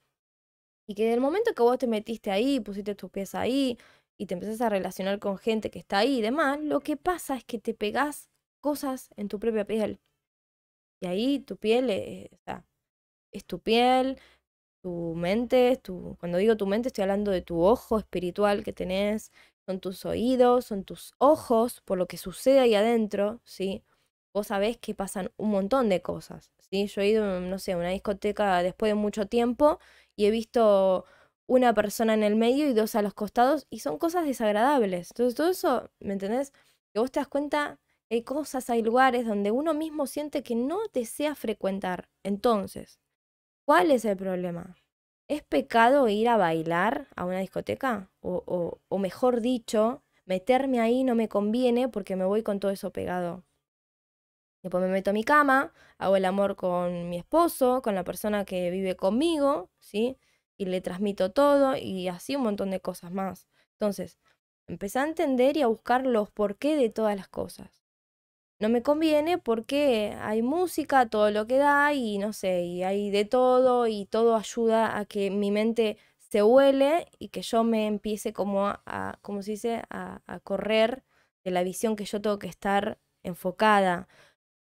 y 0.86 0.94
que 0.94 1.08
del 1.08 1.20
momento 1.20 1.54
que 1.54 1.62
vos 1.62 1.78
te 1.78 1.86
metiste 1.86 2.30
ahí, 2.30 2.60
pusiste 2.60 2.94
tus 2.94 3.10
pies 3.10 3.34
ahí 3.34 3.78
y 4.18 4.26
te 4.26 4.34
empezás 4.34 4.60
a 4.60 4.68
relacionar 4.68 5.18
con 5.18 5.38
gente 5.38 5.70
que 5.70 5.78
está 5.78 5.98
ahí 5.98 6.18
y 6.18 6.22
demás, 6.22 6.60
lo 6.60 6.80
que 6.80 6.96
pasa 6.96 7.36
es 7.36 7.44
que 7.44 7.58
te 7.58 7.74
pegás 7.74 8.30
cosas 8.60 9.10
en 9.16 9.28
tu 9.28 9.38
propia 9.38 9.66
piel. 9.66 10.00
Y 11.02 11.06
ahí 11.06 11.38
tu 11.40 11.56
piel 11.56 11.90
eh, 11.90 12.30
es 13.32 13.44
tu 13.44 13.58
piel, 13.60 14.18
tu 14.82 15.14
mente, 15.16 15.76
tu, 15.82 16.16
cuando 16.20 16.38
digo 16.38 16.56
tu 16.56 16.66
mente 16.66 16.88
estoy 16.88 17.02
hablando 17.02 17.30
de 17.30 17.42
tu 17.42 17.62
ojo 17.62 17.98
espiritual 17.98 18.64
que 18.64 18.72
tenés, 18.72 19.32
son 19.66 19.80
tus 19.80 20.04
oídos, 20.04 20.66
son 20.66 20.84
tus 20.84 21.14
ojos, 21.18 21.80
por 21.82 21.98
lo 21.98 22.06
que 22.06 22.18
sucede 22.18 22.60
ahí 22.60 22.74
adentro, 22.74 23.40
¿sí? 23.44 23.82
Vos 24.34 24.48
sabés 24.48 24.76
que 24.78 24.94
pasan 24.94 25.30
un 25.36 25.50
montón 25.50 25.88
de 25.88 26.02
cosas, 26.02 26.52
¿sí? 26.58 26.86
Yo 26.86 27.00
he 27.00 27.08
ido, 27.08 27.40
no 27.40 27.58
sé, 27.58 27.72
a 27.72 27.76
una 27.78 27.90
discoteca 27.90 28.62
después 28.62 28.90
de 28.90 28.94
mucho 28.94 29.26
tiempo 29.26 29.78
y 30.16 30.26
he 30.26 30.30
visto 30.30 31.04
una 31.46 31.74
persona 31.74 32.14
en 32.14 32.22
el 32.22 32.36
medio 32.36 32.68
y 32.68 32.74
dos 32.74 32.94
a 32.94 33.02
los 33.02 33.14
costados 33.14 33.66
y 33.70 33.80
son 33.80 33.98
cosas 33.98 34.24
desagradables. 34.26 35.10
Entonces 35.10 35.34
todo 35.34 35.50
eso, 35.50 35.90
¿me 36.00 36.14
entendés? 36.14 36.52
Que 36.92 37.00
vos 37.00 37.10
te 37.12 37.20
das 37.20 37.28
cuenta, 37.28 37.80
hay 38.10 38.22
cosas, 38.22 38.70
hay 38.70 38.82
lugares 38.82 39.26
donde 39.26 39.50
uno 39.50 39.74
mismo 39.74 40.06
siente 40.06 40.42
que 40.42 40.54
no 40.54 40.78
desea 40.92 41.34
frecuentar. 41.34 42.08
Entonces, 42.22 43.00
¿cuál 43.66 43.90
es 43.90 44.04
el 44.04 44.16
problema? 44.16 44.76
¿Es 45.28 45.42
pecado 45.42 46.08
ir 46.08 46.28
a 46.28 46.36
bailar 46.36 47.08
a 47.16 47.24
una 47.24 47.40
discoteca? 47.40 48.10
O, 48.20 48.42
o, 48.46 48.80
o 48.88 48.98
mejor 48.98 49.40
dicho, 49.40 50.02
meterme 50.26 50.80
ahí 50.80 51.04
no 51.04 51.14
me 51.14 51.28
conviene 51.28 51.88
porque 51.88 52.16
me 52.16 52.24
voy 52.24 52.42
con 52.42 52.60
todo 52.60 52.70
eso 52.72 52.92
pegado. 52.92 53.44
Después 54.64 54.82
me 54.82 54.88
meto 54.88 55.10
a 55.10 55.12
mi 55.12 55.24
cama, 55.24 55.74
hago 55.98 56.16
el 56.16 56.24
amor 56.24 56.56
con 56.56 57.10
mi 57.10 57.18
esposo, 57.18 57.82
con 57.82 57.94
la 57.94 58.02
persona 58.02 58.46
que 58.46 58.70
vive 58.70 58.96
conmigo, 58.96 59.68
¿sí? 59.78 60.16
Y 60.56 60.64
le 60.64 60.80
transmito 60.80 61.32
todo 61.32 61.76
y 61.76 62.08
así 62.08 62.34
un 62.34 62.44
montón 62.44 62.70
de 62.70 62.80
cosas 62.80 63.12
más. 63.12 63.46
Entonces, 63.72 64.18
empecé 64.66 65.00
a 65.00 65.04
entender 65.04 65.58
y 65.58 65.62
a 65.62 65.66
buscar 65.66 66.06
los 66.06 66.30
porqué 66.30 66.76
de 66.76 66.88
todas 66.88 67.14
las 67.14 67.28
cosas. 67.28 67.84
No 68.58 68.70
me 68.70 68.82
conviene 68.82 69.36
porque 69.36 70.16
hay 70.22 70.40
música, 70.40 71.10
todo 71.10 71.30
lo 71.30 71.46
que 71.46 71.58
da 71.58 71.92
y 71.92 72.16
no 72.16 72.32
sé, 72.32 72.62
y 72.62 72.82
hay 72.84 73.10
de 73.10 73.26
todo 73.26 73.86
y 73.86 74.06
todo 74.06 74.34
ayuda 74.36 74.98
a 74.98 75.04
que 75.04 75.30
mi 75.30 75.50
mente 75.50 75.98
se 76.18 76.42
huele 76.42 77.06
y 77.18 77.28
que 77.28 77.42
yo 77.42 77.64
me 77.64 77.86
empiece 77.86 78.32
como 78.32 78.66
a, 78.68 79.18
como 79.20 79.42
se 79.42 79.52
dice, 79.52 79.82
a, 79.90 80.22
a 80.26 80.40
correr 80.40 81.04
de 81.44 81.50
la 81.50 81.62
visión 81.62 81.96
que 81.96 82.06
yo 82.06 82.22
tengo 82.22 82.38
que 82.38 82.46
estar 82.48 82.98
enfocada 83.22 84.08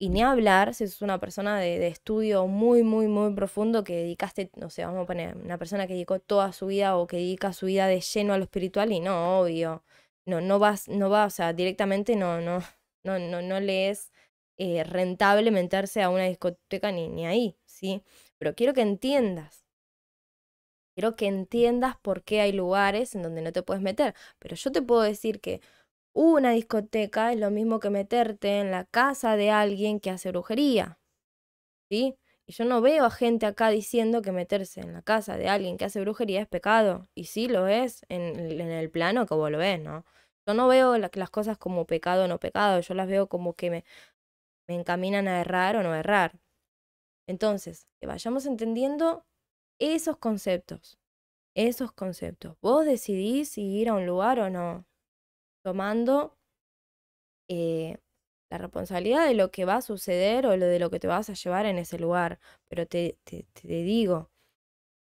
y 0.03 0.09
ni 0.09 0.23
hablar 0.23 0.75
si 0.75 0.85
es 0.85 1.03
una 1.03 1.21
persona 1.21 1.59
de, 1.61 1.87
estudio 1.87 2.47
muy, 2.47 2.83
muy, 2.83 3.07
muy 3.07 3.35
profundo 3.35 3.85
que 3.85 3.97
dedicaste, 3.97 4.51
no 4.57 4.71
sé, 4.71 4.83
vamos 4.85 5.05
a 5.05 5.07
poner 5.07 5.37
una 5.37 5.59
persona 5.59 5.87
que 5.87 5.93
dedicó 5.93 6.19
toda 6.21 6.53
su 6.55 6.69
vida 6.69 6.97
o 6.97 7.07
que 7.07 7.19
dedica 7.19 7.53
su 7.53 7.67
vida 7.67 7.87
de 7.87 8.01
lleno 8.01 8.33
a 8.33 8.39
lo 8.39 8.45
espiritual 8.45 8.93
y 8.93 9.01
no, 9.01 9.41
obvio. 9.41 9.85
No, 10.27 10.41
no 10.41 10.59
vas, 10.59 10.89
no 10.89 11.11
va, 11.11 11.27
o 11.27 11.31
sea, 11.31 11.53
directamente 11.53 12.17
no, 12.17 12.41
no, 12.41 12.61
no, 13.05 13.19
no, 13.19 13.43
no 13.43 13.61
le 13.61 13.91
es 13.91 14.11
eh, 14.59 14.85
rentable 14.85 15.51
meterse 15.51 16.03
a 16.03 16.09
una 16.11 16.25
discoteca 16.25 16.93
ni, 16.93 17.09
ni 17.09 17.27
ahí, 17.27 17.59
¿sí? 17.67 18.03
Pero 18.39 18.55
quiero 18.55 18.73
que 18.75 18.83
entiendas. 18.83 19.67
Quiero 20.95 21.15
que 21.17 21.27
entiendas 21.27 21.97
por 22.01 22.23
qué 22.25 22.41
hay 22.41 22.53
lugares 22.53 23.15
en 23.15 23.23
donde 23.23 23.43
no 23.43 23.53
te 23.53 23.63
puedes 23.63 23.83
meter. 23.83 24.15
Pero 24.39 24.57
yo 24.57 24.73
te 24.73 24.83
puedo 24.83 25.03
decir 25.03 25.41
que 25.41 25.61
una 26.13 26.53
discoteca 26.53 27.33
es 27.33 27.39
lo 27.39 27.51
mismo 27.51 27.81
que 27.81 27.91
meterte 27.91 28.61
en 28.61 28.71
la 28.71 28.85
casa 28.85 29.37
de 29.37 29.51
alguien 29.51 30.01
que 30.01 30.11
hace 30.11 30.31
brujería. 30.31 30.99
¿Sí? 31.91 32.17
Y 32.47 32.53
yo 32.53 32.65
no 32.65 32.81
veo 32.81 33.05
a 33.05 33.11
gente 33.11 33.47
acá 33.47 33.71
diciendo 33.71 34.23
que 34.23 34.33
meterse 34.33 34.81
en 34.81 34.93
la 34.93 35.03
casa 35.03 35.37
de 35.37 35.49
alguien 35.49 35.77
que 35.77 35.85
hace 35.85 36.01
brujería 36.01 36.43
es 36.43 36.49
pecado. 36.49 37.09
Y 37.15 37.25
sí 37.27 37.49
lo 37.49 37.69
es 37.69 38.05
en, 38.09 38.39
el 38.61 38.91
plano 38.91 39.27
que 39.27 39.35
vos 39.35 39.51
lo 39.51 39.59
ves, 39.59 39.81
¿no? 39.81 40.05
Yo 40.47 40.55
no 40.55 40.69
veo 40.69 40.99
las 40.99 41.31
cosas 41.31 41.59
como 41.59 41.87
pecado 41.87 42.25
o 42.25 42.29
no 42.29 42.41
pecado, 42.41 42.81
yo 42.81 42.95
las 42.95 43.09
veo 43.09 43.29
como 43.29 43.55
que 43.55 43.71
me, 43.71 43.85
me 44.69 44.75
encaminan 44.77 45.29
a 45.29 45.41
errar 45.41 45.77
o 45.77 45.83
no 45.83 45.95
errar. 45.95 46.41
Entonces, 47.29 47.87
que 48.01 48.07
vayamos 48.07 48.47
entendiendo 48.47 49.25
esos 49.79 50.19
conceptos. 50.19 50.99
esos 51.57 51.93
conceptos. 51.93 52.57
Vos 52.63 52.87
decidís 52.87 53.51
si 53.51 53.63
ir 53.63 53.89
a 53.91 53.95
un 53.95 54.07
lugar 54.07 54.41
o 54.41 54.51
no, 54.51 54.87
tomando 55.63 56.37
eh, 57.49 57.99
la 58.51 58.59
responsabilidad 58.59 59.27
de 59.27 59.35
lo 59.35 59.51
que 59.51 59.65
va 59.65 59.77
a 59.77 59.83
suceder 59.83 60.47
o 60.47 60.51
de 60.51 60.79
lo 60.79 60.91
que 60.91 61.01
te 61.01 61.07
vas 61.07 61.31
a 61.31 61.35
llevar 61.35 61.67
en 61.67 61.79
ese 61.79 61.99
lugar. 61.99 62.41
Pero 62.69 62.87
te, 62.87 63.19
te, 63.25 63.47
te 63.53 63.69
digo, 63.69 64.31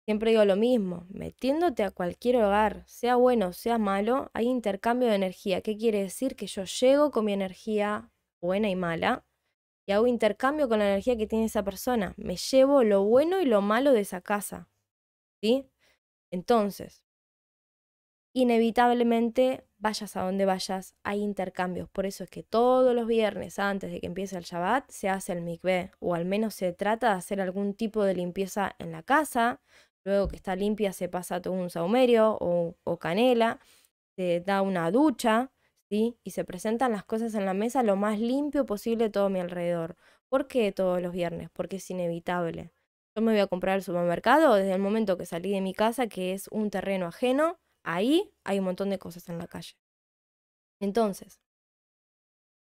siempre 0.06 0.32
digo 0.32 0.46
lo 0.46 0.56
mismo, 0.56 1.06
metiéndote 1.10 1.84
a 1.84 1.92
cualquier 1.92 2.38
hogar, 2.38 2.84
sea 2.88 3.16
bueno, 3.18 3.54
sea 3.54 3.78
malo, 3.78 4.32
hay 4.34 4.48
intercambio 4.48 5.10
de 5.10 5.16
energía. 5.16 5.62
¿Qué 5.62 5.78
quiere 5.78 6.02
decir? 6.04 6.36
Que 6.36 6.48
yo 6.48 6.64
llego 6.66 7.12
con 7.12 7.26
mi 7.26 7.34
energía 7.34 8.12
buena 8.42 8.70
y 8.70 8.76
mala 8.76 9.26
y 9.88 9.94
hago 9.94 10.08
intercambio 10.08 10.70
con 10.70 10.80
la 10.80 10.90
energía 10.90 11.18
que 11.18 11.28
tiene 11.28 11.46
esa 11.46 11.64
persona. 11.64 12.14
Me 12.18 12.38
llevo 12.38 12.84
lo 12.84 13.04
bueno 13.06 13.42
y 13.42 13.46
lo 13.46 13.62
malo 13.62 13.94
de 13.94 14.02
esa 14.02 14.22
casa. 14.22 14.70
¿Sí? 15.42 15.70
Entonces, 16.32 17.04
inevitablemente, 18.38 19.64
vayas 19.80 20.16
a 20.16 20.22
donde 20.22 20.46
vayas, 20.46 20.96
hay 21.04 21.22
intercambios. 21.22 21.90
Por 21.90 22.06
eso 22.06 22.24
es 22.24 22.30
que 22.30 22.44
todos 22.44 22.94
los 22.94 23.08
viernes 23.08 23.58
antes 23.58 23.92
de 23.92 24.00
que 24.00 24.06
empiece 24.06 24.38
el 24.38 24.44
Shabbat 24.44 24.92
se 24.92 25.10
hace 25.10 25.34
el 25.34 25.42
mikveh, 25.42 25.90
o 26.00 26.14
al 26.14 26.26
menos 26.26 26.54
se 26.54 26.72
trata 26.72 27.10
de 27.12 27.18
hacer 27.18 27.42
algún 27.42 27.74
tipo 27.74 28.04
de 28.04 28.14
limpieza 28.14 28.76
en 28.78 28.92
la 28.92 29.02
casa. 29.02 29.60
Luego 30.04 30.28
que 30.28 30.36
está 30.36 30.56
limpia 30.56 30.94
se 30.94 31.10
pasa 31.10 31.42
todo 31.42 31.54
un 31.56 31.72
saumerio 31.72 32.38
o, 32.40 32.98
canela, 33.00 33.60
se 34.16 34.42
da 34.42 34.62
una 34.62 34.92
ducha, 34.92 35.52
¿sí? 35.90 36.18
Y 36.24 36.32
se 36.32 36.46
presentan 36.46 36.92
las 36.92 37.06
cosas 37.06 37.34
en 37.34 37.46
la 37.46 37.56
mesa 37.56 37.82
lo 37.84 37.96
más 37.96 38.20
limpio 38.20 38.66
posible 38.68 39.10
todo 39.10 39.26
a 39.26 39.30
mi 39.30 39.40
alrededor. 39.40 39.96
¿Por 40.30 40.48
qué 40.48 40.72
todos 40.72 41.02
los 41.02 41.12
viernes? 41.12 41.50
Porque 41.52 41.78
es 41.78 41.90
inevitable. 41.90 42.72
Yo 43.16 43.22
me 43.24 43.32
voy 43.32 43.42
a 43.42 43.48
comprar 43.48 43.76
al 43.76 43.84
supermercado 43.84 44.54
desde 44.56 44.74
el 44.74 44.82
momento 44.82 45.18
que 45.18 45.26
salí 45.26 45.52
de 45.52 45.62
mi 45.62 45.74
casa, 45.74 46.08
que 46.08 46.34
es 46.34 46.48
un 46.50 46.70
terreno 46.70 47.08
ajeno, 47.08 47.60
ahí 47.88 48.32
hay 48.44 48.60
un 48.60 48.66
montón 48.66 48.90
de 48.90 49.00
cosas 49.00 49.28
en 49.30 49.38
la 49.40 49.48
calle. 49.48 49.76
Entonces, 50.80 51.40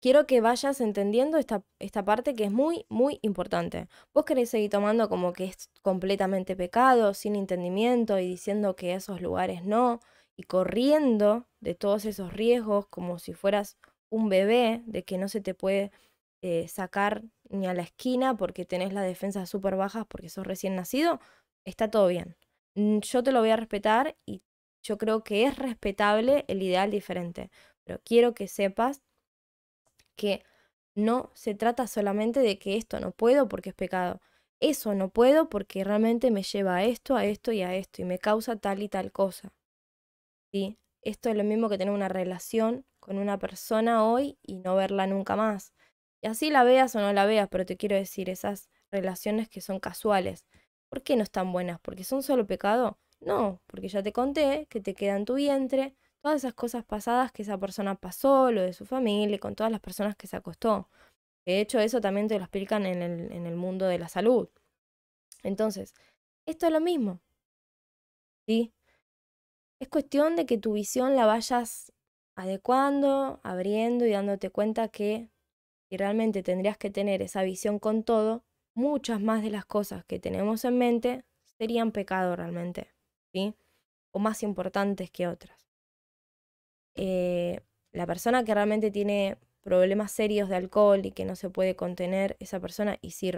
quiero 0.02 0.28
que 0.28 0.42
vayas 0.42 0.80
entendiendo 0.80 1.38
esta, 1.38 1.64
esta 1.80 2.06
parte 2.06 2.36
que 2.36 2.46
es 2.46 2.52
muy, 2.52 2.86
muy 2.90 3.20
importante. 3.24 3.88
Vos 4.14 4.26
querés 4.26 4.50
seguir 4.50 4.70
tomando 4.70 5.10
como 5.10 5.34
que 5.34 5.46
es 5.46 5.70
completamente 5.82 6.56
pecado, 6.56 7.14
sin 7.14 7.36
entendimiento 7.36 8.20
y 8.20 8.28
diciendo 8.28 8.76
que 8.76 8.94
esos 8.94 9.22
lugares 9.22 9.66
no, 9.66 10.00
y 10.38 10.44
corriendo 10.44 11.48
de 11.60 11.76
todos 11.76 12.06
esos 12.06 12.32
riesgos 12.34 12.88
como 12.88 13.20
si 13.20 13.34
fueras 13.34 13.78
un 14.10 14.30
bebé, 14.30 14.84
de 14.86 15.04
que 15.04 15.18
no 15.18 15.28
se 15.28 15.42
te 15.42 15.54
puede 15.54 15.92
eh, 16.42 16.68
sacar 16.68 17.24
ni 17.50 17.66
a 17.68 17.74
la 17.74 17.82
esquina 17.82 18.38
porque 18.38 18.66
tenés 18.66 18.94
las 18.94 19.06
defensas 19.06 19.50
súper 19.50 19.76
bajas 19.76 20.06
porque 20.08 20.30
sos 20.30 20.46
recién 20.46 20.76
nacido, 20.76 21.20
está 21.66 21.90
todo 21.90 22.08
bien. 22.08 22.38
Yo 22.76 23.24
te 23.24 23.32
lo 23.32 23.40
voy 23.40 23.50
a 23.50 23.56
respetar 23.56 24.16
y 24.26 24.44
yo 24.88 24.98
creo 24.98 25.24
que 25.24 25.46
es 25.46 25.58
respetable 25.58 26.46
el 26.48 26.62
ideal 26.64 26.92
diferente, 26.92 27.52
pero 27.84 28.00
quiero 28.06 28.34
que 28.34 28.48
sepas 28.48 29.02
que 30.16 30.44
no 30.96 31.32
se 31.36 31.54
trata 31.56 31.88
solamente 31.88 32.40
de 32.40 32.58
que 32.58 32.78
esto 32.78 33.00
no 33.00 33.12
puedo 33.12 33.48
porque 33.50 33.70
es 33.70 33.76
pecado. 33.76 34.22
Eso 34.60 34.96
no 34.96 35.10
puedo 35.10 35.50
porque 35.50 35.84
realmente 35.84 36.32
me 36.32 36.44
lleva 36.44 36.78
a 36.78 36.84
esto, 36.86 37.16
a 37.16 37.26
esto 37.26 37.52
y 37.52 37.62
a 37.62 37.76
esto 37.76 38.02
y 38.02 38.06
me 38.06 38.18
causa 38.18 38.56
tal 38.56 38.82
y 38.82 38.90
tal 38.90 39.12
cosa. 39.12 39.54
¿Sí? 40.52 40.78
Esto 41.02 41.30
es 41.30 41.36
lo 41.38 41.44
mismo 41.44 41.70
que 41.70 41.78
tener 41.78 41.94
una 41.94 42.10
relación 42.10 42.86
con 43.00 43.18
una 43.18 43.38
persona 43.40 44.06
hoy 44.06 44.38
y 44.42 44.56
no 44.58 44.76
verla 44.76 45.08
nunca 45.08 45.36
más. 45.36 45.74
Y 46.22 46.28
así 46.28 46.50
la 46.50 46.64
veas 46.64 46.96
o 46.96 47.00
no 47.02 47.14
la 47.14 47.26
veas, 47.26 47.48
pero 47.50 47.66
te 47.66 47.78
quiero 47.78 47.96
decir, 47.96 48.30
esas 48.30 48.70
relaciones 48.92 49.50
que 49.50 49.62
son 49.62 49.80
casuales, 49.80 50.46
¿por 50.90 51.04
qué 51.04 51.16
no 51.16 51.24
están 51.24 51.52
buenas? 51.52 51.80
¿Porque 51.82 52.04
son 52.04 52.24
solo 52.24 52.48
pecado? 52.48 52.98
No, 53.22 53.62
porque 53.68 53.90
ya 53.90 54.04
te 54.04 54.14
conté 54.14 54.68
que 54.70 54.80
te 54.82 54.94
queda 54.94 55.16
en 55.18 55.26
tu 55.26 55.36
vientre 55.36 55.96
todas 56.22 56.38
esas 56.38 56.54
cosas 56.54 56.84
pasadas 56.86 57.32
que 57.32 57.42
esa 57.44 57.58
persona 57.58 57.96
pasó, 57.96 58.52
lo 58.52 58.62
de 58.62 58.74
su 58.74 58.86
familia, 58.86 59.40
con 59.40 59.56
todas 59.56 59.72
las 59.72 59.82
personas 59.82 60.16
que 60.16 60.28
se 60.28 60.36
acostó. 60.36 60.90
De 61.46 61.62
hecho, 61.62 61.80
eso 61.80 62.02
también 62.02 62.28
te 62.28 62.38
lo 62.38 62.44
explican 62.46 62.86
en 62.86 63.02
el, 63.04 63.32
en 63.32 63.46
el 63.48 63.56
mundo 63.56 63.88
de 63.88 64.00
la 64.00 64.10
salud. 64.10 64.50
Entonces, 65.44 65.94
esto 66.48 66.68
es 66.68 66.74
lo 66.74 66.82
mismo. 66.82 67.22
¿Sí? 68.48 68.74
Es 69.80 69.90
cuestión 69.90 70.36
de 70.36 70.46
que 70.46 70.58
tu 70.58 70.74
visión 70.74 71.16
la 71.16 71.26
vayas 71.26 71.92
adecuando, 72.36 73.40
abriendo 73.44 74.06
y 74.06 74.12
dándote 74.12 74.50
cuenta 74.50 74.90
que 74.90 75.30
y 75.90 75.98
realmente 75.98 76.44
tendrías 76.44 76.78
que 76.78 76.90
tener 76.92 77.22
esa 77.22 77.44
visión 77.44 77.80
con 77.80 78.04
todo, 78.04 78.44
muchas 78.76 79.22
más 79.22 79.44
de 79.44 79.52
las 79.52 79.66
cosas 79.66 80.06
que 80.06 80.20
tenemos 80.20 80.66
en 80.66 80.78
mente 80.78 81.26
serían 81.60 81.92
pecado 81.92 82.36
realmente, 82.36 82.92
O 84.12 84.20
más 84.20 84.44
importantes 84.44 85.12
que 85.12 85.28
otras. 85.28 85.58
Eh, 86.96 87.62
la 87.92 88.06
persona 88.06 88.44
que 88.44 88.54
realmente 88.54 88.92
tiene 88.92 89.38
problemas 89.62 90.12
serios 90.12 90.50
de 90.50 90.56
alcohol 90.56 91.06
y 91.06 91.12
que 91.12 91.26
no 91.26 91.36
se 91.36 91.50
puede 91.50 91.76
contener, 91.76 92.38
esa 92.40 92.60
persona, 92.60 92.98
y 93.02 93.12
sí, 93.12 93.32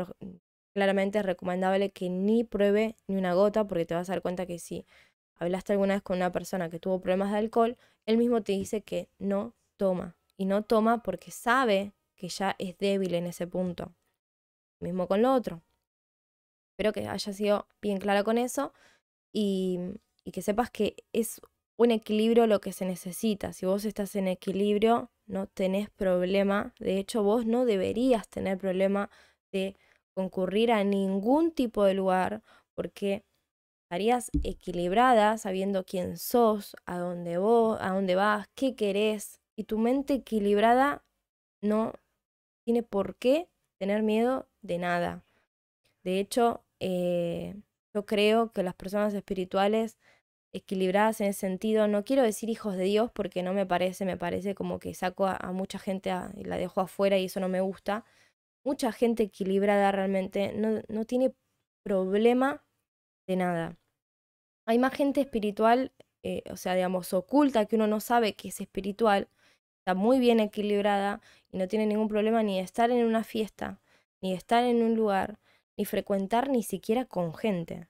claramente 0.74 1.20
es 1.20 1.26
recomendable 1.26 1.92
que 1.92 2.10
ni 2.10 2.44
pruebe 2.44 2.96
ni 3.08 3.18
una 3.18 3.34
gota, 3.34 3.68
porque 3.68 3.86
te 3.86 3.96
vas 3.96 4.10
a 4.10 4.14
dar 4.14 4.22
cuenta 4.22 4.46
que 4.46 4.60
si 4.60 4.86
hablaste 5.36 5.74
alguna 5.74 5.96
vez 5.96 6.04
con 6.04 6.18
una 6.18 6.32
persona 6.32 6.70
que 6.70 6.80
tuvo 6.80 7.02
problemas 7.02 7.32
de 7.32 7.40
alcohol, 7.40 7.78
él 8.06 8.18
mismo 8.18 8.42
te 8.42 8.54
dice 8.54 8.82
que 8.82 9.10
no 9.18 9.56
toma. 9.78 10.16
Y 10.38 10.46
no 10.46 10.64
toma 10.64 11.04
porque 11.04 11.32
sabe 11.32 11.94
que 12.16 12.30
ya 12.30 12.56
es 12.60 12.78
débil 12.78 13.14
en 13.16 13.26
ese 13.26 13.48
punto. 13.48 13.94
Mismo 14.80 15.08
con 15.08 15.22
lo 15.22 15.34
otro. 15.34 15.62
Espero 16.72 16.94
que 16.94 17.08
haya 17.08 17.34
sido 17.34 17.68
bien 17.82 17.98
clara 17.98 18.24
con 18.24 18.38
eso 18.38 18.74
y, 19.34 19.80
que 20.32 20.42
sepas 20.44 20.70
que 20.70 20.96
es 21.12 21.42
un 21.78 21.90
equilibrio 21.90 22.46
lo 22.46 22.62
que 22.62 22.72
se 22.72 22.86
necesita. 22.86 23.52
Si 23.52 23.66
vos 23.66 23.84
estás 23.86 24.16
en 24.16 24.28
equilibrio, 24.28 25.12
no 25.26 25.48
tenés 25.48 25.90
problema. 25.90 26.76
De 26.80 27.00
hecho, 27.00 27.24
vos 27.24 27.48
no 27.48 27.66
deberías 27.66 28.30
tener 28.30 28.60
problema 28.60 29.10
de 29.52 29.76
concurrir 30.14 30.72
a 30.72 30.84
ningún 30.84 31.52
tipo 31.52 31.84
de 31.84 31.96
lugar 31.96 32.44
porque 32.76 33.26
estarías 33.84 34.30
equilibrada 34.44 35.40
sabiendo 35.40 35.84
quién 35.84 36.18
sos, 36.18 36.76
a 36.86 37.00
dónde 37.00 37.40
vos, 37.40 37.80
a 37.82 37.90
dónde 37.90 38.14
vas, 38.16 38.48
qué 38.54 38.76
querés 38.76 39.40
y 39.56 39.64
tu 39.64 39.80
mente 39.80 40.14
equilibrada 40.14 41.04
no 41.62 41.94
tiene 42.66 42.84
por 42.84 43.16
qué 43.16 43.50
tener 43.80 44.04
miedo 44.04 44.48
de 44.62 44.78
nada. 44.78 45.24
De 46.04 46.20
hecho, 46.20 46.64
eh, 46.80 47.56
yo 47.94 48.06
creo 48.06 48.52
que 48.52 48.64
las 48.64 48.76
personas 48.76 49.14
espirituales 49.14 49.98
equilibradas 50.52 51.22
en 51.22 51.28
ese 51.28 51.42
sentido, 51.42 51.88
no 51.88 52.04
quiero 52.04 52.24
decir 52.24 52.50
hijos 52.50 52.76
de 52.76 52.86
Dios 52.86 53.12
porque 53.12 53.44
no 53.44 53.54
me 53.54 53.66
parece, 53.66 54.06
me 54.06 54.18
parece 54.18 54.56
como 54.56 54.80
que 54.80 54.94
saco 54.94 55.28
a, 55.28 55.52
mucha 55.54 55.80
gente 55.80 56.12
y 56.36 56.44
la 56.44 56.58
dejo 56.58 56.82
afuera 56.82 57.18
y 57.18 57.26
eso 57.26 57.40
no 57.40 57.50
me 57.50 57.62
gusta. 57.62 58.06
Mucha 58.64 58.92
gente 58.92 59.24
equilibrada 59.24 59.92
realmente 59.92 60.54
no, 60.54 60.82
no 60.90 61.06
tiene 61.06 61.34
problema 61.84 62.64
de 63.28 63.36
nada. 63.38 63.78
Hay 64.66 64.80
más 64.80 64.94
gente 64.94 65.22
espiritual, 65.22 65.94
eh, 66.24 66.44
o 66.52 66.58
sea, 66.58 66.76
digamos, 66.76 67.14
oculta 67.14 67.66
que 67.66 67.76
uno 67.76 67.88
no 67.88 68.00
sabe 68.00 68.36
que 68.36 68.50
es 68.50 68.62
espiritual, 68.62 69.30
está 69.80 69.96
muy 69.96 70.20
bien 70.20 70.40
equilibrada 70.40 71.22
y 71.52 71.58
no 71.58 71.68
tiene 71.68 71.86
ningún 71.88 72.08
problema 72.10 72.44
ni 72.44 72.58
de 72.58 72.64
estar 72.64 72.92
en 72.92 73.06
una 73.06 73.24
fiesta, 73.24 73.80
ni 74.22 74.32
de 74.32 74.38
estar 74.38 74.64
en 74.64 74.84
un 74.84 74.96
lugar, 74.96 75.40
ni 75.80 75.86
frecuentar 75.86 76.50
ni 76.50 76.62
siquiera 76.62 77.06
con 77.06 77.34
gente. 77.34 77.88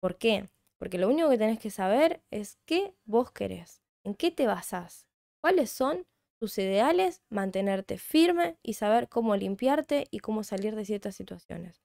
¿Por 0.00 0.18
qué? 0.18 0.48
Porque 0.78 0.98
lo 0.98 1.08
único 1.08 1.28
que 1.28 1.36
tenés 1.36 1.58
que 1.58 1.70
saber 1.70 2.22
es 2.30 2.60
qué 2.64 2.94
vos 3.06 3.32
querés, 3.32 3.82
en 4.04 4.14
qué 4.14 4.30
te 4.30 4.46
basás, 4.46 5.08
cuáles 5.40 5.68
son 5.68 6.06
tus 6.38 6.56
ideales, 6.58 7.24
mantenerte 7.28 7.98
firme 7.98 8.56
y 8.62 8.74
saber 8.74 9.08
cómo 9.08 9.34
limpiarte 9.34 10.06
y 10.12 10.20
cómo 10.20 10.44
salir 10.44 10.76
de 10.76 10.84
ciertas 10.84 11.16
situaciones. 11.16 11.82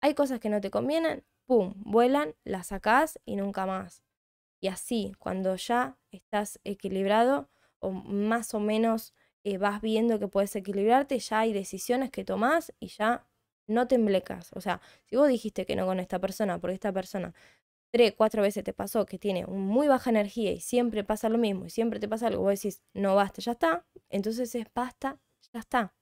Hay 0.00 0.14
cosas 0.14 0.40
que 0.40 0.48
no 0.48 0.60
te 0.60 0.72
convienen, 0.72 1.24
¡pum!, 1.46 1.74
vuelan, 1.76 2.34
las 2.42 2.66
sacás 2.66 3.20
y 3.24 3.36
nunca 3.36 3.66
más. 3.66 4.02
Y 4.60 4.66
así, 4.66 5.12
cuando 5.20 5.54
ya 5.54 5.96
estás 6.10 6.58
equilibrado 6.64 7.48
o 7.78 7.92
más 7.92 8.52
o 8.52 8.58
menos 8.58 9.14
eh, 9.44 9.58
vas 9.58 9.80
viendo 9.80 10.18
que 10.18 10.26
puedes 10.26 10.56
equilibrarte, 10.56 11.20
ya 11.20 11.38
hay 11.38 11.52
decisiones 11.52 12.10
que 12.10 12.24
tomás 12.24 12.74
y 12.80 12.88
ya 12.88 13.28
no 13.66 13.88
te 13.88 13.96
emblecas. 13.96 14.50
O 14.54 14.60
sea, 14.60 14.80
si 15.04 15.16
vos 15.16 15.28
dijiste 15.28 15.66
que 15.66 15.76
no 15.76 15.86
con 15.86 16.00
esta 16.00 16.18
persona, 16.20 16.58
porque 16.60 16.74
esta 16.74 16.92
persona 16.92 17.34
tres, 17.92 18.14
cuatro 18.16 18.42
veces 18.42 18.64
te 18.64 18.72
pasó 18.72 19.06
que 19.06 19.18
tiene 19.18 19.46
muy 19.46 19.88
baja 19.88 20.10
energía 20.10 20.52
y 20.52 20.60
siempre 20.60 21.04
pasa 21.04 21.28
lo 21.28 21.38
mismo 21.38 21.66
y 21.66 21.70
siempre 21.70 22.00
te 22.00 22.08
pasa 22.08 22.28
algo, 22.28 22.42
vos 22.42 22.52
decís, 22.54 22.82
no 22.94 23.14
basta, 23.16 23.42
ya 23.42 23.52
está, 23.52 23.86
entonces 24.10 24.54
es 24.54 24.66
basta, 24.74 25.20
ya 25.52 25.60
está. 25.60 25.94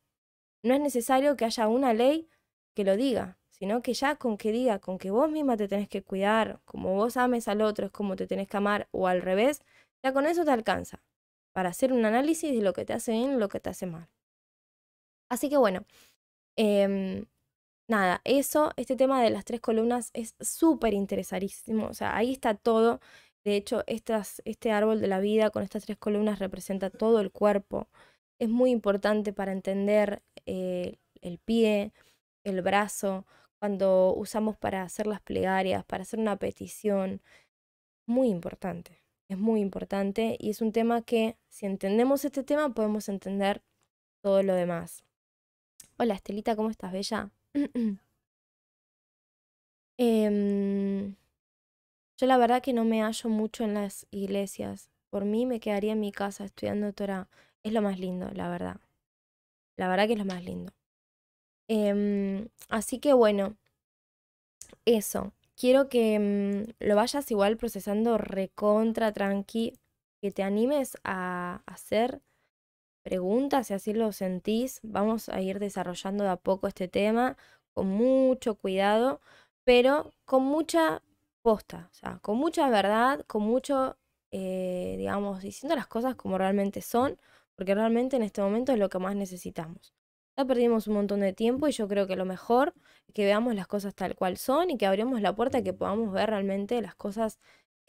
No 0.62 0.74
es 0.74 0.81
necesario 0.81 1.37
que 1.37 1.45
haya 1.45 1.69
una 1.69 1.95
ley 1.95 2.28
que 2.74 2.85
lo 2.85 2.97
diga, 2.97 3.39
sino 3.51 3.82
que 3.82 3.95
ya 3.95 4.16
con 4.16 4.39
que 4.39 4.53
diga, 4.53 4.78
con 4.78 4.99
que 4.99 5.11
vos 5.11 5.31
misma 5.31 5.57
te 5.57 5.69
tenés 5.69 5.89
que 5.89 6.03
cuidar, 6.03 6.61
como 6.65 6.95
vos 6.95 7.16
ames 7.16 7.49
al 7.49 7.62
otro 7.62 7.87
es 7.87 7.93
como 7.93 8.16
te 8.16 8.27
tenés 8.27 8.49
que 8.49 8.57
amar 8.57 8.89
o 8.93 9.07
al 9.09 9.23
revés, 9.23 9.62
ya 10.03 10.12
con 10.12 10.27
eso 10.27 10.45
te 10.45 10.51
alcanza 10.53 11.03
para 11.53 11.70
hacer 11.70 11.93
un 11.93 12.05
análisis 12.05 12.53
de 12.55 12.62
lo 12.62 12.73
que 12.73 12.85
te 12.85 12.93
hace 12.95 13.12
bien 13.12 13.32
y 13.35 13.37
lo 13.37 13.49
que 13.49 13.61
te 13.61 13.70
hace 13.70 13.87
mal. 13.87 14.09
Así 15.28 15.49
que 15.49 15.57
bueno, 15.57 15.85
em, 16.57 17.27
nada, 17.91 18.23
eso, 18.25 18.73
este 18.77 18.97
tema 18.97 19.23
de 19.23 19.31
las 19.31 19.45
tres 19.45 19.61
columnas 19.61 20.11
es 20.15 20.35
súper 20.41 20.95
interesarísimo. 20.95 21.87
O 21.89 21.95
sea, 21.95 22.17
ahí 22.17 22.33
está 22.33 22.55
todo. 22.55 23.01
De 23.45 23.57
hecho, 23.57 23.85
este 23.87 24.73
árbol 24.73 25.01
de 25.01 25.09
la 25.09 25.21
vida 25.21 25.51
con 25.51 25.62
estas 25.62 25.85
tres 25.85 25.99
columnas 25.99 26.39
representa 26.39 26.91
todo 26.91 27.21
el 27.21 27.33
cuerpo. 27.33 27.89
Es 28.39 28.49
muy 28.49 28.71
importante 28.71 29.33
para 29.33 29.53
entender 29.53 30.23
eh, 30.47 30.99
el 31.21 31.39
pie, 31.39 31.93
el 32.45 32.62
brazo, 32.62 33.27
cuando 33.59 34.15
usamos 34.15 34.57
para 34.57 34.83
hacer 34.83 35.07
las 35.07 35.21
plegarias, 35.21 35.85
para 35.85 36.03
hacer 36.03 36.21
una 36.21 36.37
petición. 36.37 37.23
Muy 38.07 38.29
importante, 38.29 39.03
es 39.29 39.39
muy 39.39 39.61
importante 39.61 40.37
y 40.41 40.51
es 40.51 40.61
un 40.62 40.73
tema 40.73 41.03
que 41.03 41.37
si 41.49 41.67
entendemos 41.67 42.25
este 42.25 42.43
tema 42.45 42.75
podemos 42.75 43.09
entender 43.09 43.62
todo 44.23 44.43
lo 44.43 44.55
demás. 44.55 45.05
Hola 45.99 46.15
Estelita, 46.15 46.57
¿cómo 46.57 46.71
estás, 46.71 46.93
Bella? 46.93 47.31
Em, 49.98 51.14
yo 52.18 52.27
la 52.27 52.36
verdad 52.36 52.62
que 52.62 52.72
no 52.72 52.85
me 52.85 53.02
hallo 53.02 53.28
mucho 53.31 53.64
en 53.64 53.74
las 53.74 54.06
iglesias. 54.10 54.90
Por 55.10 55.24
mí 55.24 55.47
me 55.47 55.59
quedaría 55.60 55.93
en 55.93 56.01
mi 56.01 56.12
casa 56.12 56.44
estudiando 56.44 56.93
Torah. 56.93 57.28
Es 57.62 57.72
lo 57.72 57.82
más 57.82 57.98
lindo, 57.98 58.31
la 58.32 58.48
verdad. 58.48 58.81
La 59.77 59.89
verdad 59.89 60.06
que 60.06 60.14
es 60.14 60.18
lo 60.18 60.24
más 60.27 60.44
lindo. 60.44 60.72
Em, 61.68 62.48
así 62.68 62.98
que 63.01 63.12
bueno, 63.14 63.56
eso. 64.85 65.32
Quiero 65.56 65.89
que 65.89 66.18
mm, 66.18 66.85
lo 66.86 66.97
vayas 66.97 67.31
igual 67.31 67.56
procesando 67.56 68.18
recontra 68.18 69.12
tranqui, 69.12 69.74
que 70.20 70.31
te 70.31 70.43
animes 70.43 70.97
a 71.05 71.62
hacer 71.66 72.20
preguntas 73.02 73.68
si 73.68 73.74
así 73.74 73.93
lo 73.93 74.12
sentís. 74.12 74.81
Vamos 74.82 75.28
a 75.28 75.40
ir 75.40 75.59
desarrollando 75.59 76.24
de 76.24 76.31
a 76.31 76.36
poco 76.36 76.68
este 76.68 76.89
tema 76.89 77.36
con 77.74 77.89
mucho 77.89 78.55
cuidado, 78.56 79.20
pero 79.64 80.12
con 80.24 80.44
mucha 80.44 81.02
posta, 81.43 81.89
o 81.90 81.94
sea, 81.94 82.18
con 82.22 82.36
mucha 82.36 82.68
verdad, 82.68 83.24
con 83.27 83.43
mucho, 83.43 83.97
eh, 84.31 84.97
digamos, 84.98 85.43
diciendo 85.43 85.77
las 85.77 85.86
cosas 85.86 86.14
como 86.16 86.39
realmente 86.39 86.82
son, 86.82 87.18
porque 87.56 87.74
realmente 87.74 88.16
en 88.16 88.22
este 88.22 88.43
momento 88.43 88.72
es 88.72 88.78
lo 88.78 88.89
que 88.89 88.98
más 88.98 89.16
necesitamos. 89.16 89.94
Ya 90.36 90.44
perdimos 90.44 90.86
un 90.86 90.94
montón 90.94 91.20
de 91.20 91.32
tiempo 91.32 91.68
y 91.68 91.72
yo 91.72 91.89
creo 91.89 92.06
que 92.06 92.16
lo 92.16 92.24
mejor 92.24 92.74
es 93.09 93.14
que 93.14 93.24
veamos 93.24 93.55
las 93.55 93.66
cosas 93.66 93.94
tal 93.94 94.14
cual 94.16 94.36
son 94.39 94.70
y 94.70 94.78
que 94.78 94.86
abramos 94.86 95.20
la 95.20 95.35
puerta 95.35 95.59
y 95.59 95.62
que 95.64 95.72
podamos 95.74 96.12
ver 96.12 96.31
realmente 96.31 96.81
las 96.81 96.94
cosas 96.94 97.39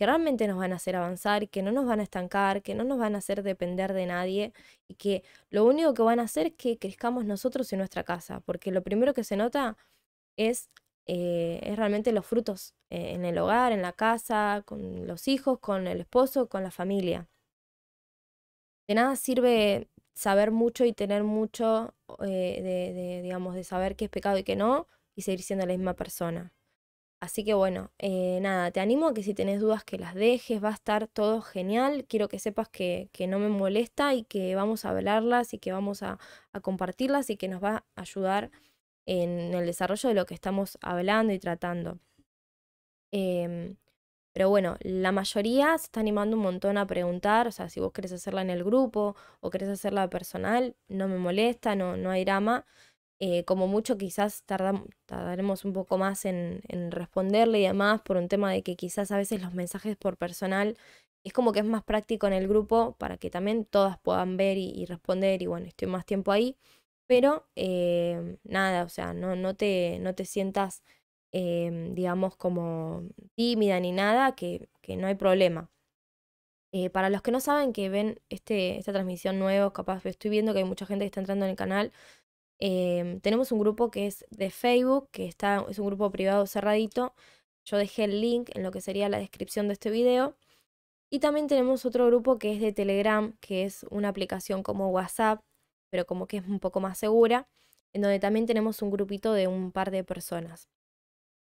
que 0.01 0.07
realmente 0.07 0.47
nos 0.47 0.57
van 0.57 0.73
a 0.73 0.77
hacer 0.77 0.95
avanzar, 0.95 1.47
que 1.47 1.61
no 1.61 1.71
nos 1.71 1.85
van 1.85 1.99
a 1.99 2.03
estancar, 2.03 2.63
que 2.63 2.73
no 2.73 2.83
nos 2.83 2.97
van 2.97 3.13
a 3.13 3.19
hacer 3.19 3.43
depender 3.43 3.93
de 3.93 4.07
nadie 4.07 4.51
y 4.87 4.95
que 4.95 5.23
lo 5.51 5.63
único 5.63 5.93
que 5.93 6.01
van 6.01 6.19
a 6.19 6.23
hacer 6.23 6.47
es 6.47 6.53
que 6.53 6.79
crezcamos 6.79 7.23
nosotros 7.23 7.71
en 7.71 7.77
nuestra 7.77 8.03
casa, 8.03 8.39
porque 8.39 8.71
lo 8.71 8.81
primero 8.81 9.13
que 9.13 9.23
se 9.23 9.37
nota 9.37 9.77
es, 10.37 10.71
eh, 11.05 11.59
es 11.61 11.77
realmente 11.77 12.13
los 12.13 12.25
frutos 12.25 12.73
eh, 12.89 13.11
en 13.13 13.25
el 13.25 13.37
hogar, 13.37 13.73
en 13.73 13.83
la 13.83 13.93
casa, 13.93 14.63
con 14.65 15.05
los 15.05 15.27
hijos, 15.27 15.59
con 15.59 15.85
el 15.85 16.01
esposo, 16.01 16.49
con 16.49 16.63
la 16.63 16.71
familia. 16.71 17.29
De 18.87 18.95
nada 18.95 19.15
sirve 19.15 19.87
saber 20.15 20.49
mucho 20.49 20.83
y 20.83 20.93
tener 20.93 21.23
mucho 21.23 21.93
eh, 22.23 22.59
de, 22.63 23.21
digamos, 23.21 23.53
de 23.53 23.63
saber 23.63 23.95
qué 23.95 24.05
es 24.05 24.09
pecado 24.09 24.39
y 24.39 24.43
qué 24.43 24.55
no, 24.55 24.87
y 25.15 25.21
seguir 25.21 25.43
siendo 25.43 25.67
la 25.67 25.73
misma 25.73 25.93
persona. 25.93 26.51
Así 27.21 27.43
que 27.43 27.53
bueno, 27.53 27.91
eh, 27.99 28.39
nada, 28.41 28.71
te 28.71 28.79
animo 28.79 29.07
a 29.07 29.13
que 29.13 29.21
si 29.21 29.35
tenés 29.35 29.59
dudas 29.61 29.83
que 29.83 29.99
las 29.99 30.15
dejes, 30.15 30.63
va 30.63 30.69
a 30.69 30.73
estar 30.73 31.07
todo 31.07 31.41
genial. 31.41 32.05
Quiero 32.09 32.27
que 32.27 32.39
sepas 32.39 32.67
que, 32.67 33.09
que 33.13 33.27
no 33.27 33.37
me 33.37 33.47
molesta 33.47 34.15
y 34.15 34.23
que 34.23 34.55
vamos 34.55 34.85
a 34.85 34.89
hablarlas 34.89 35.53
y 35.53 35.59
que 35.59 35.71
vamos 35.71 36.01
a, 36.01 36.17
a, 36.51 36.59
compartirlas 36.61 37.29
y 37.29 37.37
que 37.37 37.47
nos 37.47 37.63
va 37.63 37.85
a 37.95 38.01
ayudar 38.01 38.49
en 39.05 39.53
el 39.53 39.65
desarrollo 39.67 40.09
de 40.09 40.15
lo 40.15 40.25
que 40.25 40.33
estamos 40.35 40.79
hablando 40.81 41.33
y 41.33 41.39
tratando. 41.39 41.99
Em, 43.11 43.75
pero 44.33 44.49
bueno, 44.49 44.77
la 44.81 45.11
mayoría 45.11 45.77
se 45.77 45.85
está 45.85 45.99
animando 45.99 46.37
un 46.37 46.43
montón 46.43 46.77
a 46.77 46.87
preguntar, 46.87 47.47
o 47.47 47.51
sea, 47.51 47.69
si 47.69 47.79
vos 47.81 47.91
querés 47.93 48.13
hacerla 48.13 48.41
en 48.41 48.49
el 48.49 48.63
grupo 48.63 49.15
o 49.41 49.49
querés 49.49 49.69
hacerla 49.69 50.09
personal, 50.09 50.75
no 50.87 51.07
me 51.07 51.17
molesta, 51.17 51.75
no, 51.75 51.97
no 51.97 52.11
hay 52.11 52.25
drama. 52.25 52.65
Eh, 53.23 53.45
como 53.45 53.67
mucho 53.67 53.97
quizás 53.97 54.43
tardaremos 54.45 55.63
un 55.63 55.73
poco 55.73 55.97
más 55.99 56.25
en, 56.25 56.61
en, 56.67 56.91
responderle 56.91 57.59
y 57.59 57.63
demás 57.63 58.01
por 58.01 58.17
un 58.17 58.27
tema 58.27 58.51
de 58.51 58.63
que 58.63 58.75
quizás 58.75 59.11
a 59.11 59.17
veces 59.17 59.43
los 59.43 59.53
mensajes 59.53 59.95
por 59.95 60.17
personal 60.17 60.75
es 61.23 61.31
como 61.33 61.51
que 61.51 61.59
es 61.59 61.65
más 61.65 61.83
práctico 61.83 62.25
en 62.25 62.33
el 62.33 62.47
grupo 62.47 62.95
para 62.97 63.17
que 63.17 63.29
también 63.29 63.65
todas 63.65 63.99
puedan 63.99 64.37
ver 64.37 64.57
y, 64.57 64.85
responder 64.85 65.41
y 65.43 65.45
bueno, 65.47 65.67
estoy 65.67 65.87
más 65.87 66.05
tiempo 66.05 66.31
ahí. 66.31 66.57
Pero 67.07 67.47
eh, 67.55 68.37
nada, 68.43 68.83
o 68.83 68.89
sea, 68.89 69.13
no, 69.13 69.35
no, 69.35 69.55
te, 69.55 69.99
no 70.01 70.15
te 70.15 70.25
sientas 70.25 70.83
Em, 71.33 71.93
digamos, 71.95 72.35
como 72.35 73.03
tímida 73.35 73.79
ni 73.79 73.91
nada, 73.93 74.35
que, 74.35 74.69
que 74.81 74.97
no 74.97 75.07
hay 75.07 75.15
problema. 75.15 75.69
Eh, 76.73 76.89
para 76.89 77.09
los 77.09 77.21
que 77.21 77.31
no 77.31 77.41
saben 77.41 77.73
que 77.73 77.89
ven 77.89 78.21
este, 78.29 78.77
esta 78.77 78.93
transmisión 78.93 79.39
nueva, 79.39 79.73
capaz 79.73 80.05
estoy 80.05 80.31
viendo 80.31 80.53
que 80.53 80.59
hay 80.59 80.65
mucha 80.65 80.85
gente 80.85 81.03
que 81.03 81.07
está 81.07 81.19
entrando 81.19 81.45
en 81.45 81.51
el 81.51 81.57
canal. 81.57 81.91
Em, 82.63 83.19
tenemos 83.21 83.51
un 83.51 83.59
grupo 83.59 83.89
que 83.89 84.05
es 84.05 84.23
de 84.29 84.51
Facebook, 84.51 85.09
que 85.11 85.27
está, 85.27 85.65
es 85.67 85.79
un 85.79 85.87
grupo 85.87 86.11
privado 86.11 86.45
cerradito. 86.45 87.15
Yo 87.65 87.77
dejé 87.77 88.03
el 88.05 88.21
link 88.21 88.51
en 88.53 88.63
lo 88.63 88.71
que 88.71 88.81
sería 88.81 89.09
la 89.09 89.17
descripción 89.17 89.67
de 89.67 89.73
este 89.73 89.89
video. 89.89 90.35
Y 91.09 91.19
también 91.19 91.47
tenemos 91.47 91.85
otro 91.85 92.05
grupo 92.07 92.37
que 92.39 92.53
es 92.53 92.61
de 92.61 92.71
Telegram, 92.71 93.35
que 93.41 93.65
es 93.65 93.83
una 93.89 94.09
aplicación 94.09 94.63
como 94.63 94.89
WhatsApp, 94.91 95.41
pero 95.89 96.05
como 96.05 96.27
que 96.27 96.37
es 96.37 96.47
un 96.47 96.59
poco 96.59 96.79
más 96.81 96.99
segura, 96.99 97.47
en 97.93 98.03
donde 98.03 98.19
también 98.19 98.45
tenemos 98.45 98.81
un 98.83 98.91
grupito 98.91 99.33
de 99.33 99.47
un 99.47 99.71
par 99.71 99.91
de 99.91 100.03
personas. 100.03 100.69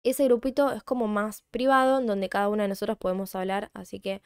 Ese 0.03 0.25
grupito 0.25 0.71
es 0.71 0.83
como 0.83 1.07
más 1.07 1.43
privado, 1.51 1.99
en 1.99 2.07
donde 2.07 2.29
cada 2.29 2.49
uno 2.49 2.63
de 2.63 2.69
nosotros 2.69 2.97
podemos 2.97 3.35
hablar, 3.35 3.69
así 3.73 3.99
que 3.99 4.21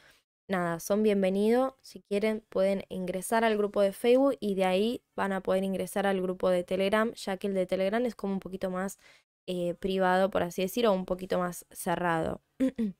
nada, 0.49 0.79
son 0.79 1.03
bienvenidos. 1.03 1.73
Si 1.81 2.01
quieren, 2.01 2.43
pueden 2.49 2.83
ingresar 2.89 3.43
al 3.43 3.57
grupo 3.57 3.81
de 3.81 3.93
Facebook 3.93 4.37
y 4.39 4.55
de 4.55 4.65
ahí 4.65 5.03
van 5.15 5.31
a 5.33 5.41
poder 5.41 5.63
ingresar 5.63 6.07
al 6.07 6.21
grupo 6.21 6.49
de 6.49 6.63
Telegram, 6.63 7.13
ya 7.13 7.37
que 7.37 7.47
el 7.47 7.53
de 7.53 7.65
Telegram 7.65 8.05
es 8.05 8.15
como 8.15 8.33
un 8.33 8.39
poquito 8.39 8.69
más 8.69 8.99
eh, 9.47 9.75
privado, 9.75 10.29
por 10.29 10.43
así 10.43 10.61
decirlo, 10.63 10.91
o 10.91 10.95
un 10.95 11.05
poquito 11.05 11.39
más 11.39 11.65
cerrado. 11.71 12.41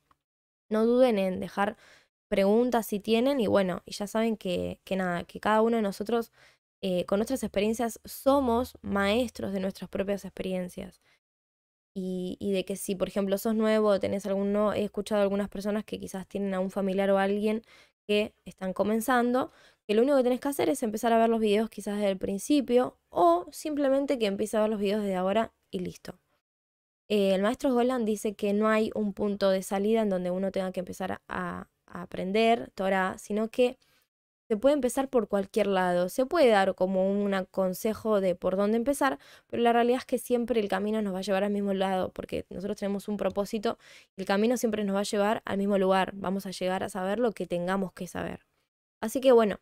no 0.70 0.86
duden 0.86 1.18
en 1.18 1.40
dejar 1.40 1.76
preguntas 2.28 2.86
si 2.86 3.00
tienen 3.00 3.40
y 3.40 3.48
bueno, 3.48 3.82
y 3.86 3.92
ya 3.92 4.06
saben 4.06 4.36
que, 4.36 4.80
que 4.84 4.96
nada, 4.96 5.24
que 5.24 5.40
cada 5.40 5.62
uno 5.62 5.76
de 5.76 5.82
nosotros 5.82 6.32
eh, 6.82 7.04
con 7.06 7.18
nuestras 7.18 7.42
experiencias 7.42 8.00
somos 8.04 8.78
maestros 8.82 9.52
de 9.52 9.60
nuestras 9.60 9.90
propias 9.90 10.24
experiencias 10.24 11.00
y, 11.94 12.52
de 12.52 12.64
que 12.64 12.76
si, 12.76 12.94
por 12.94 13.08
ejemplo, 13.08 13.36
sos 13.38 13.54
nuevo 13.54 13.88
o 13.88 14.00
tenés 14.00 14.26
alguno, 14.26 14.72
he 14.72 14.84
escuchado 14.84 15.20
a 15.20 15.22
algunas 15.22 15.48
personas 15.48 15.84
que 15.84 15.98
quizás 15.98 16.26
tienen 16.26 16.54
a 16.54 16.60
un 16.60 16.70
familiar 16.70 17.10
o 17.10 17.18
a 17.18 17.24
alguien 17.24 17.62
que 18.06 18.34
están 18.44 18.72
comenzando, 18.72 19.52
que 19.86 19.94
lo 19.94 20.02
único 20.02 20.16
que 20.18 20.22
tenés 20.24 20.40
que 20.40 20.48
hacer 20.48 20.68
es 20.68 20.82
empezar 20.82 21.12
a 21.12 21.18
ver 21.18 21.28
los 21.28 21.40
videos 21.40 21.70
quizás 21.70 21.96
desde 21.96 22.10
el 22.10 22.18
principio 22.18 22.98
o 23.08 23.46
simplemente 23.52 24.18
que 24.18 24.26
empiece 24.26 24.56
a 24.56 24.60
ver 24.62 24.70
los 24.70 24.80
videos 24.80 25.02
desde 25.02 25.16
ahora 25.16 25.52
y 25.70 25.80
listo. 25.80 26.18
Eh, 27.08 27.34
el 27.34 27.42
maestro 27.42 27.72
Golan 27.74 28.04
dice 28.04 28.34
que 28.34 28.52
no 28.52 28.68
hay 28.68 28.90
un 28.94 29.12
punto 29.14 29.50
de 29.50 29.62
salida 29.62 30.02
en 30.02 30.10
donde 30.10 30.30
uno 30.30 30.52
tenga 30.52 30.72
que 30.72 30.80
empezar 30.80 31.20
a, 31.28 31.68
a 31.86 32.02
aprender 32.02 32.70
Torah, 32.74 33.18
sino 33.18 33.48
que 33.48 33.78
se 34.50 34.56
puede 34.56 34.74
empezar 34.74 35.08
por 35.08 35.28
cualquier 35.28 35.68
lado. 35.68 36.08
Se 36.08 36.26
puede 36.26 36.48
dar 36.48 36.74
como 36.74 37.08
un 37.08 37.32
consejo 37.52 38.20
de 38.20 38.34
por 38.34 38.56
dónde 38.56 38.78
empezar, 38.78 39.20
pero 39.46 39.62
la 39.62 39.72
realidad 39.72 40.00
es 40.00 40.06
que 40.06 40.18
siempre 40.18 40.58
el 40.58 40.66
camino 40.66 41.00
nos 41.02 41.14
va 41.14 41.18
a 41.18 41.22
llevar 41.22 41.44
al 41.44 41.52
mismo 41.52 41.72
lado, 41.72 42.10
porque 42.10 42.46
nosotros 42.50 42.76
tenemos 42.76 43.06
un 43.06 43.16
propósito 43.16 43.78
y 44.16 44.22
el 44.22 44.26
camino 44.26 44.56
siempre 44.56 44.82
nos 44.82 44.96
va 44.96 45.00
a 45.00 45.04
llevar 45.04 45.40
al 45.44 45.56
mismo 45.56 45.78
lugar. 45.78 46.10
Vamos 46.16 46.46
a 46.46 46.50
llegar 46.50 46.82
a 46.82 46.88
saber 46.88 47.20
lo 47.20 47.30
que 47.30 47.46
tengamos 47.46 47.92
que 47.92 48.08
saber. 48.08 48.44
Así 49.00 49.20
que 49.20 49.30
bueno, 49.30 49.60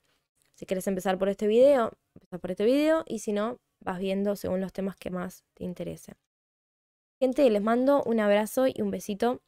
si 0.56 0.64
quieres 0.64 0.86
empezar 0.86 1.18
por 1.18 1.28
este 1.28 1.46
video, 1.46 1.92
empieza 2.14 2.38
por 2.38 2.50
este 2.50 2.64
video 2.64 3.04
y 3.06 3.18
si 3.18 3.34
no, 3.34 3.58
vas 3.80 3.98
viendo 3.98 4.36
según 4.36 4.62
los 4.62 4.72
temas 4.72 4.96
que 4.96 5.10
más 5.10 5.44
te 5.52 5.64
interesen. 5.64 6.14
Gente, 7.20 7.50
les 7.50 7.60
mando 7.60 8.02
un 8.04 8.20
abrazo 8.20 8.66
y 8.66 8.80
un 8.80 8.90
besito 8.90 9.42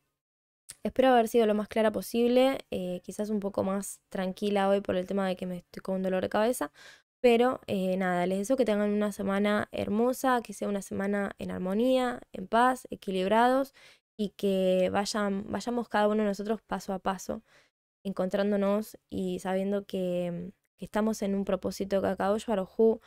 Espero 0.82 1.09
haber 1.09 1.28
sido 1.28 1.47
lo 1.47 1.55
más 1.55 1.68
clara 1.68 1.92
posible, 1.92 2.59
eh, 2.70 3.01
quizás 3.02 3.30
un 3.30 3.40
poco 3.40 3.64
más 3.64 4.01
tranquila 4.09 4.68
hoy 4.68 4.80
por 4.80 4.97
el 4.97 5.06
tema 5.06 5.26
de 5.28 5.36
que 5.36 5.47
me 5.47 5.59
estoy 5.59 5.82
con 5.82 5.97
un 5.97 6.02
dolor 6.02 6.22
de 6.22 6.28
cabeza, 6.28 6.72
pero 7.20 7.60
eh, 7.66 7.97
nada, 7.97 8.26
les 8.26 8.38
deseo 8.38 8.56
que 8.56 8.64
tengan 8.64 8.90
una 8.90 9.12
semana 9.12 9.68
hermosa, 9.72 10.40
que 10.42 10.55
sea 10.55 10.68
una 10.68 10.82
semana 10.82 11.32
en 11.38 11.51
armonía, 11.51 12.20
en 12.32 12.48
paz, 12.48 12.86
equilibrados 12.90 13.74
y 14.16 14.30
que 14.30 14.90
vayan, 14.92 15.44
vayamos 15.51 15.88
cada 15.88 16.09
uno 16.09 16.22
de 16.22 16.28
nosotros 16.28 16.62
paso 16.62 16.92
a 16.94 16.98
paso, 16.98 17.42
encontrándonos 18.05 18.98
y 19.10 19.40
sabiendo 19.40 19.86
que, 19.86 20.52
estamos 20.78 21.22
en 21.22 21.34
un 21.34 21.44
propósito 21.44 22.01
que 22.02 22.09
acabó 22.09 22.38
Barujú 22.47 23.01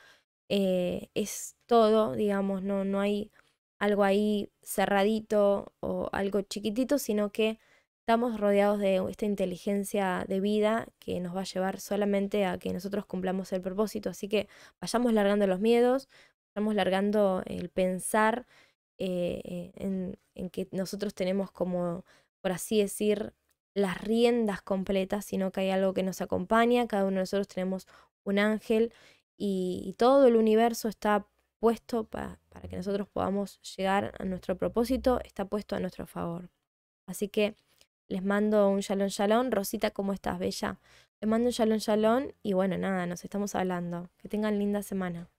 eh, 0.50 1.10
es 1.16 1.56
todo, 1.66 2.14
digamos, 2.14 2.64
no, 2.64 2.86
no 2.86 3.00
hay 3.02 3.32
algo 3.84 4.04
ahí 4.04 4.50
cerradito 4.62 5.74
o 5.82 6.10
algo 6.14 6.42
chiquitito, 6.42 6.98
sino 7.00 7.32
que 7.32 7.60
estamos 8.00 8.40
rodeados 8.40 8.80
de 8.80 8.98
esta 9.10 9.26
inteligencia 9.26 10.26
de 10.28 10.40
vida 10.40 10.88
que 11.00 11.20
nos 11.20 11.36
va 11.36 11.42
a 11.42 11.46
llevar 11.46 11.80
solamente 11.80 12.46
a 12.46 12.58
que 12.58 12.74
nosotros 12.74 13.06
cumplamos 13.06 13.52
el 13.54 13.62
propósito. 13.62 14.10
Así 14.10 14.28
que 14.30 14.48
vayamos 14.82 15.14
largando 15.14 15.48
los 15.48 15.60
miedos, 15.60 16.10
vayamos 16.56 16.76
largando 16.76 17.44
el 17.46 17.70
pensar 17.70 18.46
eh, 18.98 19.72
en, 19.76 20.18
en 20.36 20.50
que 20.50 20.68
nosotros 20.72 21.14
tenemos 21.14 21.52
como, 21.52 22.06
por 22.42 22.52
así 22.52 22.80
decir, 22.80 23.34
las 23.74 24.02
riendas 24.02 24.62
completas, 24.62 25.26
sino 25.26 25.52
que 25.52 25.62
hay 25.62 25.72
algo 25.72 25.94
que 25.94 26.04
nos 26.04 26.22
acompaña, 26.22 26.88
cada 26.88 27.06
uno 27.06 27.16
de 27.16 27.22
nosotros 27.22 27.48
tenemos 27.48 27.88
un 28.24 28.40
ángel 28.40 28.94
y, 29.38 29.96
todo 29.98 30.28
el 30.28 30.36
universo 30.36 30.88
está 30.88 31.28
puesto 31.64 32.04
para 32.04 32.38
que 32.70 32.76
nosotros 32.76 33.08
podamos 33.08 33.62
llegar 33.78 34.14
a 34.20 34.26
nuestro 34.26 34.58
propósito, 34.58 35.22
está 35.24 35.46
puesto 35.46 35.78
a 35.78 35.80
nuestro 35.80 36.06
favor. 36.06 36.50
Así 37.08 37.30
que 37.30 37.56
les 38.10 38.22
mando 38.22 38.68
un 38.68 38.82
shalom 38.82 39.08
shalom. 39.08 39.50
Rosita, 39.50 39.92
¿cómo 39.92 40.12
estás, 40.12 40.40
Bella? 40.40 40.82
Les 41.22 41.30
mando 41.30 41.48
un 41.48 41.54
shalom 41.54 41.78
shalom 41.78 42.28
y 42.42 42.52
bueno, 42.52 42.78
nada, 42.78 43.06
nos 43.06 43.24
estamos 43.24 43.56
hablando. 43.56 44.10
Que 44.18 44.28
tengan 44.28 44.60
linda 44.60 44.84
semana. 44.84 45.30